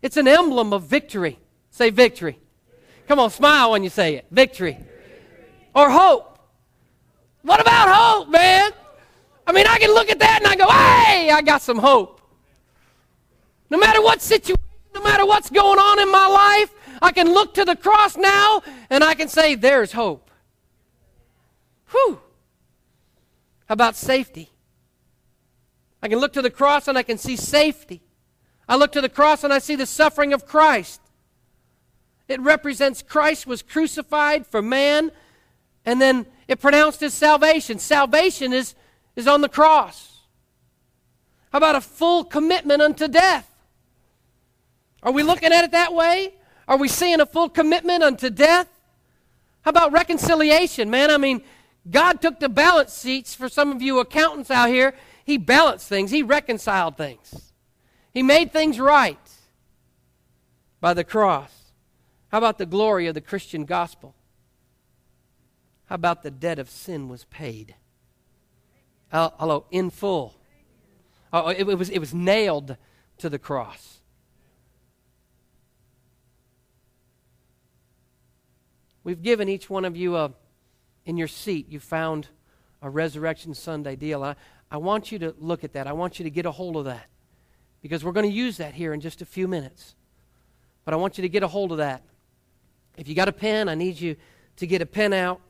It's 0.01 0.17
an 0.17 0.27
emblem 0.27 0.73
of 0.73 0.83
victory. 0.83 1.39
Say 1.69 1.89
victory. 1.89 2.39
Come 3.07 3.19
on, 3.19 3.29
smile 3.29 3.71
when 3.71 3.83
you 3.83 3.89
say 3.89 4.15
it. 4.15 4.25
Victory. 4.31 4.77
Or 5.73 5.89
hope. 5.89 6.39
What 7.41 7.61
about 7.61 7.87
hope, 7.89 8.29
man? 8.29 8.71
I 9.45 9.53
mean, 9.53 9.65
I 9.65 9.77
can 9.77 9.93
look 9.93 10.09
at 10.09 10.19
that 10.19 10.41
and 10.43 10.47
I 10.47 10.55
go, 10.55 10.67
hey, 10.67 11.31
I 11.31 11.41
got 11.41 11.61
some 11.61 11.77
hope. 11.77 12.21
No 13.69 13.77
matter 13.77 14.01
what 14.01 14.21
situation, 14.21 14.61
no 14.93 15.01
matter 15.01 15.25
what's 15.25 15.49
going 15.49 15.79
on 15.79 15.99
in 15.99 16.11
my 16.11 16.27
life, 16.27 16.73
I 17.01 17.11
can 17.11 17.33
look 17.33 17.53
to 17.53 17.65
the 17.65 17.75
cross 17.75 18.17
now 18.17 18.61
and 18.89 19.03
I 19.03 19.13
can 19.13 19.29
say, 19.29 19.55
there's 19.55 19.93
hope. 19.93 20.29
Whew. 21.91 22.19
How 23.67 23.73
about 23.73 23.95
safety? 23.95 24.49
I 26.01 26.09
can 26.09 26.19
look 26.19 26.33
to 26.33 26.41
the 26.41 26.49
cross 26.49 26.87
and 26.87 26.97
I 26.97 27.03
can 27.03 27.17
see 27.17 27.35
safety. 27.35 28.01
I 28.67 28.75
look 28.75 28.91
to 28.93 29.01
the 29.01 29.09
cross 29.09 29.43
and 29.43 29.53
I 29.53 29.59
see 29.59 29.75
the 29.75 29.85
suffering 29.85 30.33
of 30.33 30.45
Christ. 30.45 31.01
It 32.27 32.41
represents 32.41 33.01
Christ 33.01 33.47
was 33.47 33.61
crucified 33.61 34.45
for 34.45 34.61
man, 34.61 35.11
and 35.85 36.01
then 36.01 36.25
it 36.47 36.59
pronounced 36.59 36.99
his 36.99 37.13
salvation. 37.13 37.79
Salvation 37.79 38.51
is, 38.51 38.75
is 39.15 39.27
on 39.27 39.41
the 39.41 39.49
cross. 39.49 40.19
How 41.51 41.59
about 41.59 41.75
a 41.75 41.81
full 41.81 42.25
commitment 42.25 42.81
unto 42.81 43.07
death? 43.07 43.49
Are 45.01 45.11
we 45.11 45.23
looking 45.23 45.53
at 45.53 45.63
it 45.63 45.71
that 45.71 45.93
way? 45.93 46.33
Are 46.67 46.77
we 46.77 46.89
seeing 46.89 47.21
a 47.21 47.25
full 47.25 47.47
commitment 47.47 48.03
unto 48.03 48.29
death? 48.29 48.67
How 49.61 49.69
about 49.69 49.93
reconciliation, 49.93 50.89
man? 50.89 51.11
I 51.11 51.17
mean, 51.17 51.41
God 51.89 52.21
took 52.21 52.39
the 52.39 52.49
balance 52.49 53.01
sheets 53.01 53.33
for 53.33 53.47
some 53.47 53.71
of 53.71 53.81
you 53.81 53.99
accountants 53.99 54.51
out 54.51 54.69
here. 54.69 54.93
He 55.23 55.37
balanced 55.37 55.87
things, 55.87 56.11
He 56.11 56.23
reconciled 56.23 56.97
things, 56.97 57.46
He 58.13 58.23
made 58.23 58.51
things 58.51 58.79
right 58.79 59.19
by 60.79 60.93
the 60.93 61.03
cross. 61.03 61.71
How 62.29 62.37
about 62.39 62.57
the 62.57 62.65
glory 62.65 63.07
of 63.07 63.13
the 63.13 63.21
Christian 63.21 63.65
gospel? 63.65 64.15
How 65.85 65.95
about 65.95 66.23
the 66.23 66.31
debt 66.31 66.59
of 66.59 66.69
sin 66.69 67.07
was 67.07 67.25
paid? 67.25 67.75
Uh, 69.11 69.29
hello, 69.39 69.65
in 69.71 69.89
full. 69.89 70.35
Uh, 71.31 71.53
it, 71.57 71.67
it, 71.67 71.77
was, 71.77 71.89
it 71.89 71.99
was 71.99 72.13
nailed 72.13 72.75
to 73.19 73.29
the 73.29 73.39
cross. 73.39 73.99
We've 79.03 79.21
given 79.21 79.47
each 79.47 79.69
one 79.69 79.85
of 79.85 79.95
you 79.95 80.17
a, 80.17 80.33
in 81.05 81.15
your 81.15 81.29
seat, 81.29 81.69
you 81.69 81.79
found 81.79 82.27
a 82.81 82.89
Resurrection 82.89 83.53
Sunday 83.53 83.95
deal. 83.95 84.21
I, 84.23 84.35
I 84.69 84.77
want 84.77 85.13
you 85.13 85.19
to 85.19 85.33
look 85.39 85.63
at 85.63 85.73
that. 85.73 85.87
I 85.87 85.93
want 85.93 86.19
you 86.19 86.23
to 86.23 86.29
get 86.29 86.45
a 86.45 86.51
hold 86.51 86.75
of 86.75 86.85
that 86.85 87.07
because 87.81 88.03
we're 88.03 88.11
going 88.11 88.29
to 88.29 88.35
use 88.35 88.57
that 88.57 88.73
here 88.73 88.93
in 88.93 89.01
just 89.01 89.21
a 89.21 89.25
few 89.25 89.47
minutes. 89.47 89.95
But 90.85 90.93
I 90.93 90.97
want 90.97 91.17
you 91.17 91.21
to 91.21 91.29
get 91.29 91.43
a 91.43 91.47
hold 91.47 91.71
of 91.71 91.79
that. 91.79 92.01
If 92.97 93.07
you 93.07 93.15
got 93.15 93.27
a 93.27 93.33
pen, 93.33 93.69
I 93.69 93.75
need 93.75 93.99
you 93.99 94.15
to 94.57 94.67
get 94.67 94.81
a 94.81 94.85
pen 94.85 95.13
out. 95.13 95.41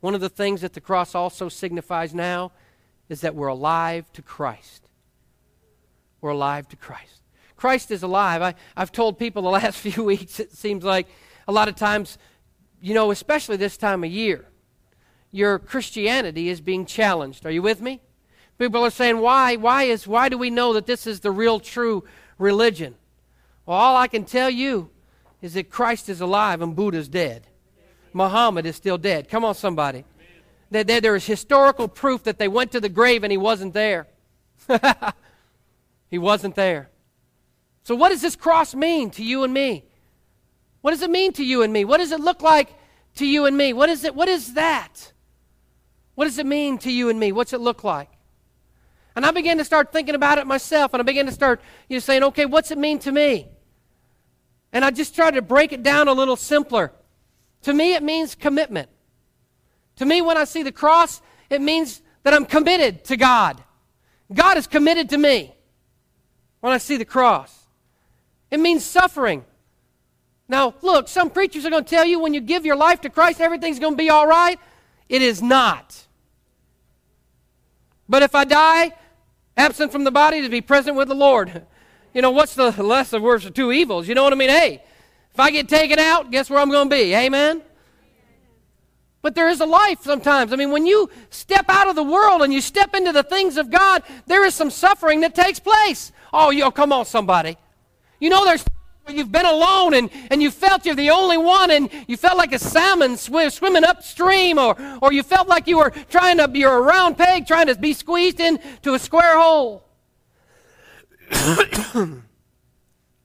One 0.00 0.14
of 0.14 0.20
the 0.20 0.28
things 0.28 0.60
that 0.60 0.72
the 0.72 0.80
cross 0.80 1.14
also 1.14 1.48
signifies 1.48 2.14
now 2.14 2.52
is 3.08 3.20
that 3.22 3.34
we're 3.34 3.48
alive 3.48 4.12
to 4.12 4.22
Christ. 4.22 4.88
We're 6.20 6.30
alive 6.30 6.68
to 6.68 6.76
Christ. 6.76 7.22
Christ 7.56 7.90
is 7.90 8.02
alive. 8.02 8.42
I, 8.42 8.54
I've 8.76 8.92
told 8.92 9.18
people 9.18 9.42
the 9.42 9.50
last 9.62 9.78
few 9.78 10.02
weeks, 10.04 10.40
it 10.40 10.52
seems 10.52 10.84
like 10.84 11.06
a 11.46 11.52
lot 11.52 11.68
of 11.68 11.76
times, 11.76 12.18
you 12.80 12.94
know, 12.94 13.10
especially 13.10 13.56
this 13.56 13.76
time 13.76 14.04
of 14.04 14.10
year, 14.10 14.46
your 15.30 15.58
Christianity 15.58 16.48
is 16.48 16.60
being 16.60 16.84
challenged. 16.84 17.46
Are 17.46 17.50
you 17.50 17.62
with 17.62 17.80
me? 17.80 18.00
People 18.62 18.84
are 18.84 18.90
saying, 18.90 19.18
why? 19.18 19.56
Why, 19.56 19.82
is, 19.82 20.06
why 20.06 20.28
do 20.28 20.38
we 20.38 20.48
know 20.48 20.74
that 20.74 20.86
this 20.86 21.04
is 21.08 21.18
the 21.18 21.32
real, 21.32 21.58
true 21.58 22.04
religion? 22.38 22.94
Well, 23.66 23.76
all 23.76 23.96
I 23.96 24.06
can 24.06 24.24
tell 24.24 24.48
you 24.48 24.88
is 25.40 25.54
that 25.54 25.68
Christ 25.68 26.08
is 26.08 26.20
alive 26.20 26.62
and 26.62 26.76
Buddha's 26.76 27.08
dead. 27.08 27.48
Muhammad 28.12 28.64
is 28.64 28.76
still 28.76 28.98
dead. 28.98 29.28
Come 29.28 29.44
on, 29.44 29.56
somebody. 29.56 30.04
There, 30.70 30.84
there, 30.84 31.00
there 31.00 31.16
is 31.16 31.26
historical 31.26 31.88
proof 31.88 32.22
that 32.22 32.38
they 32.38 32.46
went 32.46 32.70
to 32.70 32.78
the 32.78 32.88
grave 32.88 33.24
and 33.24 33.32
he 33.32 33.36
wasn't 33.36 33.74
there. 33.74 34.06
he 36.08 36.18
wasn't 36.18 36.54
there. 36.54 36.88
So, 37.82 37.96
what 37.96 38.10
does 38.10 38.22
this 38.22 38.36
cross 38.36 38.76
mean 38.76 39.10
to 39.10 39.24
you 39.24 39.42
and 39.42 39.52
me? 39.52 39.86
What 40.82 40.92
does 40.92 41.02
it 41.02 41.10
mean 41.10 41.32
to 41.32 41.44
you 41.44 41.62
and 41.62 41.72
me? 41.72 41.84
What 41.84 41.98
does 41.98 42.12
it 42.12 42.20
look 42.20 42.42
like 42.42 42.72
to 43.16 43.26
you 43.26 43.44
and 43.46 43.56
me? 43.56 43.72
What 43.72 43.88
is 43.88 44.04
it? 44.04 44.14
What 44.14 44.28
is 44.28 44.54
that? 44.54 45.12
What 46.14 46.26
does 46.26 46.38
it 46.38 46.46
mean 46.46 46.78
to 46.78 46.92
you 46.92 47.08
and 47.08 47.18
me? 47.18 47.32
What's 47.32 47.52
it 47.52 47.60
look 47.60 47.82
like? 47.82 48.08
And 49.14 49.26
I 49.26 49.30
began 49.30 49.58
to 49.58 49.64
start 49.64 49.92
thinking 49.92 50.14
about 50.14 50.38
it 50.38 50.46
myself, 50.46 50.94
and 50.94 51.00
I 51.00 51.04
began 51.04 51.26
to 51.26 51.32
start 51.32 51.60
you 51.88 51.96
know, 51.96 52.00
saying, 52.00 52.22
okay, 52.24 52.46
what's 52.46 52.70
it 52.70 52.78
mean 52.78 52.98
to 53.00 53.12
me? 53.12 53.48
And 54.72 54.84
I 54.84 54.90
just 54.90 55.14
tried 55.14 55.32
to 55.32 55.42
break 55.42 55.72
it 55.72 55.82
down 55.82 56.08
a 56.08 56.12
little 56.12 56.36
simpler. 56.36 56.92
To 57.62 57.74
me, 57.74 57.94
it 57.94 58.02
means 58.02 58.34
commitment. 58.34 58.88
To 59.96 60.06
me, 60.06 60.22
when 60.22 60.38
I 60.38 60.44
see 60.44 60.62
the 60.62 60.72
cross, 60.72 61.20
it 61.50 61.60
means 61.60 62.00
that 62.22 62.32
I'm 62.32 62.46
committed 62.46 63.04
to 63.04 63.16
God. 63.16 63.62
God 64.32 64.56
is 64.56 64.66
committed 64.66 65.10
to 65.10 65.18
me 65.18 65.54
when 66.60 66.72
I 66.72 66.78
see 66.78 66.96
the 66.96 67.04
cross. 67.04 67.66
It 68.50 68.60
means 68.60 68.84
suffering. 68.84 69.44
Now, 70.48 70.74
look, 70.82 71.08
some 71.08 71.30
preachers 71.30 71.64
are 71.66 71.70
going 71.70 71.84
to 71.84 71.90
tell 71.90 72.04
you 72.04 72.18
when 72.18 72.34
you 72.34 72.40
give 72.40 72.64
your 72.64 72.76
life 72.76 73.00
to 73.02 73.10
Christ, 73.10 73.40
everything's 73.40 73.78
going 73.78 73.94
to 73.94 73.98
be 73.98 74.10
all 74.10 74.26
right. 74.26 74.58
It 75.08 75.22
is 75.22 75.42
not. 75.42 76.06
But 78.08 78.22
if 78.22 78.34
I 78.34 78.44
die, 78.44 78.92
absent 79.56 79.92
from 79.92 80.04
the 80.04 80.10
body, 80.10 80.42
to 80.42 80.48
be 80.48 80.60
present 80.60 80.96
with 80.96 81.08
the 81.08 81.14
Lord. 81.14 81.66
You 82.14 82.22
know, 82.22 82.30
what's 82.30 82.54
the 82.54 82.70
less 82.82 83.12
of 83.12 83.22
worse 83.22 83.44
of 83.44 83.54
two 83.54 83.72
evils? 83.72 84.08
You 84.08 84.14
know 84.14 84.22
what 84.24 84.32
I 84.32 84.36
mean? 84.36 84.50
Hey, 84.50 84.82
if 85.32 85.40
I 85.40 85.50
get 85.50 85.68
taken 85.68 85.98
out, 85.98 86.30
guess 86.30 86.50
where 86.50 86.58
I'm 86.58 86.70
going 86.70 86.88
to 86.88 86.94
be? 86.94 87.14
Amen? 87.14 87.62
But 89.22 89.34
there 89.34 89.48
is 89.48 89.60
a 89.60 89.66
life 89.66 90.02
sometimes. 90.02 90.52
I 90.52 90.56
mean, 90.56 90.72
when 90.72 90.84
you 90.84 91.08
step 91.30 91.66
out 91.68 91.88
of 91.88 91.94
the 91.96 92.02
world 92.02 92.42
and 92.42 92.52
you 92.52 92.60
step 92.60 92.94
into 92.94 93.12
the 93.12 93.22
things 93.22 93.56
of 93.56 93.70
God, 93.70 94.02
there 94.26 94.44
is 94.44 94.54
some 94.54 94.68
suffering 94.68 95.20
that 95.20 95.34
takes 95.34 95.60
place. 95.60 96.12
Oh, 96.32 96.50
yo, 96.50 96.70
come 96.70 96.92
on, 96.92 97.06
somebody. 97.06 97.56
You 98.18 98.30
know, 98.30 98.44
there's 98.44 98.64
You've 99.08 99.32
been 99.32 99.46
alone 99.46 99.94
and, 99.94 100.10
and 100.30 100.42
you 100.42 100.50
felt 100.50 100.86
you're 100.86 100.94
the 100.94 101.10
only 101.10 101.36
one 101.36 101.70
and 101.70 101.90
you 102.06 102.16
felt 102.16 102.38
like 102.38 102.52
a 102.52 102.58
salmon 102.58 103.16
sw- 103.16 103.50
swimming 103.52 103.84
upstream 103.84 104.58
or, 104.58 104.76
or 105.02 105.12
you 105.12 105.22
felt 105.22 105.48
like 105.48 105.66
you 105.66 105.78
were 105.78 105.90
trying 106.08 106.38
to, 106.38 106.48
you're 106.54 106.76
a 106.76 106.80
round 106.80 107.18
peg 107.18 107.46
trying 107.46 107.66
to 107.66 107.74
be 107.74 107.92
squeezed 107.92 108.38
into 108.38 108.94
a 108.94 108.98
square 108.98 109.38
hole. 109.38 109.84
How 111.32 112.18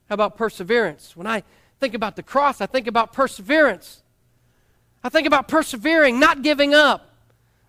about 0.09 0.35
perseverance? 0.35 1.15
When 1.15 1.27
I 1.27 1.43
think 1.79 1.93
about 1.93 2.15
the 2.15 2.23
cross, 2.23 2.59
I 2.59 2.65
think 2.65 2.87
about 2.87 3.13
perseverance. 3.13 4.01
I 5.03 5.09
think 5.09 5.27
about 5.27 5.47
persevering, 5.47 6.19
not 6.19 6.41
giving 6.41 6.73
up. 6.73 7.13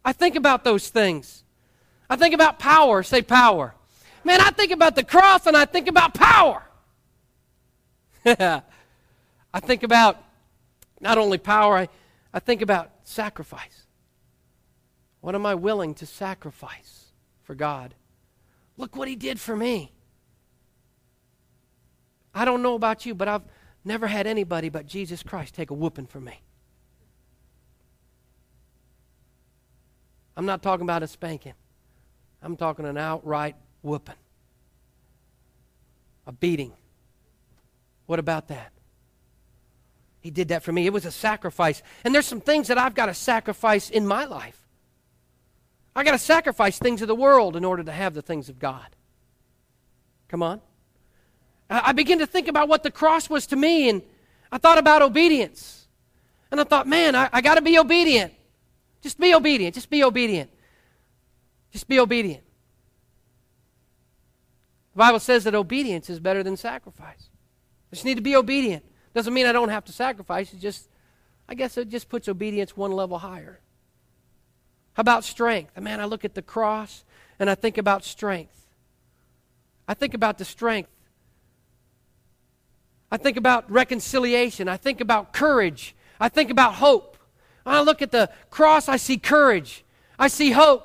I 0.05 0.13
think 0.13 0.35
about 0.35 0.65
those 0.65 0.89
things. 0.89 1.45
I 2.09 2.17
think 2.17 2.35
about 2.35 2.59
power. 2.59 3.03
Say 3.03 3.21
power. 3.21 3.75
Man, 4.25 4.41
I 4.41 4.51
think 4.51 4.73
about 4.73 4.97
the 4.97 5.05
cross 5.05 5.47
and 5.47 5.57
I 5.57 5.67
think 5.67 5.89
about 5.89 6.15
power. 6.15 6.68
I 9.55 9.61
think 9.61 9.83
about 9.83 10.23
not 11.01 11.19
only 11.19 11.39
power, 11.39 11.77
I, 11.77 11.89
I 12.33 12.41
think 12.41 12.63
about 12.63 12.91
sacrifice. 13.05 13.87
What 15.21 15.35
am 15.35 15.47
I 15.47 15.55
willing 15.55 15.95
to 15.95 16.07
sacrifice 16.07 17.07
for 17.43 17.55
God? 17.55 17.95
Look 18.77 18.97
what 18.97 19.09
He 19.09 19.17
did 19.17 19.41
for 19.41 19.57
me. 19.57 19.93
I 22.35 22.45
don't 22.45 22.63
know 22.63 22.75
about 22.75 23.07
you, 23.07 23.15
but 23.15 23.29
I've 23.29 23.43
never 23.85 24.07
had 24.07 24.27
anybody 24.27 24.69
but 24.69 24.87
Jesus 24.87 25.23
Christ 25.23 25.55
take 25.55 25.71
a 25.71 25.75
whooping 25.75 26.07
for 26.07 26.21
me. 26.21 26.43
I'm 30.37 30.47
not 30.47 30.63
talking 30.63 30.85
about 30.85 31.03
a 31.03 31.09
spanking, 31.09 31.55
I'm 32.43 32.57
talking 32.57 32.85
an 32.85 32.97
outright 32.97 33.57
whooping, 33.83 34.15
a 36.27 36.33
beating. 36.33 36.73
What 38.09 38.19
about 38.19 38.49
that? 38.49 38.73
He 40.21 40.31
did 40.31 40.49
that 40.49 40.63
for 40.63 40.73
me. 40.73 40.87
It 40.87 40.95
was 40.95 41.05
a 41.05 41.11
sacrifice. 41.11 41.83
And 42.05 42.15
there's 42.15 42.25
some 42.25 42.41
things 42.41 42.69
that 42.69 42.79
I've 42.79 42.95
got 42.95 43.07
to 43.07 43.15
sacrifice 43.15 43.91
in 43.91 44.07
my 44.07 44.25
life. 44.25 44.67
I 45.95 46.05
got 46.05 46.13
to 46.13 46.19
sacrifice 46.19 46.79
things 46.79 47.03
of 47.03 47.09
the 47.09 47.15
world 47.15 47.55
in 47.55 47.67
order 47.67 47.85
to 47.85 47.93
have 47.93 48.15
the 48.15 48.23
things 48.23 48.49
of 48.49 48.59
God. 48.59 48.97
Come 50.29 50.43
on. 50.43 50.63
I 51.69 51.93
began 51.93 52.19
to 52.21 52.27
think 52.27 52.49
about 52.49 52.67
what 52.67 52.83
the 52.83 52.91
cross 52.91 53.29
was 53.29 53.47
to 53.49 53.57
me, 53.57 53.91
and 53.91 54.01
I 54.51 54.57
thought 54.57 54.79
about 54.79 55.03
obedience. 55.03 55.87
And 56.51 56.59
I 56.59 56.65
thought, 56.65 56.87
man, 56.87 57.15
I, 57.15 57.29
I 57.31 57.43
got 57.43 57.57
to 57.57 57.63
be 57.63 57.79
obedient. 57.79 58.33
Just 59.03 59.21
be 59.21 59.35
obedient. 59.35 59.75
Just 59.75 59.91
be 59.91 60.03
obedient. 60.03 60.51
Just 61.73 61.87
be 61.87 62.01
obedient. 62.01 62.43
The 64.95 64.99
Bible 64.99 65.21
says 65.21 65.45
that 65.45 65.55
obedience 65.55 66.09
is 66.09 66.21
better 66.21 66.43
than 66.43 66.57
sacrifice. 66.57 67.29
I 67.91 67.97
just 67.97 68.05
need 68.05 68.17
to 68.17 68.23
be 68.23 68.37
obedient. 68.37 68.85
Doesn't 69.15 69.33
mean 69.33 69.47
I 69.47 69.53
don't 69.53 69.71
have 69.71 69.85
to 69.87 69.93
sacrifice. 69.93 70.53
It 70.53 70.61
just, 70.61 70.89
I 71.49 71.55
guess 71.55 71.77
it 71.79 71.89
just 71.89 72.09
puts 72.09 72.29
obedience 72.29 72.77
one 72.77 72.93
level 72.93 73.19
higher. 73.19 73.61
How 74.93 75.01
about 75.01 75.25
strength? 75.25 75.79
Man, 75.81 76.01
I 76.01 76.05
look 76.05 76.25
at 76.25 76.35
the 76.35 76.43
cross 76.43 77.05
and 77.39 77.49
I 77.49 77.55
think 77.55 77.79
about 77.79 78.05
strength. 78.05 78.67
I 79.87 79.95
think 79.95 80.13
about 80.13 80.39
the 80.39 80.45
strength. 80.45 80.91
I 83.11 83.17
think 83.17 83.37
about 83.37 83.71
reconciliation. 83.71 84.69
I 84.69 84.77
think 84.77 85.01
about 85.01 85.33
courage. 85.33 85.97
I 86.21 86.29
think 86.29 86.51
about 86.51 86.75
hope. 86.75 87.17
When 87.65 87.75
I 87.75 87.81
look 87.81 88.03
at 88.03 88.11
the 88.11 88.31
cross, 88.51 88.89
I 88.89 88.97
see 88.97 89.17
courage. 89.17 89.85
I 90.19 90.29
see 90.29 90.51
hope. 90.51 90.85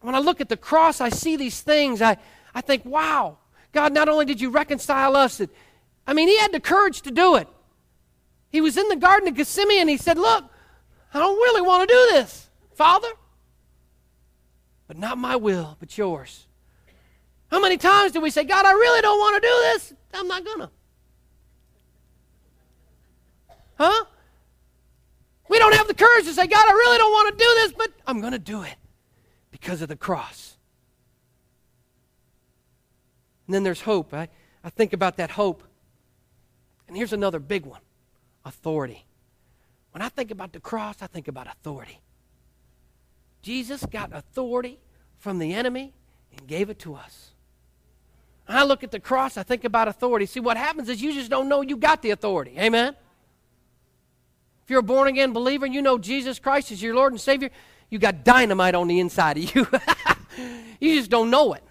When 0.00 0.14
I 0.14 0.18
look 0.18 0.40
at 0.40 0.48
the 0.48 0.56
cross, 0.56 1.00
I 1.00 1.10
see 1.10 1.36
these 1.36 1.60
things. 1.60 2.02
I, 2.02 2.16
I 2.54 2.60
think, 2.60 2.84
wow, 2.84 3.38
God, 3.76 3.92
not 3.92 4.08
only 4.08 4.24
did 4.24 4.40
you 4.40 4.48
reconcile 4.48 5.14
us, 5.16 5.38
I 6.06 6.14
mean, 6.14 6.28
He 6.28 6.38
had 6.38 6.50
the 6.50 6.60
courage 6.60 7.02
to 7.02 7.10
do 7.10 7.36
it. 7.36 7.46
He 8.48 8.62
was 8.62 8.78
in 8.78 8.88
the 8.88 8.96
Garden 8.96 9.28
of 9.28 9.34
Gethsemane 9.34 9.82
and 9.82 9.90
He 9.90 9.98
said, 9.98 10.16
Look, 10.16 10.44
I 11.12 11.18
don't 11.18 11.36
really 11.36 11.60
want 11.60 11.86
to 11.86 11.94
do 11.94 12.08
this, 12.12 12.48
Father. 12.72 13.08
But 14.88 14.96
not 14.96 15.18
my 15.18 15.36
will, 15.36 15.76
but 15.78 15.98
yours. 15.98 16.46
How 17.50 17.60
many 17.60 17.76
times 17.76 18.12
do 18.12 18.22
we 18.22 18.30
say, 18.30 18.44
God, 18.44 18.64
I 18.64 18.72
really 18.72 19.02
don't 19.02 19.18
want 19.18 19.42
to 19.42 19.46
do 19.46 19.54
this? 19.64 19.92
I'm 20.14 20.26
not 20.26 20.42
going 20.42 20.60
to. 20.60 20.70
Huh? 23.76 24.04
We 25.50 25.58
don't 25.58 25.74
have 25.74 25.86
the 25.86 25.94
courage 25.94 26.24
to 26.24 26.32
say, 26.32 26.46
God, 26.46 26.66
I 26.66 26.72
really 26.72 26.96
don't 26.96 27.12
want 27.12 27.38
to 27.38 27.44
do 27.44 27.50
this, 27.56 27.72
but 27.72 27.90
I'm 28.06 28.22
going 28.22 28.32
to 28.32 28.38
do 28.38 28.62
it 28.62 28.76
because 29.50 29.82
of 29.82 29.88
the 29.88 29.96
cross. 29.96 30.55
And 33.46 33.54
then 33.54 33.62
there's 33.62 33.82
hope. 33.82 34.12
I, 34.12 34.28
I 34.64 34.70
think 34.70 34.92
about 34.92 35.16
that 35.16 35.30
hope. 35.30 35.62
And 36.88 36.96
here's 36.96 37.12
another 37.12 37.38
big 37.38 37.66
one 37.66 37.80
authority. 38.44 39.04
When 39.90 40.02
I 40.02 40.08
think 40.08 40.30
about 40.30 40.52
the 40.52 40.60
cross, 40.60 40.96
I 41.00 41.06
think 41.06 41.26
about 41.26 41.46
authority. 41.46 42.00
Jesus 43.42 43.84
got 43.86 44.10
authority 44.12 44.78
from 45.18 45.38
the 45.38 45.54
enemy 45.54 45.94
and 46.36 46.46
gave 46.46 46.70
it 46.70 46.78
to 46.80 46.94
us. 46.94 47.30
I 48.48 48.64
look 48.64 48.84
at 48.84 48.92
the 48.92 49.00
cross, 49.00 49.36
I 49.36 49.42
think 49.42 49.64
about 49.64 49.88
authority. 49.88 50.26
See, 50.26 50.40
what 50.40 50.56
happens 50.56 50.88
is 50.88 51.02
you 51.02 51.12
just 51.12 51.30
don't 51.30 51.48
know 51.48 51.62
you 51.62 51.76
got 51.76 52.02
the 52.02 52.10
authority. 52.10 52.54
Amen? 52.58 52.94
If 54.64 54.70
you're 54.70 54.80
a 54.80 54.84
born 54.84 55.08
again 55.08 55.32
believer 55.32 55.64
and 55.64 55.74
you 55.74 55.82
know 55.82 55.98
Jesus 55.98 56.38
Christ 56.38 56.70
is 56.70 56.82
your 56.82 56.94
Lord 56.94 57.12
and 57.12 57.20
Savior, 57.20 57.50
you 57.88 57.98
got 57.98 58.24
dynamite 58.24 58.74
on 58.74 58.88
the 58.88 59.00
inside 59.00 59.38
of 59.38 59.54
you. 59.54 59.66
you 60.80 60.96
just 60.96 61.10
don't 61.10 61.30
know 61.30 61.54
it. 61.54 61.62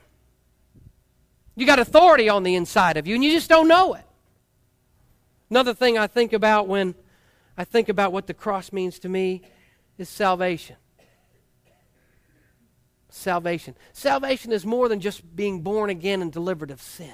You 1.56 1.66
got 1.66 1.80
authority 1.80 2.30
on 2.30 2.44
the 2.44 2.56
inside 2.56 2.98
of 2.98 3.08
you, 3.08 3.16
and 3.16 3.24
you 3.24 3.32
just 3.32 3.50
don't 3.50 3.68
know 3.68 3.94
it. 3.94 4.04
Another 5.50 5.74
thing 5.74 5.98
I 5.98 6.08
think 6.08 6.34
about 6.34 6.68
when 6.68 6.96
I 7.58 7.64
think 7.64 7.88
about 7.88 8.12
what 8.12 8.28
the 8.28 8.34
cross 8.34 8.74
means 8.74 9.00
to 9.00 9.10
me 9.10 9.44
is 9.98 10.10
salvation. 10.10 10.76
Salvation. 13.10 13.76
Salvation 13.94 14.52
is 14.52 14.66
more 14.66 14.90
than 14.90 15.00
just 15.00 15.36
being 15.36 15.62
born 15.62 15.90
again 15.90 16.22
and 16.22 16.32
delivered 16.32 16.72
of 16.72 16.82
sin. 16.82 17.14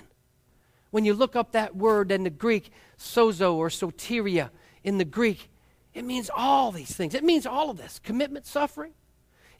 When 0.89 1.05
you 1.05 1.13
look 1.13 1.35
up 1.35 1.51
that 1.51 1.75
word 1.75 2.11
in 2.11 2.23
the 2.23 2.31
Greek, 2.31 2.71
sozo 2.97 3.53
or 3.53 3.69
soteria 3.69 4.49
in 4.83 4.97
the 4.97 5.05
Greek, 5.05 5.49
it 5.93 6.03
means 6.03 6.31
all 6.35 6.71
these 6.71 6.95
things. 6.95 7.13
It 7.13 7.23
means 7.23 7.45
all 7.45 7.69
of 7.69 7.77
this 7.77 7.99
commitment, 7.99 8.47
suffering. 8.47 8.93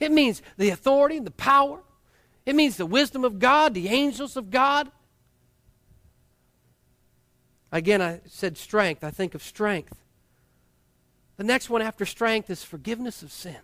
It 0.00 0.10
means 0.10 0.42
the 0.56 0.70
authority, 0.70 1.20
the 1.20 1.30
power. 1.30 1.80
It 2.44 2.54
means 2.54 2.76
the 2.76 2.86
wisdom 2.86 3.24
of 3.24 3.38
God, 3.38 3.74
the 3.74 3.88
angels 3.88 4.36
of 4.36 4.50
God. 4.50 4.90
Again, 7.70 8.02
I 8.02 8.20
said 8.26 8.58
strength. 8.58 9.04
I 9.04 9.10
think 9.10 9.34
of 9.34 9.42
strength. 9.42 9.96
The 11.36 11.44
next 11.44 11.70
one 11.70 11.82
after 11.82 12.04
strength 12.04 12.50
is 12.50 12.62
forgiveness 12.62 13.22
of 13.22 13.32
sin. 13.32 13.56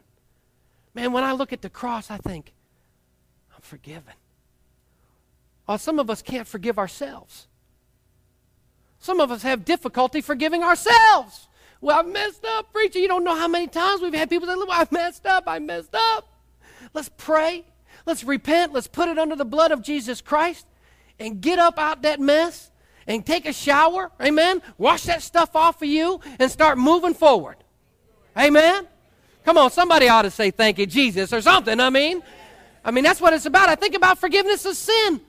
Man, 0.94 1.12
when 1.12 1.24
I 1.24 1.32
look 1.32 1.52
at 1.52 1.62
the 1.62 1.68
cross, 1.68 2.10
I 2.10 2.16
think, 2.16 2.52
I'm 3.54 3.60
forgiven. 3.60 4.14
Well, 5.66 5.78
some 5.78 5.98
of 5.98 6.08
us 6.08 6.22
can't 6.22 6.48
forgive 6.48 6.78
ourselves. 6.78 7.46
Some 8.98 9.20
of 9.20 9.30
us 9.30 9.42
have 9.42 9.64
difficulty 9.64 10.20
forgiving 10.20 10.62
ourselves. 10.62 11.46
Well, 11.80 11.98
I've 11.98 12.08
messed 12.08 12.44
up, 12.44 12.72
preacher. 12.72 12.98
You 12.98 13.08
don't 13.08 13.22
know 13.22 13.36
how 13.36 13.48
many 13.48 13.68
times 13.68 14.00
we've 14.00 14.14
had 14.14 14.30
people 14.30 14.48
say, 14.48 14.54
Look, 14.54 14.70
I've 14.70 14.90
messed 14.90 15.26
up, 15.26 15.44
I 15.46 15.58
messed 15.58 15.94
up. 15.94 16.26
Let's 16.94 17.10
pray. 17.16 17.64
Let's 18.08 18.24
repent. 18.24 18.72
Let's 18.72 18.86
put 18.86 19.10
it 19.10 19.18
under 19.18 19.36
the 19.36 19.44
blood 19.44 19.70
of 19.70 19.82
Jesus 19.82 20.22
Christ 20.22 20.66
and 21.20 21.42
get 21.42 21.58
up 21.58 21.78
out 21.78 22.00
that 22.02 22.18
mess 22.18 22.70
and 23.06 23.24
take 23.24 23.44
a 23.44 23.52
shower, 23.52 24.10
amen, 24.18 24.62
wash 24.78 25.02
that 25.04 25.20
stuff 25.20 25.54
off 25.54 25.82
of 25.82 25.88
you 25.88 26.18
and 26.38 26.50
start 26.50 26.78
moving 26.78 27.12
forward. 27.12 27.56
Amen? 28.34 28.88
Come 29.44 29.58
on, 29.58 29.70
somebody 29.70 30.08
ought 30.08 30.22
to 30.22 30.30
say 30.30 30.50
thank 30.50 30.78
you, 30.78 30.86
Jesus, 30.86 31.34
or 31.34 31.42
something. 31.42 31.80
I 31.80 31.90
mean, 31.90 32.22
I 32.82 32.92
mean, 32.92 33.04
that's 33.04 33.20
what 33.20 33.34
it's 33.34 33.44
about. 33.44 33.68
I 33.68 33.74
think 33.74 33.94
about 33.94 34.18
forgiveness 34.18 34.64
of 34.64 34.74
sin. 34.74 35.20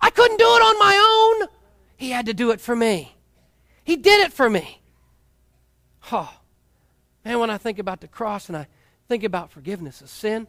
I 0.00 0.10
couldn't 0.10 0.38
do 0.38 0.44
it 0.44 0.62
on 0.62 0.78
my 0.80 1.38
own. 1.40 1.48
He 1.96 2.10
had 2.10 2.26
to 2.26 2.34
do 2.34 2.50
it 2.50 2.60
for 2.60 2.74
me. 2.74 3.14
He 3.84 3.94
did 3.94 4.26
it 4.26 4.32
for 4.32 4.50
me. 4.50 4.80
Oh, 6.10 6.32
man, 7.24 7.38
when 7.38 7.50
I 7.50 7.58
think 7.58 7.78
about 7.78 8.00
the 8.00 8.08
cross 8.08 8.48
and 8.48 8.56
I 8.56 8.66
think 9.08 9.22
about 9.22 9.52
forgiveness 9.52 10.00
of 10.00 10.08
sin, 10.08 10.48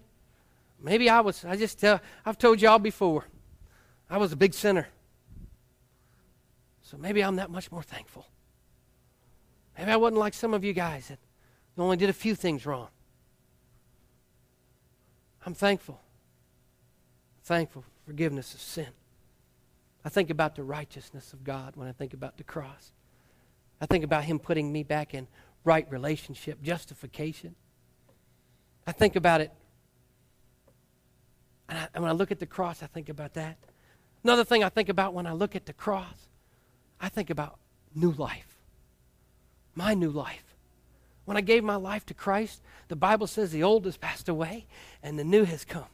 maybe 0.82 1.10
I 1.10 1.22
was, 1.22 1.46
I 1.46 1.56
just 1.56 1.80
tell, 1.80 2.00
I've 2.26 2.38
told 2.38 2.62
y'all 2.62 2.80
before, 2.80 3.26
I 4.10 4.18
was 4.18 4.32
a 4.32 4.36
big 4.36 4.54
sinner. 4.54 4.88
So 6.82 6.98
maybe 6.98 7.24
I'm 7.24 7.36
that 7.36 7.50
much 7.50 7.72
more 7.72 7.84
thankful. 7.84 8.26
Maybe 9.78 9.92
I 9.92 9.98
wasn't 9.98 10.20
like 10.20 10.34
some 10.34 10.54
of 10.54 10.64
you 10.64 10.74
guys 10.74 11.10
that 11.10 11.20
only 11.78 11.98
did 11.98 12.10
a 12.10 12.14
few 12.14 12.34
things 12.34 12.66
wrong. 12.66 12.88
I'm 15.46 15.54
thankful. 15.54 16.00
Thankful 17.44 17.82
for 17.82 18.06
forgiveness 18.06 18.54
of 18.54 18.62
sin. 18.62 18.88
I 20.04 20.10
think 20.10 20.30
about 20.30 20.56
the 20.56 20.64
righteousness 20.64 21.34
of 21.34 21.44
God 21.44 21.76
when 21.76 21.88
I 21.88 21.92
think 21.92 22.14
about 22.14 22.38
the 22.38 22.44
cross. 22.44 22.92
I 23.80 23.86
think 23.86 24.04
about 24.04 24.24
Him 24.24 24.40
putting 24.40 24.72
me 24.72 24.84
back 24.84 25.14
in 25.14 25.28
right 25.64 25.86
relationship, 25.92 26.62
justification. 26.62 27.56
I 28.86 28.94
think 28.94 29.16
about 29.16 29.42
it. 29.42 29.52
And, 31.70 31.78
I, 31.78 31.88
and 31.94 32.04
when 32.04 32.10
I 32.10 32.14
look 32.14 32.32
at 32.32 32.40
the 32.40 32.46
cross, 32.46 32.82
I 32.82 32.88
think 32.88 33.10
about 33.10 33.34
that. 33.34 33.58
Another 34.24 34.44
thing 34.44 34.64
I 34.64 34.70
think 34.70 34.90
about 34.90 35.14
when 35.14 35.28
I 35.28 35.34
look 35.34 35.56
at 35.56 35.66
the 35.66 35.74
cross 35.74 36.28
I 37.00 37.10
think 37.10 37.30
about 37.30 37.60
new 37.94 38.12
life. 38.12 38.60
My 39.76 39.94
new 39.94 40.10
life. 40.10 40.56
When 41.26 41.38
I 41.38 41.42
gave 41.42 41.64
my 41.64 41.76
life 41.76 42.06
to 42.08 42.14
Christ, 42.14 42.62
the 42.88 42.96
Bible 42.96 43.28
says 43.28 43.52
the 43.52 43.64
old 43.64 43.86
has 43.86 43.98
passed 43.98 44.30
away 44.30 44.66
and 45.04 45.20
the 45.20 45.24
new 45.24 45.44
has 45.44 45.66
come. 45.66 45.86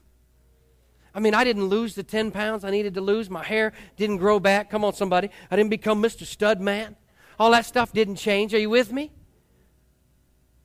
I 1.15 1.19
mean, 1.19 1.33
I 1.33 1.43
didn't 1.43 1.65
lose 1.65 1.95
the 1.95 2.03
10 2.03 2.31
pounds 2.31 2.63
I 2.63 2.71
needed 2.71 2.95
to 2.95 3.01
lose. 3.01 3.29
My 3.29 3.43
hair 3.43 3.73
didn't 3.97 4.17
grow 4.17 4.39
back. 4.39 4.69
Come 4.69 4.83
on, 4.83 4.93
somebody. 4.93 5.29
I 5.51 5.55
didn't 5.55 5.69
become 5.69 6.01
Mr. 6.01 6.25
Stud 6.25 6.59
Man. 6.59 6.95
All 7.39 7.51
that 7.51 7.65
stuff 7.65 7.91
didn't 7.93 8.15
change. 8.15 8.53
Are 8.53 8.59
you 8.59 8.69
with 8.69 8.91
me? 8.91 9.11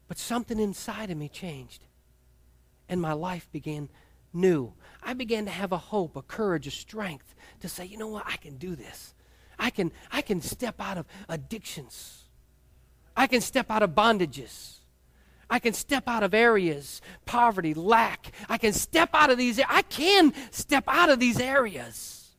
But 0.06 0.18
something 0.18 0.58
inside 0.58 1.10
of 1.10 1.18
me 1.18 1.28
changed. 1.28 1.84
And 2.88 3.00
my 3.00 3.12
life 3.12 3.50
began 3.52 3.90
new. 4.32 4.72
I 5.02 5.14
began 5.14 5.44
to 5.46 5.50
have 5.50 5.72
a 5.72 5.78
hope, 5.78 6.16
a 6.16 6.22
courage, 6.22 6.66
a 6.66 6.70
strength 6.70 7.34
to 7.60 7.68
say, 7.68 7.84
you 7.84 7.96
know 7.98 8.08
what, 8.08 8.24
I 8.26 8.36
can 8.36 8.56
do 8.56 8.74
this. 8.74 9.14
I 9.58 9.70
can, 9.70 9.90
I 10.12 10.22
can 10.22 10.40
step 10.40 10.80
out 10.80 10.98
of 10.98 11.06
addictions. 11.28 12.24
I 13.16 13.26
can 13.26 13.40
step 13.40 13.70
out 13.70 13.82
of 13.82 13.90
bondages. 13.90 14.76
I 15.50 15.58
can 15.58 15.72
step 15.72 16.04
out 16.06 16.22
of 16.22 16.34
areas, 16.34 17.00
poverty, 17.24 17.74
lack. 17.74 18.32
I 18.48 18.58
can 18.58 18.72
step 18.72 19.10
out 19.14 19.30
of 19.30 19.38
these. 19.38 19.58
I 19.68 19.82
can 19.82 20.32
step 20.50 20.84
out 20.86 21.08
of 21.08 21.18
these 21.18 21.40
areas 21.40 22.30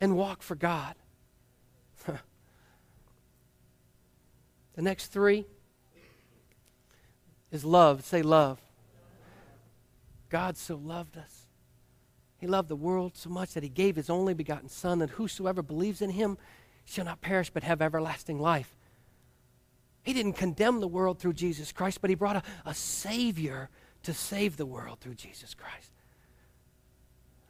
and 0.00 0.16
walk 0.16 0.42
for 0.42 0.54
God. 0.54 0.94
the 2.06 2.18
next 4.76 5.08
three 5.08 5.46
is 7.50 7.64
love. 7.64 8.04
Say 8.04 8.22
love. 8.22 8.60
God 10.28 10.56
so 10.56 10.76
loved 10.76 11.18
us 11.18 11.35
he 12.38 12.46
loved 12.46 12.68
the 12.68 12.76
world 12.76 13.16
so 13.16 13.30
much 13.30 13.54
that 13.54 13.62
he 13.62 13.68
gave 13.68 13.96
his 13.96 14.10
only 14.10 14.34
begotten 14.34 14.68
Son, 14.68 14.98
that 14.98 15.10
whosoever 15.10 15.62
believes 15.62 16.02
in 16.02 16.10
him 16.10 16.36
shall 16.84 17.04
not 17.04 17.20
perish 17.20 17.50
but 17.50 17.62
have 17.62 17.80
everlasting 17.80 18.38
life. 18.38 18.76
He 20.02 20.12
didn't 20.12 20.34
condemn 20.34 20.80
the 20.80 20.88
world 20.88 21.18
through 21.18 21.32
Jesus 21.32 21.72
Christ, 21.72 22.00
but 22.00 22.10
he 22.10 22.16
brought 22.16 22.36
a, 22.36 22.42
a 22.64 22.74
Savior 22.74 23.70
to 24.04 24.14
save 24.14 24.56
the 24.56 24.66
world 24.66 25.00
through 25.00 25.14
Jesus 25.14 25.54
Christ. 25.54 25.90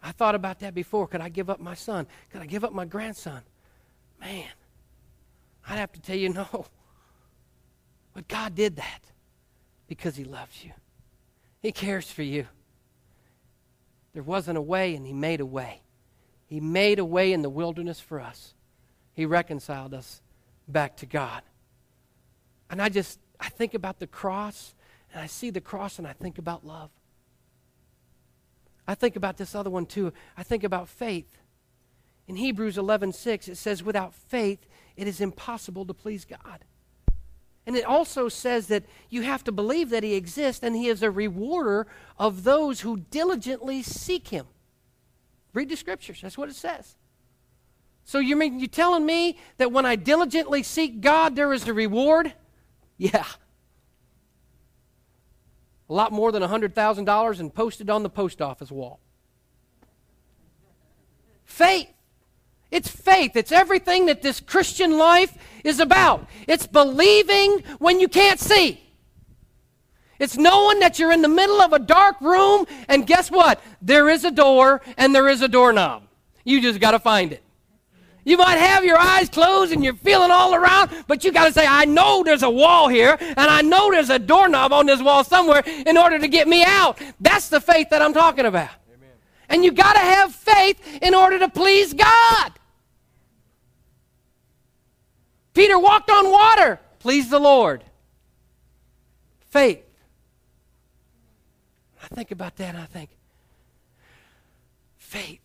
I 0.02 0.12
thought 0.12 0.34
about 0.34 0.60
that 0.60 0.72
before. 0.72 1.06
Could 1.06 1.20
I 1.20 1.28
give 1.28 1.50
up 1.50 1.60
my 1.60 1.74
son? 1.74 2.06
Could 2.30 2.40
I 2.40 2.46
give 2.46 2.64
up 2.64 2.72
my 2.72 2.84
grandson? 2.84 3.42
Man, 4.20 4.48
I'd 5.68 5.78
have 5.78 5.92
to 5.92 6.00
tell 6.00 6.16
you 6.16 6.28
no. 6.32 6.66
But 8.14 8.28
God 8.28 8.54
did 8.54 8.76
that 8.76 9.00
because 9.88 10.16
He 10.16 10.24
loves 10.24 10.64
you, 10.64 10.72
He 11.60 11.72
cares 11.72 12.10
for 12.10 12.22
you. 12.22 12.46
There 14.16 14.22
wasn't 14.22 14.56
a 14.56 14.62
way, 14.62 14.94
and 14.94 15.06
He 15.06 15.12
made 15.12 15.42
a 15.42 15.46
way. 15.46 15.82
He 16.46 16.58
made 16.58 16.98
a 16.98 17.04
way 17.04 17.34
in 17.34 17.42
the 17.42 17.50
wilderness 17.50 18.00
for 18.00 18.18
us. 18.18 18.54
He 19.12 19.26
reconciled 19.26 19.92
us 19.92 20.22
back 20.66 20.96
to 20.96 21.06
God. 21.06 21.42
And 22.70 22.80
I 22.80 22.88
just, 22.88 23.18
I 23.38 23.50
think 23.50 23.74
about 23.74 23.98
the 23.98 24.06
cross, 24.06 24.74
and 25.12 25.22
I 25.22 25.26
see 25.26 25.50
the 25.50 25.60
cross, 25.60 25.98
and 25.98 26.08
I 26.08 26.14
think 26.14 26.38
about 26.38 26.64
love. 26.64 26.88
I 28.88 28.94
think 28.94 29.16
about 29.16 29.36
this 29.36 29.54
other 29.54 29.68
one 29.68 29.84
too. 29.84 30.14
I 30.34 30.42
think 30.42 30.64
about 30.64 30.88
faith. 30.88 31.36
In 32.26 32.36
Hebrews 32.36 32.78
11:6 32.78 33.48
it 33.48 33.56
says 33.56 33.82
without 33.82 34.14
faith 34.14 34.66
it 34.96 35.06
is 35.06 35.20
impossible 35.20 35.84
to 35.84 35.92
please 35.92 36.24
God. 36.24 36.64
And 37.66 37.74
it 37.76 37.84
also 37.84 38.28
says 38.28 38.68
that 38.68 38.84
you 39.10 39.22
have 39.22 39.42
to 39.44 39.52
believe 39.52 39.90
that 39.90 40.04
he 40.04 40.14
exists 40.14 40.62
and 40.62 40.76
he 40.76 40.86
is 40.86 41.02
a 41.02 41.10
rewarder 41.10 41.88
of 42.18 42.44
those 42.44 42.82
who 42.82 42.98
diligently 43.10 43.82
seek 43.82 44.28
him. 44.28 44.46
Read 45.52 45.68
the 45.68 45.76
scriptures. 45.76 46.20
That's 46.22 46.38
what 46.38 46.48
it 46.48 46.54
says. 46.54 46.94
So 48.04 48.20
you 48.20 48.36
mean 48.36 48.60
you 48.60 48.68
telling 48.68 49.04
me 49.04 49.36
that 49.56 49.72
when 49.72 49.84
I 49.84 49.96
diligently 49.96 50.62
seek 50.62 51.00
God 51.00 51.34
there 51.34 51.52
is 51.52 51.66
a 51.66 51.74
reward? 51.74 52.34
Yeah. 52.96 53.24
A 55.88 55.92
lot 55.92 56.12
more 56.12 56.30
than 56.30 56.42
$100,000 56.42 57.40
and 57.40 57.54
posted 57.54 57.90
on 57.90 58.04
the 58.04 58.10
post 58.10 58.40
office 58.40 58.70
wall. 58.70 59.00
Faith. 61.44 61.88
It's 62.76 62.90
faith. 62.90 63.36
It's 63.36 63.52
everything 63.52 64.04
that 64.06 64.20
this 64.20 64.38
Christian 64.38 64.98
life 64.98 65.32
is 65.64 65.80
about. 65.80 66.28
It's 66.46 66.66
believing 66.66 67.62
when 67.78 68.00
you 68.00 68.06
can't 68.06 68.38
see. 68.38 68.82
It's 70.18 70.36
knowing 70.36 70.80
that 70.80 70.98
you're 70.98 71.10
in 71.10 71.22
the 71.22 71.28
middle 71.28 71.62
of 71.62 71.72
a 71.72 71.78
dark 71.78 72.20
room, 72.20 72.66
and 72.86 73.06
guess 73.06 73.30
what? 73.30 73.62
There 73.80 74.10
is 74.10 74.26
a 74.26 74.30
door 74.30 74.82
and 74.98 75.14
there 75.14 75.26
is 75.26 75.40
a 75.40 75.48
doorknob. 75.48 76.02
You 76.44 76.60
just 76.60 76.78
got 76.78 76.90
to 76.90 76.98
find 76.98 77.32
it. 77.32 77.42
You 78.26 78.36
might 78.36 78.58
have 78.58 78.84
your 78.84 78.98
eyes 78.98 79.30
closed 79.30 79.72
and 79.72 79.82
you're 79.82 79.94
feeling 79.94 80.30
all 80.30 80.54
around, 80.54 80.90
but 81.06 81.24
you 81.24 81.32
got 81.32 81.46
to 81.46 81.52
say, 81.54 81.64
I 81.66 81.86
know 81.86 82.24
there's 82.24 82.42
a 82.42 82.50
wall 82.50 82.88
here, 82.88 83.16
and 83.18 83.38
I 83.38 83.62
know 83.62 83.90
there's 83.90 84.10
a 84.10 84.18
doorknob 84.18 84.74
on 84.74 84.84
this 84.84 85.00
wall 85.00 85.24
somewhere 85.24 85.62
in 85.64 85.96
order 85.96 86.18
to 86.18 86.28
get 86.28 86.46
me 86.46 86.62
out. 86.62 87.00
That's 87.22 87.48
the 87.48 87.60
faith 87.60 87.88
that 87.88 88.02
I'm 88.02 88.12
talking 88.12 88.44
about. 88.44 88.68
Amen. 88.94 89.16
And 89.48 89.64
you 89.64 89.72
got 89.72 89.94
to 89.94 90.00
have 90.00 90.34
faith 90.34 90.78
in 91.00 91.14
order 91.14 91.38
to 91.38 91.48
please 91.48 91.94
God. 91.94 92.52
Peter 95.56 95.78
walked 95.78 96.10
on 96.10 96.30
water. 96.30 96.78
Please 96.98 97.30
the 97.30 97.38
Lord. 97.38 97.82
Faith. 99.48 99.82
I 102.02 102.14
think 102.14 102.30
about 102.30 102.56
that 102.56 102.74
and 102.74 102.78
I 102.78 102.84
think, 102.84 103.08
faith. 104.98 105.40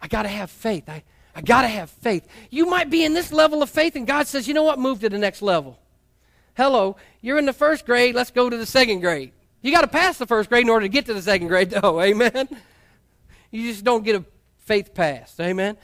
I 0.00 0.08
got 0.08 0.24
to 0.24 0.28
have 0.28 0.50
faith. 0.50 0.90
I, 0.90 1.02
I 1.34 1.40
got 1.40 1.62
to 1.62 1.68
have 1.68 1.88
faith. 1.88 2.28
You 2.50 2.66
might 2.66 2.90
be 2.90 3.02
in 3.02 3.14
this 3.14 3.32
level 3.32 3.62
of 3.62 3.70
faith, 3.70 3.96
and 3.96 4.06
God 4.06 4.26
says, 4.26 4.46
you 4.46 4.52
know 4.52 4.62
what? 4.62 4.78
Move 4.78 5.00
to 5.00 5.08
the 5.08 5.18
next 5.18 5.40
level. 5.40 5.78
Hello, 6.54 6.96
you're 7.22 7.38
in 7.38 7.46
the 7.46 7.54
first 7.54 7.86
grade. 7.86 8.14
Let's 8.14 8.30
go 8.30 8.50
to 8.50 8.56
the 8.58 8.66
second 8.66 9.00
grade. 9.00 9.32
You 9.62 9.72
got 9.72 9.80
to 9.80 9.88
pass 9.88 10.18
the 10.18 10.26
first 10.26 10.50
grade 10.50 10.64
in 10.64 10.68
order 10.68 10.84
to 10.84 10.90
get 10.90 11.06
to 11.06 11.14
the 11.14 11.22
second 11.22 11.48
grade, 11.48 11.70
though. 11.80 11.98
Amen. 12.02 12.46
You 13.50 13.72
just 13.72 13.84
don't 13.84 14.04
get 14.04 14.16
a 14.16 14.24
faith 14.58 14.92
pass. 14.92 15.34
Amen. 15.40 15.78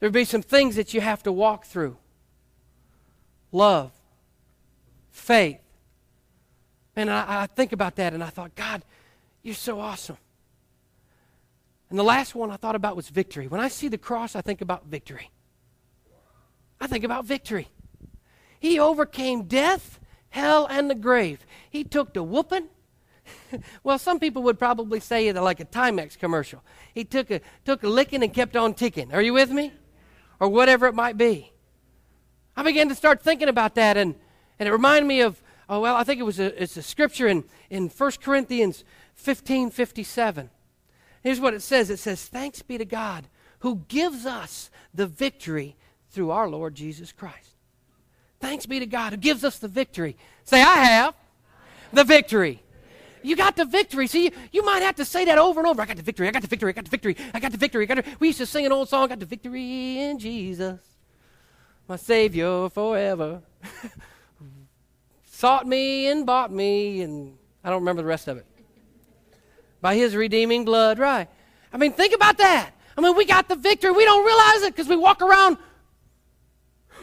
There'll 0.00 0.14
be 0.14 0.24
some 0.24 0.42
things 0.42 0.76
that 0.76 0.94
you 0.94 1.02
have 1.02 1.22
to 1.24 1.30
walk 1.30 1.66
through 1.66 1.98
love, 3.52 3.92
faith. 5.10 5.60
And 6.96 7.10
I, 7.10 7.42
I 7.42 7.46
think 7.46 7.72
about 7.72 7.96
that, 7.96 8.12
and 8.12 8.22
I 8.22 8.28
thought, 8.28 8.54
God, 8.54 8.82
you're 9.42 9.54
so 9.54 9.80
awesome. 9.80 10.18
And 11.90 11.98
the 11.98 12.04
last 12.04 12.34
one 12.34 12.50
I 12.50 12.56
thought 12.56 12.74
about 12.74 12.96
was 12.96 13.08
victory. 13.08 13.48
When 13.48 13.60
I 13.60 13.68
see 13.68 13.88
the 13.88 13.98
cross, 13.98 14.34
I 14.34 14.40
think 14.40 14.62
about 14.62 14.86
victory. 14.86 15.30
I 16.80 16.86
think 16.86 17.04
about 17.04 17.26
victory. 17.26 17.68
He 18.58 18.78
overcame 18.78 19.44
death, 19.44 20.00
hell, 20.30 20.66
and 20.70 20.88
the 20.88 20.94
grave. 20.94 21.44
He 21.68 21.84
took 21.84 22.14
the 22.14 22.22
whooping. 22.22 22.68
well, 23.84 23.98
some 23.98 24.18
people 24.18 24.42
would 24.44 24.58
probably 24.58 25.00
say 25.00 25.28
it 25.28 25.36
like 25.36 25.60
a 25.60 25.64
Timex 25.64 26.18
commercial. 26.18 26.62
He 26.94 27.04
took 27.04 27.30
a, 27.30 27.40
took 27.64 27.82
a 27.82 27.88
licking 27.88 28.22
and 28.22 28.32
kept 28.32 28.56
on 28.56 28.74
ticking. 28.74 29.12
Are 29.12 29.22
you 29.22 29.34
with 29.34 29.50
me? 29.50 29.72
Or 30.40 30.48
whatever 30.48 30.86
it 30.86 30.94
might 30.94 31.16
be. 31.16 31.51
I 32.56 32.62
began 32.62 32.88
to 32.88 32.94
start 32.94 33.22
thinking 33.22 33.48
about 33.48 33.74
that, 33.76 33.96
and, 33.96 34.14
and 34.58 34.68
it 34.68 34.72
reminded 34.72 35.08
me 35.08 35.20
of, 35.22 35.42
oh, 35.68 35.80
well, 35.80 35.96
I 35.96 36.04
think 36.04 36.20
it 36.20 36.24
was 36.24 36.38
a, 36.38 36.62
it's 36.62 36.76
a 36.76 36.82
scripture 36.82 37.26
in, 37.26 37.44
in 37.70 37.88
1 37.88 38.12
Corinthians 38.22 38.84
15 39.14 39.70
57. 39.70 40.50
Here's 41.22 41.40
what 41.40 41.54
it 41.54 41.62
says 41.62 41.90
it 41.90 41.98
says, 41.98 42.24
Thanks 42.26 42.62
be 42.62 42.78
to 42.78 42.84
God 42.84 43.26
who 43.60 43.82
gives 43.88 44.26
us 44.26 44.70
the 44.92 45.06
victory 45.06 45.76
through 46.10 46.30
our 46.30 46.48
Lord 46.48 46.74
Jesus 46.74 47.12
Christ. 47.12 47.54
Thanks 48.40 48.66
be 48.66 48.80
to 48.80 48.86
God 48.86 49.12
who 49.12 49.16
gives 49.16 49.44
us 49.44 49.58
the 49.58 49.68
victory. 49.68 50.16
Say, 50.44 50.60
I 50.60 50.74
have 50.74 51.14
the 51.92 52.02
victory. 52.02 52.60
You 53.22 53.36
got 53.36 53.54
the 53.54 53.64
victory. 53.64 54.08
See, 54.08 54.32
you, 54.50 54.64
might 54.64 54.82
have 54.82 54.96
to 54.96 55.04
say 55.04 55.24
that 55.26 55.38
over 55.38 55.60
and 55.60 55.68
over. 55.68 55.80
I 55.80 55.86
got 55.86 55.96
the 55.96 56.02
victory. 56.02 56.26
I 56.26 56.32
got 56.32 56.42
the 56.42 56.48
victory. 56.48 56.70
I 56.70 56.72
got 56.72 56.84
the 56.84 56.90
victory. 56.90 57.16
I 57.32 57.38
got 57.38 57.52
the 57.52 57.58
victory. 57.58 57.84
I 57.84 57.94
got 57.94 58.04
the, 58.04 58.16
we 58.18 58.26
used 58.28 58.38
to 58.38 58.46
sing 58.46 58.66
an 58.66 58.72
old 58.72 58.88
song, 58.88 59.04
I 59.04 59.06
got 59.08 59.20
the 59.20 59.26
victory 59.26 60.00
in 60.00 60.18
Jesus, 60.18 60.80
my 61.92 61.96
Savior 61.96 62.70
forever. 62.70 63.42
Sought 65.24 65.66
me 65.66 66.06
and 66.06 66.24
bought 66.24 66.50
me, 66.50 67.02
and 67.02 67.36
I 67.62 67.68
don't 67.68 67.80
remember 67.80 68.00
the 68.00 68.08
rest 68.08 68.28
of 68.28 68.38
it 68.38 68.46
by 69.82 69.94
his 69.94 70.16
redeeming 70.16 70.64
blood, 70.64 70.98
right? 70.98 71.28
I 71.70 71.76
mean, 71.76 71.92
think 71.92 72.14
about 72.14 72.38
that. 72.38 72.70
I 72.96 73.02
mean, 73.02 73.14
we 73.14 73.26
got 73.26 73.46
the 73.46 73.56
victory. 73.56 73.90
We 73.90 74.06
don't 74.06 74.24
realize 74.24 74.62
it 74.62 74.74
because 74.74 74.88
we 74.88 74.96
walk 74.96 75.20
around. 75.20 75.58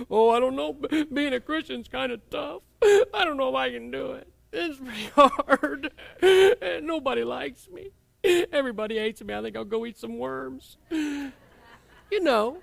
Oh, 0.10 0.32
I 0.32 0.40
don't 0.40 0.56
know. 0.56 0.74
Being 1.14 1.34
a 1.34 1.40
Christian's 1.40 1.88
kind 1.88 2.12
of 2.12 2.28
tough. 2.32 2.64
I 2.82 3.24
don't 3.26 3.38
know 3.38 3.50
if 3.50 3.56
I 3.56 3.70
can 3.70 3.92
do 3.92 4.14
it. 4.14 4.28
It's 4.52 4.80
pretty 4.80 5.06
hard. 5.16 5.92
And 6.64 6.88
nobody 6.88 7.24
likes 7.24 7.70
me. 7.70 7.92
Everybody 8.52 8.98
hates 8.98 9.24
me. 9.24 9.36
I 9.36 9.42
think 9.44 9.56
I'll 9.56 9.66
go 9.66 9.86
eat 9.86 10.00
some 10.00 10.18
worms. 10.18 10.78
You 10.90 11.32
know, 12.12 12.58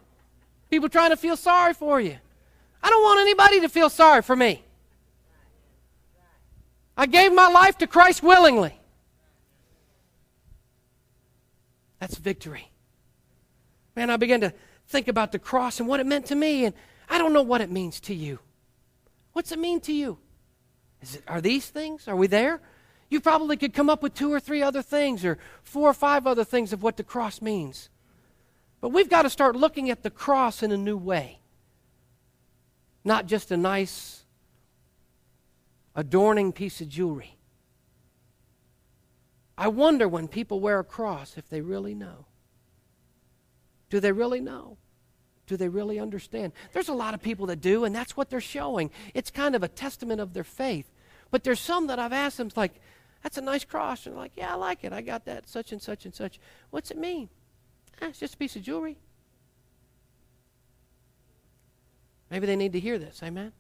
people 0.70 0.88
trying 0.88 1.10
to 1.10 1.16
feel 1.16 1.36
sorry 1.36 1.74
for 1.74 2.00
you. 2.00 2.16
I 2.82 2.90
don't 2.90 3.02
want 3.02 3.20
anybody 3.20 3.60
to 3.60 3.68
feel 3.68 3.90
sorry 3.90 4.22
for 4.22 4.36
me. 4.36 4.62
I 6.96 7.06
gave 7.06 7.32
my 7.32 7.48
life 7.48 7.76
to 7.78 7.86
Christ 7.86 8.22
willingly. 8.22 8.78
That's 11.98 12.16
victory. 12.16 12.70
Man, 13.94 14.10
I 14.10 14.16
began 14.16 14.40
to 14.42 14.52
think 14.88 15.08
about 15.08 15.32
the 15.32 15.38
cross 15.38 15.80
and 15.80 15.88
what 15.88 16.00
it 16.00 16.06
meant 16.06 16.26
to 16.26 16.34
me, 16.34 16.64
and 16.64 16.74
I 17.08 17.18
don't 17.18 17.32
know 17.32 17.42
what 17.42 17.60
it 17.60 17.70
means 17.70 18.00
to 18.00 18.14
you. 18.14 18.38
What's 19.32 19.52
it 19.52 19.58
mean 19.58 19.80
to 19.80 19.92
you? 19.92 20.18
Is 21.02 21.16
it, 21.16 21.22
are 21.26 21.40
these 21.40 21.68
things? 21.68 22.08
Are 22.08 22.16
we 22.16 22.26
there? 22.26 22.60
You 23.08 23.20
probably 23.20 23.56
could 23.56 23.74
come 23.74 23.90
up 23.90 24.02
with 24.02 24.14
two 24.14 24.32
or 24.32 24.40
three 24.40 24.62
other 24.62 24.82
things 24.82 25.24
or 25.24 25.38
four 25.62 25.88
or 25.90 25.94
five 25.94 26.26
other 26.26 26.44
things 26.44 26.72
of 26.72 26.82
what 26.82 26.96
the 26.96 27.04
cross 27.04 27.40
means. 27.40 27.88
But 28.86 28.92
we've 28.92 29.10
got 29.10 29.22
to 29.22 29.30
start 29.30 29.56
looking 29.56 29.90
at 29.90 30.04
the 30.04 30.10
cross 30.10 30.62
in 30.62 30.70
a 30.70 30.76
new 30.76 30.96
way. 30.96 31.40
Not 33.04 33.26
just 33.26 33.50
a 33.50 33.56
nice, 33.56 34.24
adorning 35.96 36.52
piece 36.52 36.80
of 36.80 36.88
jewelry. 36.88 37.36
I 39.58 39.66
wonder 39.66 40.06
when 40.06 40.28
people 40.28 40.60
wear 40.60 40.78
a 40.78 40.84
cross 40.84 41.36
if 41.36 41.48
they 41.48 41.60
really 41.62 41.96
know. 41.96 42.26
Do 43.90 43.98
they 43.98 44.12
really 44.12 44.38
know? 44.38 44.78
Do 45.48 45.56
they 45.56 45.68
really 45.68 45.98
understand? 45.98 46.52
There's 46.72 46.88
a 46.88 46.94
lot 46.94 47.12
of 47.12 47.20
people 47.20 47.46
that 47.46 47.60
do, 47.60 47.82
and 47.82 47.92
that's 47.92 48.16
what 48.16 48.30
they're 48.30 48.40
showing. 48.40 48.92
It's 49.14 49.32
kind 49.32 49.56
of 49.56 49.64
a 49.64 49.68
testament 49.68 50.20
of 50.20 50.32
their 50.32 50.44
faith. 50.44 50.88
But 51.32 51.42
there's 51.42 51.58
some 51.58 51.88
that 51.88 51.98
I've 51.98 52.12
asked 52.12 52.36
them, 52.36 52.50
like, 52.54 52.80
that's 53.24 53.36
a 53.36 53.40
nice 53.40 53.64
cross. 53.64 54.06
And 54.06 54.14
like, 54.14 54.30
yeah, 54.36 54.52
I 54.52 54.54
like 54.54 54.84
it. 54.84 54.92
I 54.92 55.00
got 55.00 55.24
that, 55.24 55.48
such 55.48 55.72
and 55.72 55.82
such 55.82 56.04
and 56.04 56.14
such. 56.14 56.38
What's 56.70 56.92
it 56.92 56.98
mean? 56.98 57.30
Eh, 58.00 58.08
it's 58.08 58.18
just 58.18 58.34
a 58.34 58.36
piece 58.36 58.56
of 58.56 58.62
jewelry. 58.62 58.96
Maybe 62.30 62.46
they 62.46 62.56
need 62.56 62.72
to 62.72 62.80
hear 62.80 62.98
this. 62.98 63.22
Amen? 63.22 63.52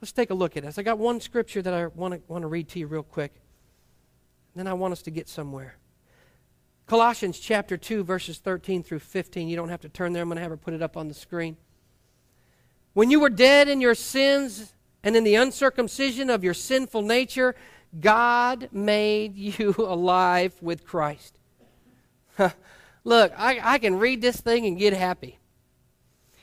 Let's 0.00 0.12
take 0.12 0.30
a 0.30 0.34
look 0.34 0.56
at 0.56 0.64
this. 0.64 0.78
I 0.78 0.82
got 0.82 0.98
one 0.98 1.20
scripture 1.20 1.62
that 1.62 1.72
I 1.72 1.86
want 1.86 2.14
to, 2.14 2.20
want 2.28 2.42
to 2.42 2.48
read 2.48 2.68
to 2.70 2.78
you 2.78 2.86
real 2.86 3.02
quick. 3.02 3.40
Then 4.54 4.66
I 4.66 4.72
want 4.72 4.92
us 4.92 5.02
to 5.02 5.10
get 5.10 5.28
somewhere. 5.28 5.76
Colossians 6.86 7.38
chapter 7.38 7.76
2, 7.76 8.04
verses 8.04 8.38
13 8.38 8.82
through 8.82 9.00
15. 9.00 9.48
You 9.48 9.56
don't 9.56 9.68
have 9.68 9.80
to 9.80 9.88
turn 9.88 10.12
there. 10.12 10.22
I'm 10.22 10.28
going 10.28 10.36
to 10.36 10.42
have 10.42 10.50
her 10.50 10.56
put 10.56 10.74
it 10.74 10.82
up 10.82 10.96
on 10.96 11.08
the 11.08 11.14
screen. 11.14 11.56
When 12.92 13.10
you 13.10 13.20
were 13.20 13.28
dead 13.28 13.68
in 13.68 13.80
your 13.80 13.94
sins 13.94 14.72
and 15.02 15.16
in 15.16 15.24
the 15.24 15.34
uncircumcision 15.34 16.30
of 16.30 16.44
your 16.44 16.54
sinful 16.54 17.02
nature, 17.02 17.54
God 17.98 18.68
made 18.72 19.36
you 19.36 19.74
alive 19.78 20.54
with 20.60 20.86
Christ. 20.86 21.35
Look, 23.04 23.32
I, 23.36 23.60
I 23.62 23.78
can 23.78 23.98
read 23.98 24.20
this 24.20 24.40
thing 24.40 24.66
and 24.66 24.78
get 24.78 24.92
happy. 24.92 25.38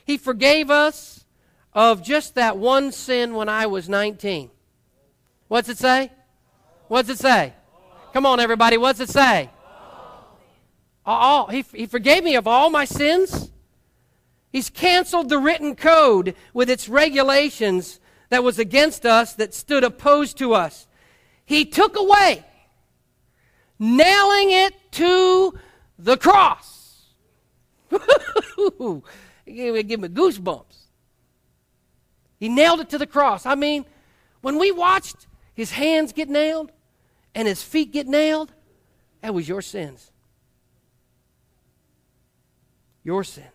He 0.04 0.16
forgave 0.16 0.70
us 0.70 1.24
of 1.72 2.02
just 2.02 2.34
that 2.34 2.56
one 2.56 2.92
sin 2.92 3.34
when 3.34 3.48
I 3.48 3.66
was 3.66 3.88
19. 3.88 4.50
What's 5.48 5.68
it 5.68 5.78
say? 5.78 6.10
What's 6.88 7.08
it 7.08 7.18
say? 7.18 7.52
Come 8.12 8.26
on, 8.26 8.40
everybody. 8.40 8.76
What's 8.76 9.00
it 9.00 9.08
say? 9.08 9.50
All. 11.04 11.48
He, 11.48 11.64
he 11.74 11.86
forgave 11.86 12.24
me 12.24 12.36
of 12.36 12.46
all 12.46 12.70
my 12.70 12.84
sins. 12.84 13.50
He's 14.52 14.70
canceled 14.70 15.28
the 15.28 15.38
written 15.38 15.74
code 15.74 16.36
with 16.52 16.70
its 16.70 16.88
regulations 16.88 17.98
that 18.28 18.44
was 18.44 18.58
against 18.58 19.04
us, 19.04 19.34
that 19.34 19.52
stood 19.52 19.84
opposed 19.84 20.38
to 20.38 20.54
us. 20.54 20.86
He 21.44 21.64
took 21.64 21.96
away, 21.96 22.44
nailing 23.78 24.50
it 24.50 24.92
to 24.92 25.58
the 25.98 26.16
cross. 26.16 27.02
me, 29.74 29.82
give 29.82 30.00
me 30.00 30.08
goosebumps. 30.08 30.76
He 32.38 32.48
nailed 32.48 32.80
it 32.80 32.90
to 32.90 32.98
the 32.98 33.06
cross. 33.06 33.46
I 33.46 33.54
mean, 33.54 33.84
when 34.40 34.58
we 34.58 34.70
watched 34.70 35.26
his 35.54 35.72
hands 35.72 36.12
get 36.12 36.28
nailed 36.28 36.72
and 37.34 37.48
his 37.48 37.62
feet 37.62 37.92
get 37.92 38.06
nailed, 38.06 38.52
that 39.22 39.32
was 39.32 39.48
your 39.48 39.62
sins. 39.62 40.10
Your 43.02 43.24
sins. 43.24 43.48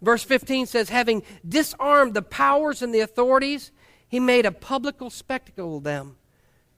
Verse 0.00 0.22
15 0.22 0.66
says, 0.66 0.90
having 0.90 1.22
disarmed 1.46 2.14
the 2.14 2.22
powers 2.22 2.82
and 2.82 2.94
the 2.94 3.00
authorities, 3.00 3.72
he 4.06 4.20
made 4.20 4.46
a 4.46 4.52
public 4.52 4.96
spectacle 5.08 5.78
of 5.78 5.84
them, 5.84 6.16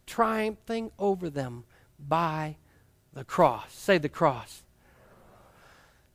triumphing 0.06 0.90
over 0.98 1.28
them 1.28 1.64
by 1.98 2.56
the 3.16 3.24
cross. 3.24 3.72
Say 3.72 3.96
the 3.96 4.10
cross. 4.10 4.62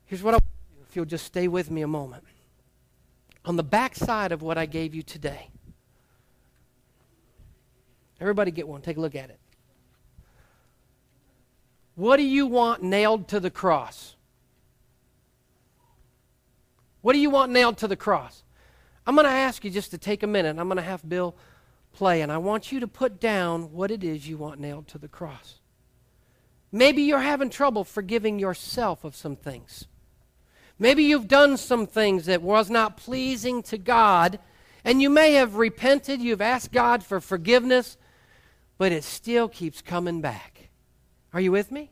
Here's 0.06 0.22
what 0.22 0.36
I 0.36 0.38
if 0.88 0.95
you'll 0.95 1.06
just 1.06 1.26
stay 1.26 1.47
with 1.47 1.72
me 1.72 1.82
a 1.82 1.88
moment. 1.88 2.24
On 3.43 3.56
the 3.56 3.64
back 3.64 3.95
side 3.95 4.32
of 4.32 4.41
what 4.41 4.58
I 4.58 4.68
gave 4.68 4.93
you 4.93 5.02
today, 5.02 5.49
everybody 8.20 8.52
get 8.52 8.68
one, 8.68 8.82
take 8.82 8.97
a 8.97 8.99
look 8.99 9.16
at 9.16 9.30
it. 9.30 9.39
What 11.95 12.18
do 12.18 12.24
you 12.24 12.45
want 12.45 12.84
nailed 12.84 13.28
to 13.30 13.39
the 13.39 13.49
cross? 13.49 14.16
What 17.02 17.14
do 17.14 17.20
you 17.20 17.32
want 17.32 17.52
nailed 17.52 17.78
to 17.78 17.88
the 17.88 17.95
cross? 17.95 18.43
I'm 19.08 19.16
going 19.16 19.26
to 19.26 19.32
ask 19.32 19.64
you 19.64 19.72
just 19.72 19.89
to 19.91 19.97
take 19.97 20.22
a 20.22 20.28
minute. 20.28 20.58
I'm 20.60 20.68
going 20.68 20.76
to 20.78 20.84
have 20.84 21.08
Bill 21.08 21.36
play, 21.93 22.22
and 22.22 22.32
I 22.32 22.38
want 22.38 22.72
you 22.72 22.80
to 22.82 22.88
put 22.88 23.20
down 23.20 23.72
what 23.72 23.89
it 23.89 24.04
is 24.04 24.28
you 24.28 24.38
want 24.38 24.60
nailed 24.60 24.88
to 24.89 24.99
the 24.99 25.08
cross. 25.08 25.61
Maybe 26.72 27.03
you're 27.03 27.19
having 27.19 27.49
trouble 27.49 27.84
forgiving 27.84 28.39
yourself 28.39 29.03
of 29.03 29.15
some 29.15 29.36
things. 29.36 29.88
Maybe 30.80 31.03
you've 31.03 31.28
done 31.28 31.57
some 31.57 31.86
things 31.86 32.26
that 32.26 32.41
was 32.41 32.69
not 32.69 32.97
pleasing 32.97 33.61
to 33.63 33.78
God, 33.78 34.39
and 34.84 35.01
you 35.01 35.09
may 35.09 35.34
have 35.34 35.55
repented, 35.55 36.22
you've 36.22 36.41
asked 36.41 36.72
God 36.72 37.03
for 37.03 37.19
forgiveness, 37.19 37.97
but 38.78 38.91
it 38.91 39.03
still 39.03 39.47
keeps 39.47 39.82
coming 39.82 40.22
back. 40.22 40.69
Are 41.34 41.41
you 41.41 41.51
with 41.51 41.72
me? 41.72 41.91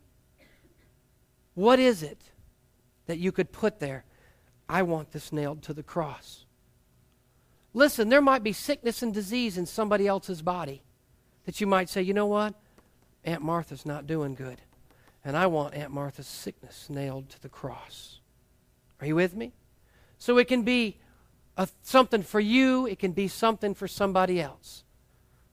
What 1.54 1.78
is 1.78 2.02
it 2.02 2.32
that 3.06 3.20
you 3.20 3.32
could 3.32 3.52
put 3.52 3.80
there? 3.80 4.06
I 4.68 4.82
want 4.84 5.12
this 5.12 5.34
nailed 5.34 5.62
to 5.64 5.74
the 5.74 5.84
cross. 5.84 6.46
Listen, 7.74 8.10
there 8.10 8.22
might 8.22 8.44
be 8.44 8.54
sickness 8.54 9.04
and 9.04 9.14
disease 9.14 9.58
in 9.58 9.66
somebody 9.66 10.08
else's 10.08 10.42
body 10.42 10.82
that 11.46 11.62
you 11.62 11.68
might 11.68 11.90
say, 11.90 12.02
you 12.02 12.14
know 12.14 12.26
what? 12.26 12.56
Aunt 13.24 13.42
Martha's 13.42 13.86
not 13.86 14.08
doing 14.08 14.34
good. 14.34 14.62
And 15.24 15.36
I 15.36 15.48
want 15.48 15.74
Aunt 15.74 15.92
Martha's 15.92 16.28
sickness 16.28 16.90
nailed 16.90 17.30
to 17.30 17.42
the 17.42 17.50
cross. 17.50 18.20
Are 19.02 19.08
you 19.08 19.16
with 19.16 19.36
me? 19.36 19.54
So 20.18 20.38
it 20.38 20.48
can 20.48 20.64
be 20.64 21.00
a, 21.58 21.68
something 21.82 22.24
for 22.24 22.40
you, 22.40 22.86
it 22.86 23.00
can 23.00 23.12
be 23.12 23.28
something 23.28 23.74
for 23.74 23.88
somebody 23.88 24.42
else. 24.42 24.84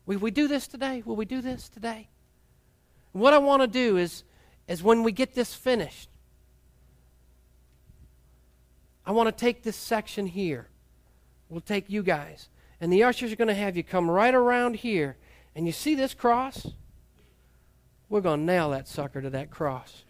Will 0.07 0.19
we 0.19 0.31
do 0.31 0.47
this 0.47 0.69
today? 0.69 1.03
Will 1.05 1.17
we 1.17 1.25
do 1.25 1.41
this 1.41 1.69
today? 1.69 2.09
what 3.13 3.33
I 3.33 3.39
want 3.39 3.63
to 3.63 3.67
do 3.67 3.97
is, 3.97 4.25
is 4.69 4.83
when 4.83 5.03
we 5.03 5.11
get 5.11 5.35
this 5.35 5.55
finished, 5.55 6.11
I 9.07 9.13
want 9.13 9.29
to 9.29 9.33
take 9.33 9.63
this 9.63 9.77
section 9.77 10.27
here. 10.27 10.69
We'll 11.49 11.61
take 11.61 11.89
you 11.89 12.03
guys. 12.03 12.49
And 12.81 12.93
the 12.93 13.05
ushers 13.05 13.33
are 13.33 13.37
going 13.37 13.49
to 13.49 13.55
have 13.55 13.77
you 13.77 13.83
come 13.83 14.11
right 14.11 14.35
around 14.35 14.77
here. 14.77 15.17
And 15.55 15.65
you 15.65 15.73
see 15.73 15.95
this 15.95 16.13
cross? 16.13 16.73
We're 18.09 18.21
going 18.21 18.41
to 18.41 18.47
nail 18.47 18.71
that 18.71 18.89
sucker 18.89 19.21
to 19.21 19.31
that 19.31 19.51
cross. 19.51 20.05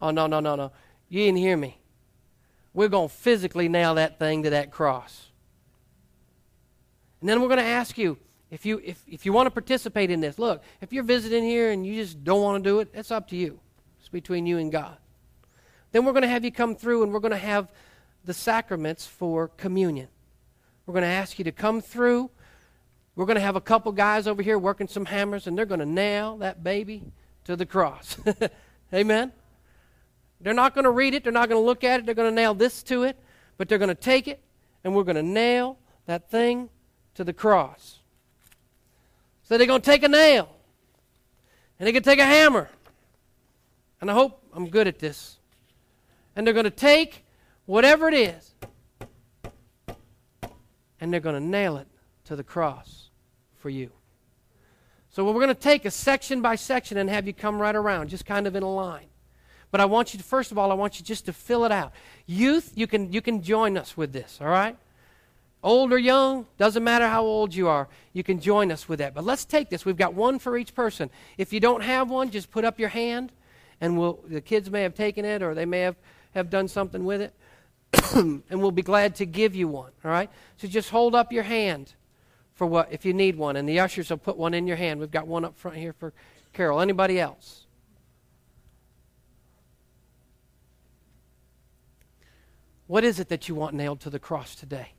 Oh, 0.00 0.10
no, 0.10 0.26
no, 0.26 0.40
no, 0.40 0.54
no. 0.54 0.72
You 1.08 1.24
didn't 1.24 1.38
hear 1.38 1.56
me. 1.56 1.78
We're 2.72 2.88
going 2.88 3.08
to 3.08 3.14
physically 3.14 3.68
nail 3.68 3.94
that 3.96 4.18
thing 4.18 4.44
to 4.44 4.50
that 4.50 4.70
cross. 4.70 5.28
And 7.20 7.28
then 7.28 7.40
we're 7.40 7.48
going 7.48 7.58
to 7.58 7.64
ask 7.64 7.98
you 7.98 8.18
if 8.50 8.64
you, 8.64 8.80
if, 8.84 9.02
if 9.08 9.26
you 9.26 9.32
want 9.32 9.46
to 9.46 9.50
participate 9.50 10.10
in 10.10 10.20
this. 10.20 10.38
Look, 10.38 10.62
if 10.80 10.92
you're 10.92 11.02
visiting 11.02 11.42
here 11.42 11.70
and 11.72 11.84
you 11.84 11.96
just 11.96 12.22
don't 12.22 12.42
want 12.42 12.62
to 12.62 12.70
do 12.70 12.80
it, 12.80 12.88
it's 12.94 13.10
up 13.10 13.28
to 13.28 13.36
you. 13.36 13.58
It's 13.98 14.08
between 14.08 14.46
you 14.46 14.58
and 14.58 14.70
God. 14.70 14.96
Then 15.90 16.04
we're 16.04 16.12
going 16.12 16.22
to 16.22 16.28
have 16.28 16.44
you 16.44 16.52
come 16.52 16.76
through 16.76 17.02
and 17.02 17.12
we're 17.12 17.20
going 17.20 17.32
to 17.32 17.36
have 17.36 17.72
the 18.24 18.34
sacraments 18.34 19.06
for 19.06 19.48
communion. 19.48 20.08
We're 20.86 20.94
going 20.94 21.02
to 21.02 21.08
ask 21.08 21.38
you 21.38 21.44
to 21.44 21.52
come 21.52 21.80
through. 21.80 22.30
We're 23.18 23.26
going 23.26 23.34
to 23.34 23.40
have 23.40 23.56
a 23.56 23.60
couple 23.60 23.90
guys 23.90 24.28
over 24.28 24.42
here 24.42 24.56
working 24.60 24.86
some 24.86 25.04
hammers 25.04 25.48
and 25.48 25.58
they're 25.58 25.66
going 25.66 25.80
to 25.80 25.86
nail 25.86 26.36
that 26.36 26.62
baby 26.62 27.02
to 27.46 27.56
the 27.56 27.66
cross. 27.66 28.16
Amen? 28.94 29.32
They're 30.40 30.54
not 30.54 30.72
going 30.72 30.84
to 30.84 30.92
read 30.92 31.14
it, 31.14 31.24
they're 31.24 31.32
not 31.32 31.48
going 31.48 31.60
to 31.60 31.66
look 31.66 31.82
at 31.82 31.98
it, 31.98 32.06
they're 32.06 32.14
going 32.14 32.30
to 32.30 32.34
nail 32.34 32.54
this 32.54 32.80
to 32.84 33.02
it, 33.02 33.16
but 33.56 33.68
they're 33.68 33.76
going 33.78 33.88
to 33.88 33.96
take 33.96 34.28
it 34.28 34.40
and 34.84 34.94
we're 34.94 35.02
going 35.02 35.16
to 35.16 35.24
nail 35.24 35.78
that 36.06 36.30
thing 36.30 36.70
to 37.16 37.24
the 37.24 37.32
cross. 37.32 37.98
So 39.42 39.58
they're 39.58 39.66
going 39.66 39.80
to 39.80 39.90
take 39.90 40.04
a 40.04 40.08
nail 40.08 40.48
and 41.80 41.88
they 41.88 41.92
can 41.92 42.04
take 42.04 42.20
a 42.20 42.24
hammer. 42.24 42.68
And 44.00 44.12
I 44.12 44.14
hope 44.14 44.44
I'm 44.54 44.68
good 44.68 44.86
at 44.86 45.00
this 45.00 45.38
and 46.36 46.46
they're 46.46 46.54
going 46.54 46.62
to 46.62 46.70
take 46.70 47.24
whatever 47.66 48.06
it 48.06 48.14
is 48.14 48.54
and 51.00 51.12
they're 51.12 51.18
going 51.18 51.34
to 51.34 51.44
nail 51.44 51.78
it 51.78 51.88
to 52.26 52.36
the 52.36 52.44
cross 52.44 53.07
for 53.58 53.70
you. 53.70 53.90
So 55.10 55.24
we're 55.24 55.32
going 55.34 55.48
to 55.48 55.54
take 55.54 55.84
a 55.84 55.90
section 55.90 56.42
by 56.42 56.54
section 56.54 56.98
and 56.98 57.08
have 57.08 57.26
you 57.26 57.32
come 57.32 57.60
right 57.60 57.74
around, 57.74 58.08
just 58.08 58.26
kind 58.26 58.46
of 58.46 58.54
in 58.54 58.62
a 58.62 58.72
line. 58.72 59.06
But 59.70 59.80
I 59.80 59.84
want 59.84 60.14
you 60.14 60.18
to, 60.18 60.24
first 60.24 60.52
of 60.52 60.58
all, 60.58 60.70
I 60.70 60.74
want 60.74 60.98
you 60.98 61.04
just 61.04 61.26
to 61.26 61.32
fill 61.32 61.64
it 61.64 61.72
out. 61.72 61.92
Youth, 62.26 62.72
you 62.74 62.86
can, 62.86 63.12
you 63.12 63.20
can 63.20 63.42
join 63.42 63.76
us 63.76 63.96
with 63.96 64.12
this, 64.12 64.38
all 64.40 64.48
right? 64.48 64.76
Old 65.62 65.92
or 65.92 65.98
young, 65.98 66.46
doesn't 66.56 66.84
matter 66.84 67.08
how 67.08 67.24
old 67.24 67.54
you 67.54 67.68
are, 67.68 67.88
you 68.12 68.22
can 68.22 68.40
join 68.40 68.70
us 68.70 68.88
with 68.88 69.00
that. 69.00 69.14
But 69.14 69.24
let's 69.24 69.44
take 69.44 69.70
this. 69.70 69.84
We've 69.84 69.96
got 69.96 70.14
one 70.14 70.38
for 70.38 70.56
each 70.56 70.74
person. 70.74 71.10
If 71.36 71.52
you 71.52 71.60
don't 71.60 71.82
have 71.82 72.10
one, 72.10 72.30
just 72.30 72.50
put 72.50 72.64
up 72.64 72.78
your 72.78 72.88
hand, 72.90 73.32
and 73.80 73.98
we'll, 73.98 74.20
the 74.26 74.40
kids 74.40 74.70
may 74.70 74.82
have 74.82 74.94
taken 74.94 75.24
it 75.24 75.42
or 75.42 75.54
they 75.54 75.66
may 75.66 75.80
have 75.80 75.96
have 76.34 76.50
done 76.50 76.68
something 76.68 77.04
with 77.04 77.20
it, 77.20 77.34
and 78.14 78.42
we'll 78.50 78.70
be 78.70 78.82
glad 78.82 79.16
to 79.16 79.26
give 79.26 79.54
you 79.54 79.68
one. 79.68 79.90
All 80.04 80.10
right? 80.10 80.30
So 80.56 80.68
just 80.68 80.90
hold 80.90 81.14
up 81.14 81.32
your 81.32 81.42
hand 81.42 81.94
for 82.58 82.66
what 82.66 82.88
if 82.90 83.04
you 83.04 83.14
need 83.14 83.36
one, 83.36 83.54
and 83.54 83.68
the 83.68 83.78
ushers 83.78 84.10
will 84.10 84.18
put 84.18 84.36
one 84.36 84.52
in 84.52 84.66
your 84.66 84.76
hand. 84.76 84.98
We've 84.98 85.12
got 85.12 85.28
one 85.28 85.44
up 85.44 85.56
front 85.56 85.76
here 85.76 85.92
for 85.92 86.12
Carol. 86.52 86.80
Anybody 86.80 87.20
else? 87.20 87.66
What 92.88 93.04
is 93.04 93.20
it 93.20 93.28
that 93.28 93.48
you 93.48 93.54
want 93.54 93.76
nailed 93.76 94.00
to 94.00 94.10
the 94.10 94.18
cross 94.18 94.56
today? 94.56 94.94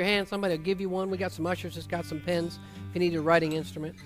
Your 0.00 0.08
hand. 0.08 0.26
Somebody 0.26 0.56
will 0.56 0.64
give 0.64 0.80
you 0.80 0.88
one. 0.88 1.10
We 1.10 1.18
got 1.18 1.30
some 1.30 1.46
ushers 1.46 1.74
that's 1.74 1.86
got 1.86 2.06
some 2.06 2.20
pens 2.20 2.58
if 2.88 2.94
you 2.94 3.00
need 3.00 3.14
a 3.14 3.20
writing 3.20 3.52
instrument. 3.52 3.96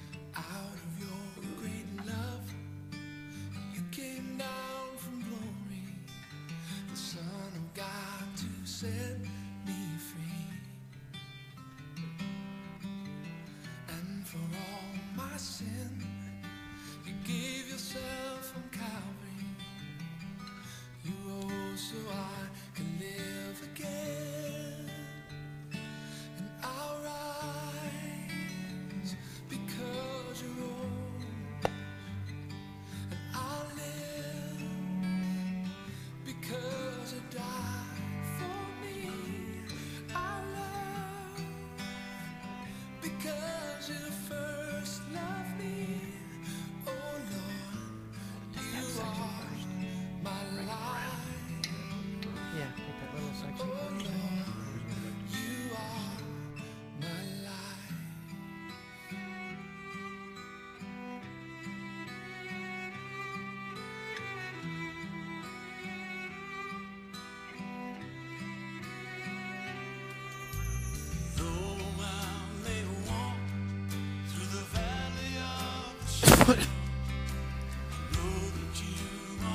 if 76.50 76.68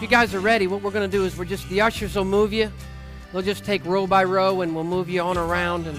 you 0.02 0.08
guys 0.08 0.34
are 0.34 0.40
ready, 0.40 0.68
what 0.68 0.82
we're 0.82 0.92
going 0.92 1.10
to 1.10 1.18
do 1.18 1.26
is 1.26 1.38
we're 1.38 1.46
just, 1.46 1.68
the 1.70 1.82
ushers 1.82 2.16
will 2.16 2.26
move 2.26 2.54
you. 2.54 2.72
They'll 3.32 3.42
just 3.42 3.64
take 3.64 3.86
row 3.86 4.08
by 4.08 4.24
row 4.24 4.62
and 4.62 4.74
we'll 4.74 4.84
move 4.84 5.10
you 5.10 5.22
on 5.22 5.38
around. 5.38 5.88
And 5.88 5.98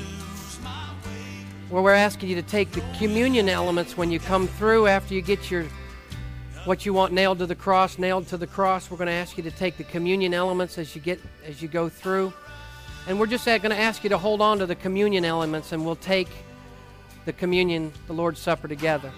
where 1.69 1.83
we're 1.83 1.95
asking 1.95 2.29
you 2.29 2.35
to 2.37 2.43
take 2.43 2.73
the 2.73 2.83
communion 2.99 3.49
elements 3.49 3.97
when 3.97 4.11
you 4.11 4.19
come 4.19 4.49
through 4.49 4.89
after 4.89 5.15
you 5.15 5.23
get 5.23 5.51
your 5.51 5.65
what 6.65 6.85
you 6.85 6.93
want 6.93 7.13
nailed 7.13 7.39
to 7.39 7.47
the 7.47 7.55
cross, 7.55 7.99
nailed 7.99 8.27
to 8.29 8.37
the 8.37 8.47
cross. 8.47 8.91
We're 8.91 8.99
going 8.99 9.07
to 9.07 9.13
ask 9.13 9.37
you 9.37 9.43
to 9.45 9.51
take 9.51 9.77
the 9.77 9.85
communion 9.85 10.35
elements 10.35 10.77
as 10.77 10.95
you 10.95 11.01
get 11.01 11.21
as 11.47 11.63
you 11.63 11.69
go 11.69 11.89
through. 11.89 12.33
And 13.07 13.19
we're 13.19 13.27
just 13.27 13.47
going 13.47 13.63
to 13.63 13.79
ask 13.79 14.03
you 14.05 14.11
to 14.11 14.19
hold 14.19 14.41
on 14.41 14.59
to 14.59 14.67
the 14.67 14.75
communion 14.75 15.25
elements 15.25 15.73
and 15.73 15.87
we'll 15.87 15.97
take 15.97 16.29
the 17.25 17.33
communion, 17.33 17.93
the 18.07 18.13
Lord's 18.13 18.41
Supper 18.41 18.69
together. 18.69 19.13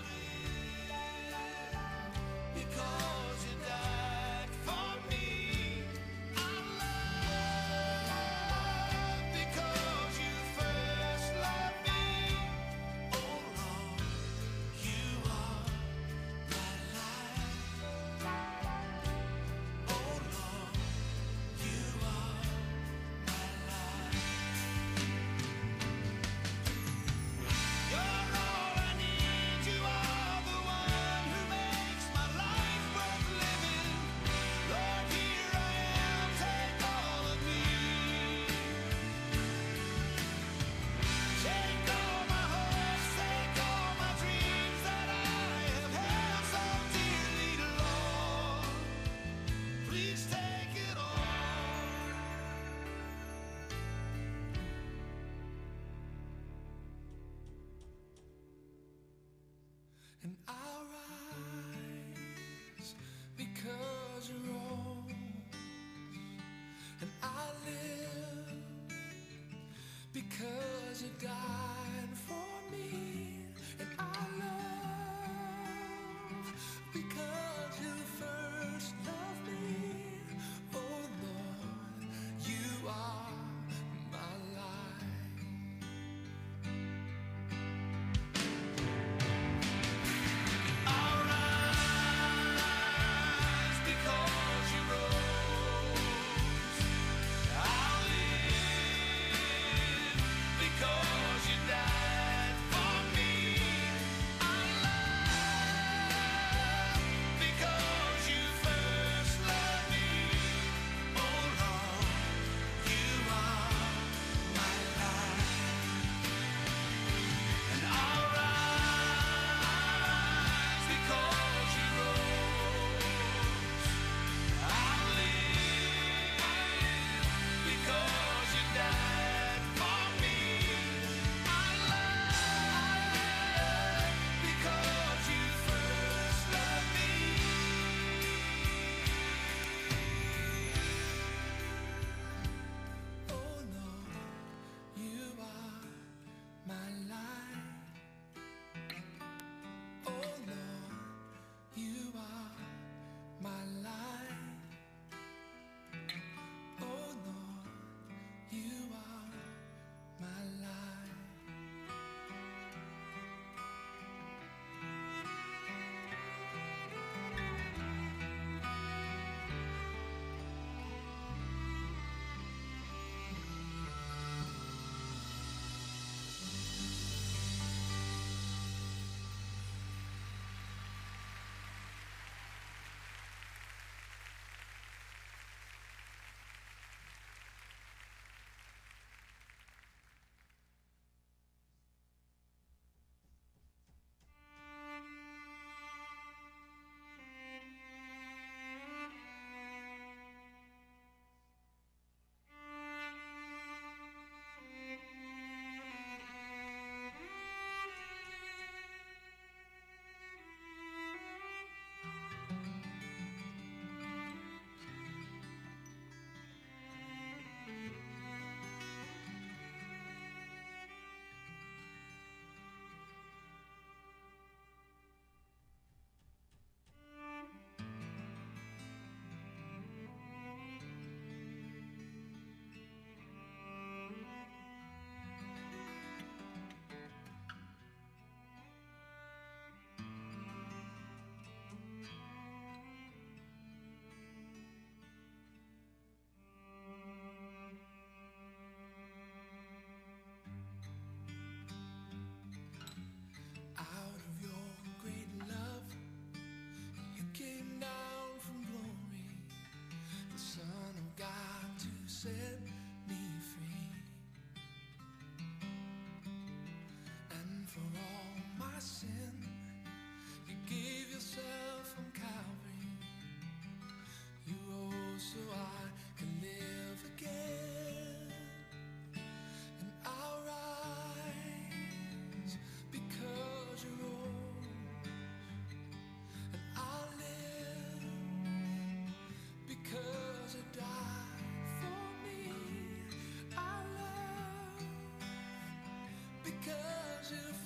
you 297.31 297.62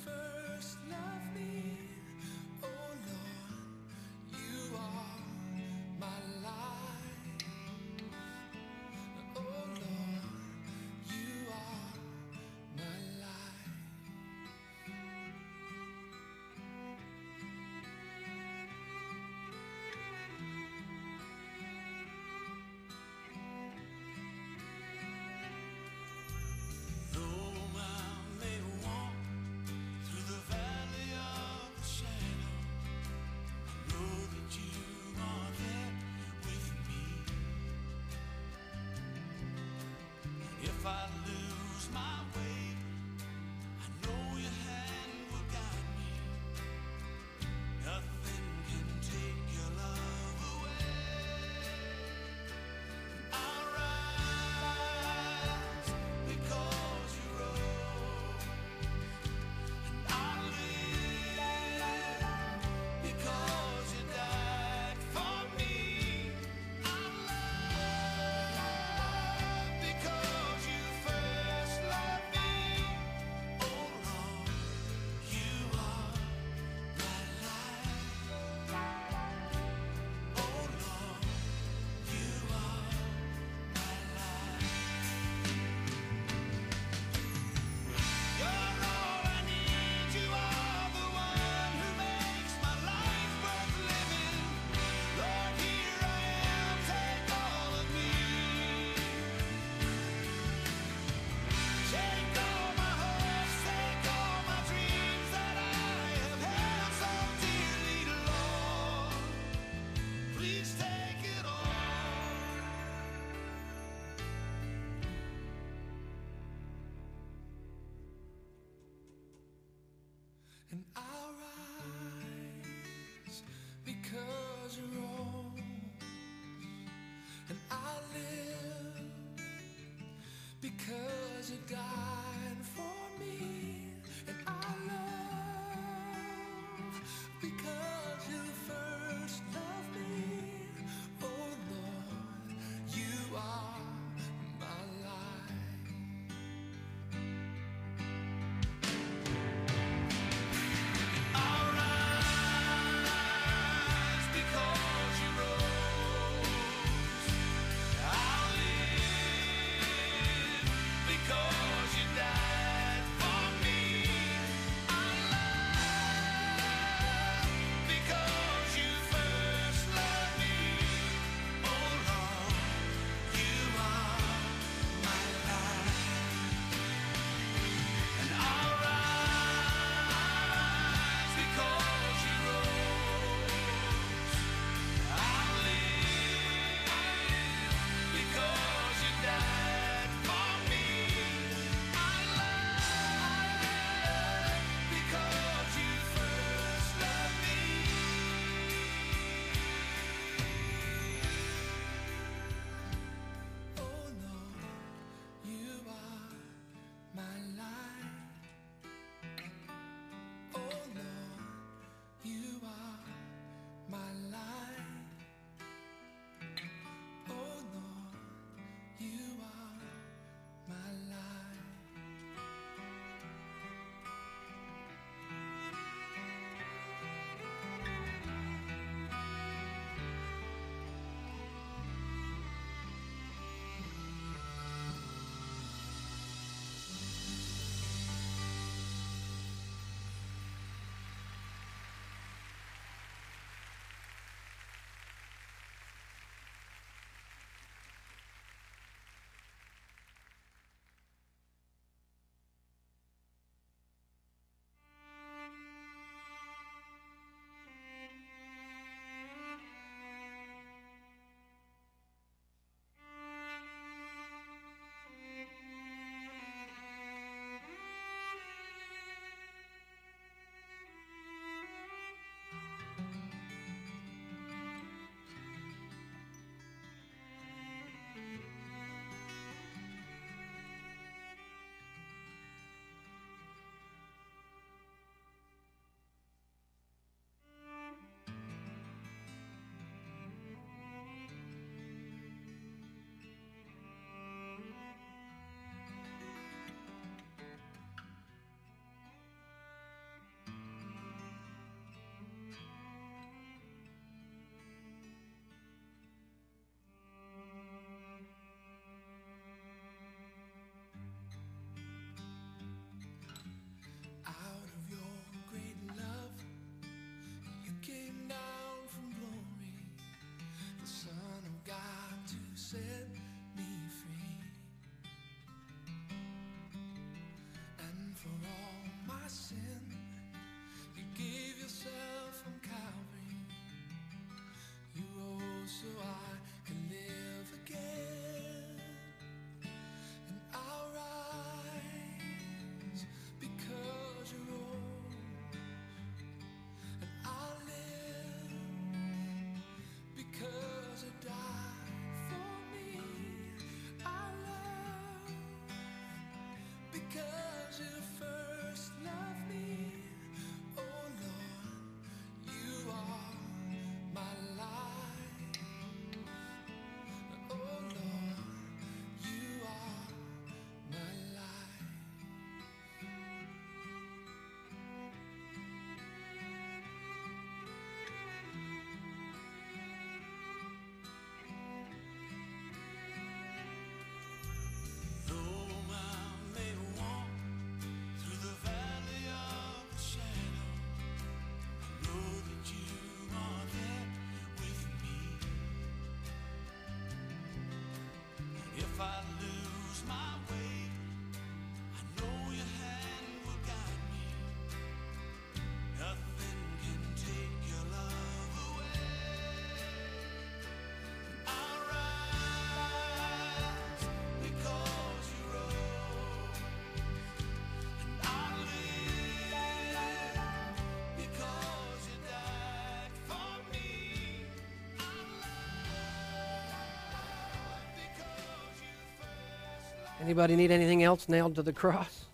Anybody 430.21 430.57
need 430.57 430.71
anything 430.71 431.03
else 431.03 431.29
nailed 431.29 431.55
to 431.57 431.63
the 431.63 431.73
cross? 431.73 432.25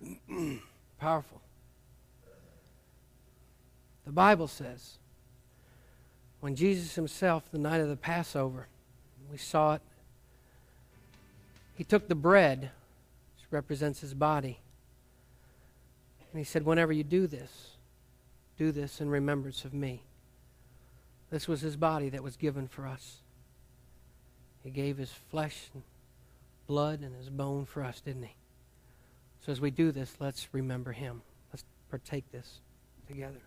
Powerful. 1.00 1.40
The 4.04 4.12
Bible 4.12 4.46
says 4.46 4.98
when 6.40 6.54
Jesus 6.54 6.94
himself, 6.94 7.50
the 7.50 7.58
night 7.58 7.80
of 7.80 7.88
the 7.88 7.96
Passover, 7.96 8.68
we 9.30 9.38
saw 9.38 9.74
it, 9.74 9.82
he 11.74 11.82
took 11.82 12.08
the 12.08 12.14
bread, 12.14 12.70
which 13.36 13.50
represents 13.50 14.00
his 14.00 14.14
body, 14.14 14.58
and 16.30 16.38
he 16.38 16.44
said, 16.44 16.64
Whenever 16.64 16.92
you 16.92 17.02
do 17.02 17.26
this, 17.26 17.72
do 18.56 18.70
this 18.70 19.00
in 19.00 19.10
remembrance 19.10 19.64
of 19.64 19.74
me. 19.74 20.02
This 21.30 21.48
was 21.48 21.60
his 21.60 21.76
body 21.76 22.08
that 22.10 22.22
was 22.22 22.36
given 22.36 22.68
for 22.68 22.86
us. 22.86 23.16
He 24.62 24.70
gave 24.70 24.96
his 24.96 25.10
flesh 25.10 25.68
blood 26.66 27.00
and 27.00 27.14
his 27.14 27.30
bone 27.30 27.64
for 27.64 27.82
us, 27.82 28.00
didn't 28.00 28.24
he? 28.24 28.34
So 29.44 29.52
as 29.52 29.60
we 29.60 29.70
do 29.70 29.92
this, 29.92 30.16
let's 30.18 30.48
remember 30.52 30.92
him. 30.92 31.22
Let's 31.52 31.64
partake 31.90 32.30
this 32.32 32.60
together. 33.06 33.40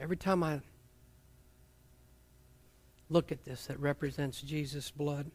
Every 0.00 0.16
time 0.16 0.42
I 0.42 0.60
look 3.10 3.32
at 3.32 3.44
this 3.44 3.66
that 3.66 3.78
represents 3.80 4.40
Jesus' 4.40 4.90
blood. 4.90 5.30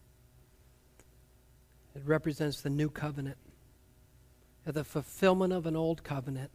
It 1.95 2.03
represents 2.05 2.61
the 2.61 2.69
new 2.69 2.89
covenant, 2.89 3.37
the 4.65 4.83
fulfillment 4.83 5.53
of 5.53 5.65
an 5.65 5.75
old 5.75 6.03
covenant, 6.03 6.51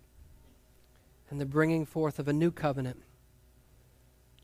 and 1.31 1.41
the 1.41 1.47
bringing 1.47 1.85
forth 1.85 2.19
of 2.19 2.29
a 2.29 2.33
new 2.33 2.51
covenant. 2.51 3.03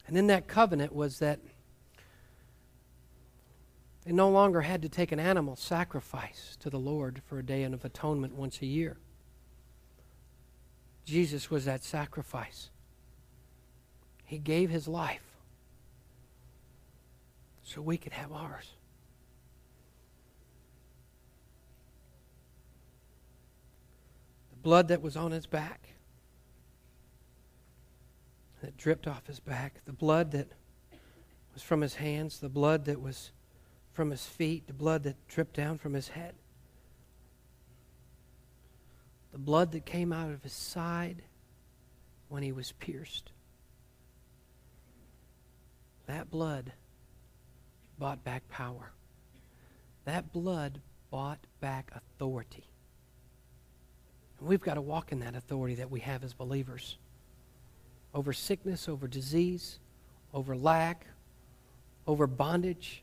And 0.06 0.16
in 0.16 0.26
that 0.26 0.46
covenant 0.46 0.94
was 0.94 1.18
that 1.18 1.40
they 4.04 4.12
no 4.12 4.28
longer 4.28 4.60
had 4.60 4.82
to 4.82 4.88
take 4.88 5.12
an 5.12 5.20
animal 5.20 5.56
sacrifice 5.56 6.56
to 6.60 6.68
the 6.68 6.78
Lord 6.78 7.22
for 7.26 7.38
a 7.38 7.42
day 7.42 7.62
of 7.62 7.84
atonement 7.84 8.34
once 8.34 8.60
a 8.60 8.66
year. 8.66 8.98
Jesus 11.06 11.50
was 11.50 11.64
that 11.64 11.82
sacrifice. 11.82 12.70
He 14.24 14.38
gave 14.38 14.70
his 14.70 14.86
life 14.86 15.33
so 17.64 17.80
we 17.80 17.96
could 17.96 18.12
have 18.12 18.30
ours. 18.30 18.74
The 24.50 24.56
blood 24.62 24.88
that 24.88 25.02
was 25.02 25.16
on 25.16 25.32
his 25.32 25.46
back, 25.46 25.88
that 28.60 28.76
dripped 28.76 29.06
off 29.06 29.26
his 29.26 29.40
back, 29.40 29.80
the 29.86 29.92
blood 29.92 30.30
that 30.32 30.48
was 31.54 31.62
from 31.62 31.80
his 31.80 31.94
hands, 31.94 32.38
the 32.38 32.48
blood 32.48 32.84
that 32.84 33.00
was 33.00 33.32
from 33.92 34.10
his 34.10 34.26
feet, 34.26 34.66
the 34.66 34.72
blood 34.72 35.02
that 35.04 35.16
dripped 35.26 35.56
down 35.56 35.78
from 35.78 35.94
his 35.94 36.08
head, 36.08 36.34
the 39.32 39.38
blood 39.38 39.72
that 39.72 39.86
came 39.86 40.12
out 40.12 40.30
of 40.30 40.42
his 40.42 40.52
side 40.52 41.22
when 42.28 42.42
he 42.42 42.52
was 42.52 42.72
pierced. 42.72 43.32
That 46.06 46.30
blood 46.30 46.72
bought 47.98 48.24
back 48.24 48.48
power. 48.48 48.92
That 50.04 50.32
blood 50.32 50.80
bought 51.10 51.38
back 51.60 51.90
authority. 51.94 52.68
And 54.38 54.48
we've 54.48 54.60
got 54.60 54.74
to 54.74 54.80
walk 54.80 55.12
in 55.12 55.20
that 55.20 55.34
authority 55.34 55.76
that 55.76 55.90
we 55.90 56.00
have 56.00 56.24
as 56.24 56.34
believers 56.34 56.98
over 58.12 58.32
sickness, 58.32 58.88
over 58.88 59.08
disease, 59.08 59.80
over 60.32 60.56
lack, 60.56 61.06
over 62.06 62.26
bondage. 62.26 63.02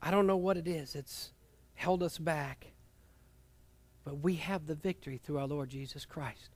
I 0.00 0.10
don't 0.10 0.26
know 0.26 0.36
what 0.36 0.56
it 0.56 0.66
is. 0.66 0.94
It's 0.94 1.32
held 1.74 2.02
us 2.02 2.18
back. 2.18 2.68
But 4.04 4.20
we 4.20 4.34
have 4.36 4.66
the 4.66 4.74
victory 4.74 5.18
through 5.18 5.38
our 5.38 5.46
Lord 5.46 5.70
Jesus 5.70 6.04
Christ. 6.04 6.50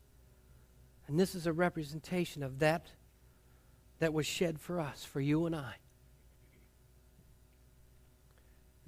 And 1.07 1.19
this 1.19 1.35
is 1.35 1.47
a 1.47 1.53
representation 1.53 2.43
of 2.43 2.59
that 2.59 2.87
that 3.99 4.13
was 4.13 4.27
shed 4.27 4.61
for 4.61 4.79
us, 4.79 5.05
for 5.05 5.21
you 5.21 5.47
and 5.47 5.57
I. 5.57 5.75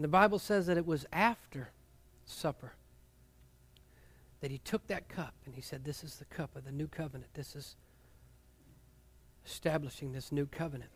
And 0.00 0.04
the 0.06 0.08
Bible 0.08 0.38
says 0.38 0.66
that 0.66 0.78
it 0.78 0.86
was 0.86 1.04
after 1.12 1.72
supper 2.24 2.72
that 4.40 4.50
he 4.50 4.56
took 4.56 4.86
that 4.86 5.10
cup 5.10 5.34
and 5.44 5.54
he 5.54 5.60
said, 5.60 5.84
This 5.84 6.02
is 6.02 6.16
the 6.16 6.24
cup 6.24 6.56
of 6.56 6.64
the 6.64 6.72
new 6.72 6.88
covenant. 6.88 7.34
This 7.34 7.54
is 7.54 7.76
establishing 9.44 10.14
this 10.14 10.32
new 10.32 10.46
covenant. 10.46 10.90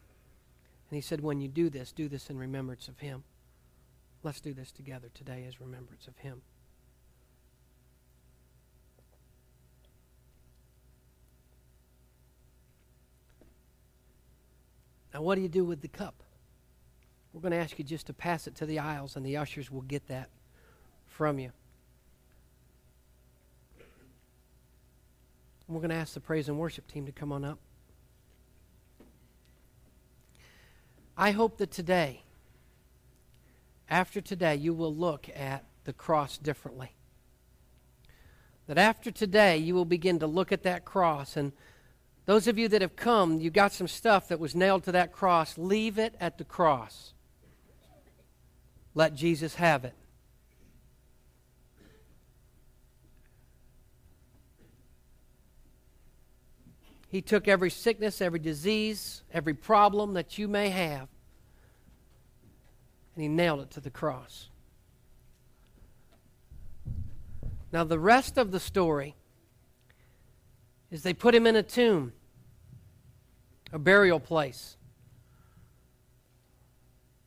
And 0.88 0.96
he 0.96 1.02
said, 1.02 1.20
When 1.20 1.42
you 1.42 1.48
do 1.48 1.68
this, 1.68 1.92
do 1.92 2.08
this 2.08 2.30
in 2.30 2.38
remembrance 2.38 2.88
of 2.88 2.98
him. 3.00 3.24
Let's 4.22 4.40
do 4.40 4.54
this 4.54 4.72
together 4.72 5.08
today 5.12 5.44
as 5.46 5.60
remembrance 5.60 6.08
of 6.08 6.16
him. 6.16 6.40
Now, 15.12 15.20
what 15.20 15.34
do 15.34 15.42
you 15.42 15.48
do 15.48 15.66
with 15.66 15.82
the 15.82 15.88
cup? 15.88 16.23
We're 17.34 17.40
going 17.40 17.50
to 17.50 17.58
ask 17.58 17.76
you 17.80 17.84
just 17.84 18.06
to 18.06 18.12
pass 18.12 18.46
it 18.46 18.54
to 18.56 18.66
the 18.66 18.78
aisles, 18.78 19.16
and 19.16 19.26
the 19.26 19.36
ushers 19.36 19.68
will 19.68 19.82
get 19.82 20.06
that 20.06 20.30
from 21.08 21.40
you. 21.40 21.50
We're 25.66 25.80
going 25.80 25.90
to 25.90 25.96
ask 25.96 26.14
the 26.14 26.20
praise 26.20 26.48
and 26.48 26.56
worship 26.56 26.86
team 26.86 27.06
to 27.06 27.12
come 27.12 27.32
on 27.32 27.44
up. 27.44 27.58
I 31.16 31.32
hope 31.32 31.58
that 31.58 31.72
today, 31.72 32.22
after 33.90 34.20
today, 34.20 34.54
you 34.54 34.72
will 34.72 34.94
look 34.94 35.28
at 35.34 35.64
the 35.84 35.92
cross 35.92 36.38
differently. 36.38 36.92
That 38.68 38.78
after 38.78 39.10
today, 39.10 39.56
you 39.58 39.74
will 39.74 39.84
begin 39.84 40.20
to 40.20 40.26
look 40.28 40.52
at 40.52 40.62
that 40.62 40.84
cross. 40.84 41.36
And 41.36 41.50
those 42.26 42.46
of 42.46 42.58
you 42.58 42.68
that 42.68 42.80
have 42.80 42.94
come, 42.94 43.40
you 43.40 43.50
got 43.50 43.72
some 43.72 43.88
stuff 43.88 44.28
that 44.28 44.38
was 44.38 44.54
nailed 44.54 44.84
to 44.84 44.92
that 44.92 45.12
cross. 45.12 45.58
Leave 45.58 45.98
it 45.98 46.14
at 46.20 46.38
the 46.38 46.44
cross. 46.44 47.13
Let 48.94 49.14
Jesus 49.14 49.56
have 49.56 49.84
it. 49.84 49.94
He 57.08 57.22
took 57.22 57.46
every 57.46 57.70
sickness, 57.70 58.20
every 58.20 58.40
disease, 58.40 59.22
every 59.32 59.54
problem 59.54 60.14
that 60.14 60.36
you 60.36 60.48
may 60.48 60.70
have, 60.70 61.08
and 63.14 63.22
He 63.22 63.28
nailed 63.28 63.60
it 63.60 63.70
to 63.72 63.80
the 63.80 63.90
cross. 63.90 64.48
Now, 67.72 67.82
the 67.82 67.98
rest 67.98 68.38
of 68.38 68.52
the 68.52 68.60
story 68.60 69.16
is 70.92 71.02
they 71.02 71.12
put 71.12 71.34
him 71.34 71.44
in 71.44 71.56
a 71.56 71.62
tomb, 71.62 72.12
a 73.72 73.80
burial 73.80 74.20
place, 74.20 74.76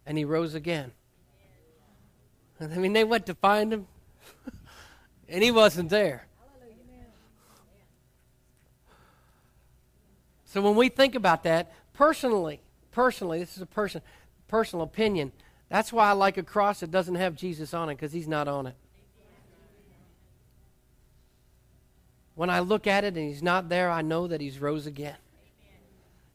and 0.05 0.17
he 0.17 0.23
rose 0.23 0.55
again. 0.55 0.93
I 2.59 2.65
mean, 2.65 2.93
they 2.93 3.03
went 3.03 3.25
to 3.27 3.35
find 3.35 3.71
him, 3.71 3.87
and 5.29 5.43
he 5.43 5.51
wasn't 5.51 5.89
there. 5.89 6.27
So 10.45 10.61
when 10.61 10.75
we 10.75 10.89
think 10.89 11.13
about 11.13 11.43
that, 11.43 11.71
personally, 11.93 12.61
personally, 12.91 13.39
this 13.39 13.57
is 13.57 13.61
a 13.61 13.67
person, 13.67 14.01
personal 14.47 14.83
opinion. 14.83 15.31
That's 15.69 15.91
why 15.91 16.09
I 16.09 16.13
like 16.13 16.37
a 16.37 16.43
cross 16.43 16.79
that 16.79 16.89
doesn't 16.89 17.15
have 17.15 17.35
Jesus 17.35 17.73
on 17.73 17.89
it 17.89 17.95
because 17.95 18.13
he's 18.13 18.27
not 18.27 18.47
on 18.47 18.67
it. 18.67 18.75
When 22.33 22.49
I 22.49 22.59
look 22.59 22.87
at 22.87 23.03
it 23.03 23.17
and 23.17 23.27
he's 23.27 23.43
not 23.43 23.67
there, 23.67 23.91
I 23.91 24.01
know 24.01 24.27
that 24.27 24.41
he's 24.41 24.59
rose 24.59 24.85
again. 24.85 25.17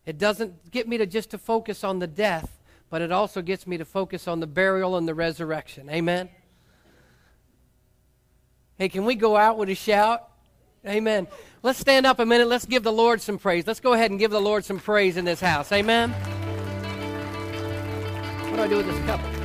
It 0.04 0.18
doesn't 0.18 0.70
get 0.70 0.86
me 0.86 0.98
to 0.98 1.06
just 1.06 1.30
to 1.30 1.38
focus 1.38 1.82
on 1.82 2.00
the 2.00 2.06
death 2.06 2.61
but 2.92 3.00
it 3.00 3.10
also 3.10 3.40
gets 3.40 3.66
me 3.66 3.78
to 3.78 3.86
focus 3.86 4.28
on 4.28 4.38
the 4.40 4.46
burial 4.46 4.98
and 4.98 5.08
the 5.08 5.14
resurrection. 5.14 5.88
Amen. 5.88 6.28
Hey, 8.76 8.90
can 8.90 9.06
we 9.06 9.14
go 9.14 9.34
out 9.34 9.56
with 9.56 9.70
a 9.70 9.74
shout? 9.74 10.28
Amen. 10.86 11.26
Let's 11.62 11.78
stand 11.78 12.04
up 12.04 12.18
a 12.18 12.26
minute. 12.26 12.48
Let's 12.48 12.66
give 12.66 12.82
the 12.82 12.92
Lord 12.92 13.22
some 13.22 13.38
praise. 13.38 13.66
Let's 13.66 13.80
go 13.80 13.94
ahead 13.94 14.10
and 14.10 14.20
give 14.20 14.30
the 14.30 14.42
Lord 14.42 14.66
some 14.66 14.78
praise 14.78 15.16
in 15.16 15.24
this 15.24 15.40
house. 15.40 15.72
Amen. 15.72 16.10
What 18.50 18.56
do 18.56 18.62
I 18.62 18.68
do 18.68 18.76
with 18.76 18.86
this 18.86 19.06
cup? 19.06 19.41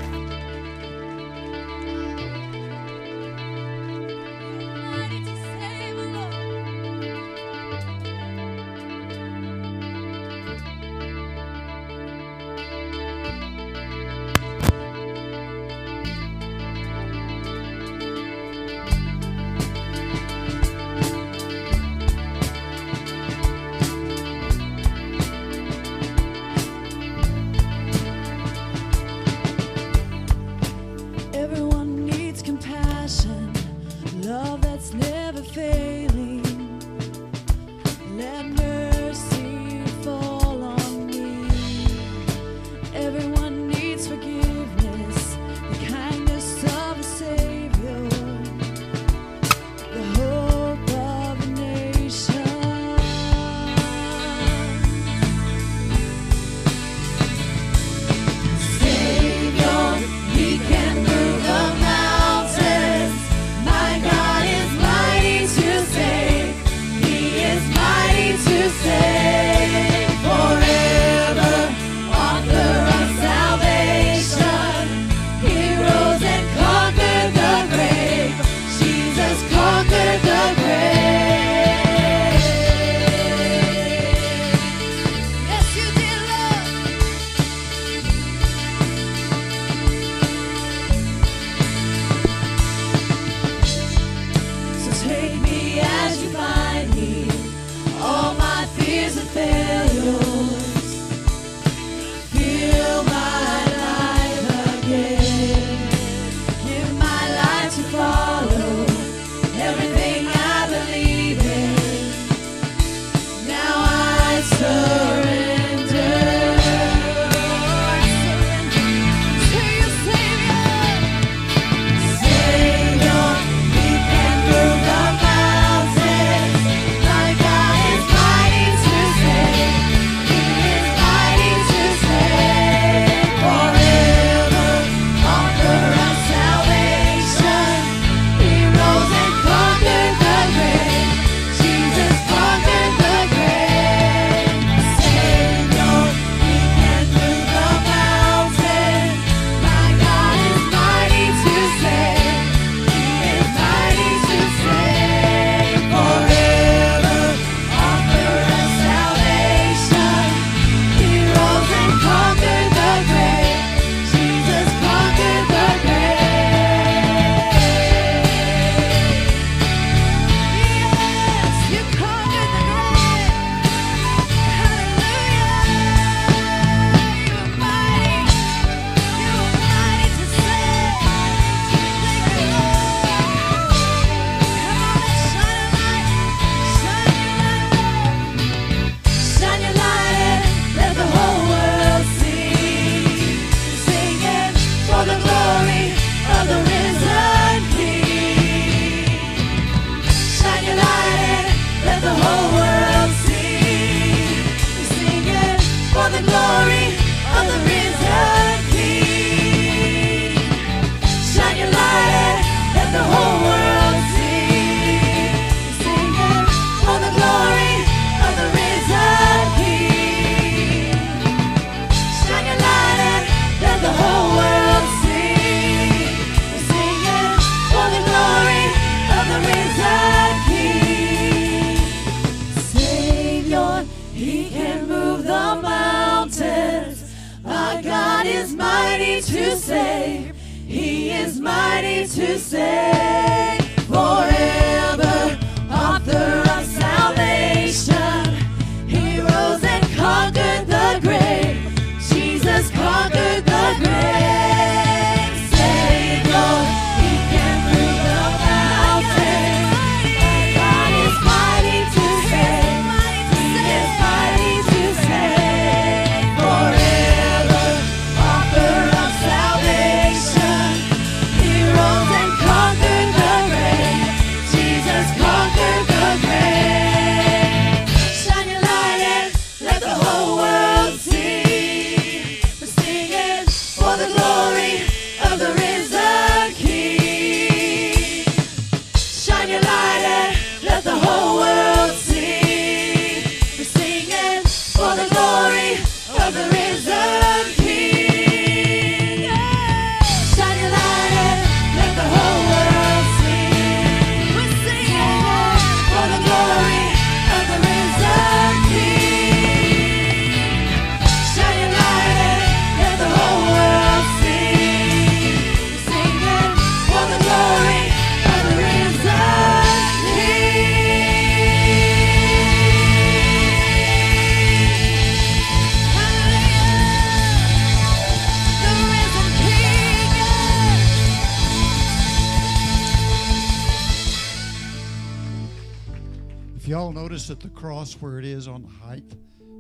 Notice 337.17 337.29
that 337.29 337.39
the 337.39 337.59
cross 337.59 337.95
where 337.95 338.19
it 338.19 338.25
is 338.25 338.47
on 338.47 338.61
the 338.61 338.67
height, 338.67 339.15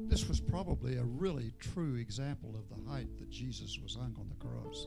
this 0.07 0.27
was 0.27 0.39
probably 0.39 0.97
a 0.97 1.03
really 1.03 1.51
true 1.57 1.95
example 1.95 2.53
of 2.55 2.69
the 2.69 2.87
height 2.87 3.07
that 3.17 3.31
Jesus 3.31 3.79
was 3.81 3.95
hung 3.95 4.15
on 4.19 4.29
the 4.29 4.35
cross. 4.35 4.85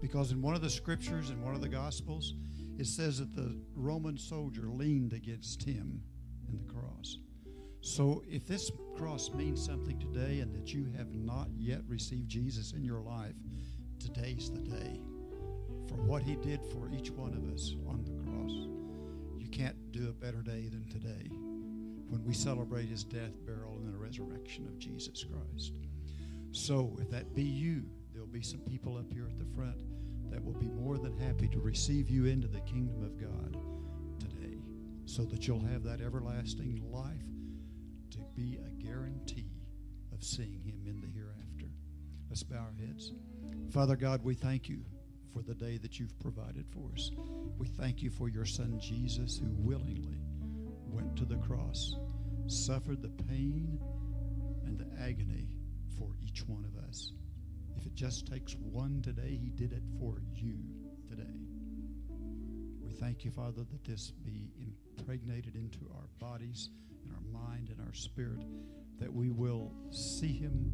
Because 0.00 0.30
in 0.30 0.40
one 0.40 0.54
of 0.54 0.60
the 0.60 0.70
scriptures, 0.70 1.30
in 1.30 1.42
one 1.42 1.56
of 1.56 1.60
the 1.60 1.68
gospels, 1.68 2.34
it 2.78 2.86
says 2.86 3.18
that 3.18 3.34
the 3.34 3.60
Roman 3.74 4.16
soldier 4.16 4.68
leaned 4.68 5.12
against 5.12 5.64
him 5.64 6.00
in 6.48 6.56
the 6.56 6.72
cross. 6.72 7.18
So 7.80 8.22
if 8.28 8.46
this 8.46 8.70
cross 8.96 9.32
means 9.34 9.64
something 9.64 9.98
today 9.98 10.38
and 10.38 10.54
that 10.54 10.72
you 10.72 10.86
have 10.96 11.12
not 11.12 11.48
yet 11.56 11.80
received 11.88 12.28
Jesus 12.28 12.74
in 12.74 12.84
your 12.84 13.00
life, 13.00 13.34
today's 13.98 14.52
the 14.52 14.60
day 14.60 15.00
for 15.88 15.96
what 15.96 16.22
he 16.22 16.36
did 16.36 16.60
for 16.70 16.88
each 16.96 17.10
one 17.10 17.34
of 17.34 17.52
us 17.52 17.74
on 17.88 18.04
the 18.04 18.22
cross. 18.22 18.68
You 19.36 19.48
can't 19.48 19.90
do 19.90 20.10
a 20.10 20.12
better 20.12 20.42
day 20.42 20.68
than 20.68 20.88
today 20.88 21.28
when 22.14 22.24
we 22.24 22.32
celebrate 22.32 22.86
his 22.86 23.02
death, 23.02 23.32
burial, 23.44 23.76
and 23.82 23.92
the 23.92 23.98
resurrection 23.98 24.64
of 24.68 24.78
Jesus 24.78 25.24
Christ. 25.24 25.72
So, 26.52 26.96
if 27.00 27.10
that 27.10 27.34
be 27.34 27.42
you, 27.42 27.82
there'll 28.12 28.28
be 28.28 28.40
some 28.40 28.60
people 28.60 28.96
up 28.96 29.12
here 29.12 29.26
at 29.26 29.36
the 29.36 29.52
front 29.56 29.78
that 30.30 30.42
will 30.42 30.52
be 30.52 30.68
more 30.68 30.96
than 30.96 31.18
happy 31.18 31.48
to 31.48 31.58
receive 31.58 32.08
you 32.08 32.26
into 32.26 32.46
the 32.46 32.60
kingdom 32.60 33.02
of 33.02 33.20
God 33.20 33.56
today 34.20 34.60
so 35.06 35.24
that 35.24 35.48
you'll 35.48 35.66
have 35.66 35.82
that 35.82 36.00
everlasting 36.00 36.84
life 36.92 37.10
to 38.12 38.18
be 38.36 38.60
a 38.64 38.70
guarantee 38.80 39.50
of 40.12 40.22
seeing 40.22 40.62
him 40.64 40.84
in 40.86 41.00
the 41.00 41.08
hereafter. 41.08 41.66
Let's 42.28 42.44
bow 42.44 42.58
our 42.58 42.86
heads. 42.86 43.10
Father 43.72 43.96
God, 43.96 44.22
we 44.22 44.34
thank 44.34 44.68
you 44.68 44.84
for 45.32 45.42
the 45.42 45.54
day 45.54 45.78
that 45.78 45.98
you've 45.98 46.16
provided 46.20 46.66
for 46.68 46.92
us. 46.94 47.10
We 47.58 47.66
thank 47.66 48.02
you 48.02 48.10
for 48.10 48.28
your 48.28 48.44
son 48.44 48.78
Jesus 48.78 49.36
who 49.36 49.50
willingly 49.58 50.20
went 50.94 51.16
to 51.16 51.24
the 51.24 51.36
cross, 51.36 51.96
suffered 52.46 53.02
the 53.02 53.24
pain 53.24 53.78
and 54.66 54.78
the 54.78 54.86
agony 55.02 55.56
for 55.98 56.08
each 56.24 56.46
one 56.46 56.64
of 56.64 56.76
us. 56.88 57.12
If 57.76 57.86
it 57.86 57.94
just 57.94 58.26
takes 58.26 58.54
one 58.56 59.02
today, 59.02 59.38
he 59.40 59.50
did 59.50 59.72
it 59.72 59.82
for 59.98 60.20
you 60.34 60.58
today. 61.08 61.40
We 62.82 62.92
thank 62.92 63.24
you, 63.24 63.30
Father, 63.30 63.64
that 63.70 63.84
this 63.84 64.10
be 64.10 64.50
impregnated 64.98 65.54
into 65.56 65.80
our 65.94 66.08
bodies 66.18 66.70
and 67.02 67.12
our 67.12 67.42
mind 67.48 67.70
and 67.70 67.80
our 67.86 67.94
spirit, 67.94 68.40
that 69.00 69.12
we 69.12 69.30
will 69.30 69.72
see 69.90 70.32
him 70.38 70.72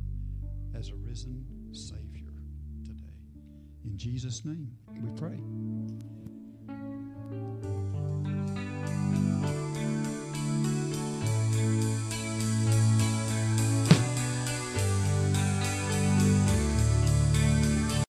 as 0.74 0.90
a 0.90 0.96
risen 0.96 1.44
Savior 1.72 2.32
today. 2.84 3.02
In 3.84 3.96
Jesus' 3.96 4.44
name, 4.44 4.70
we 5.02 5.10
pray. 5.18 5.40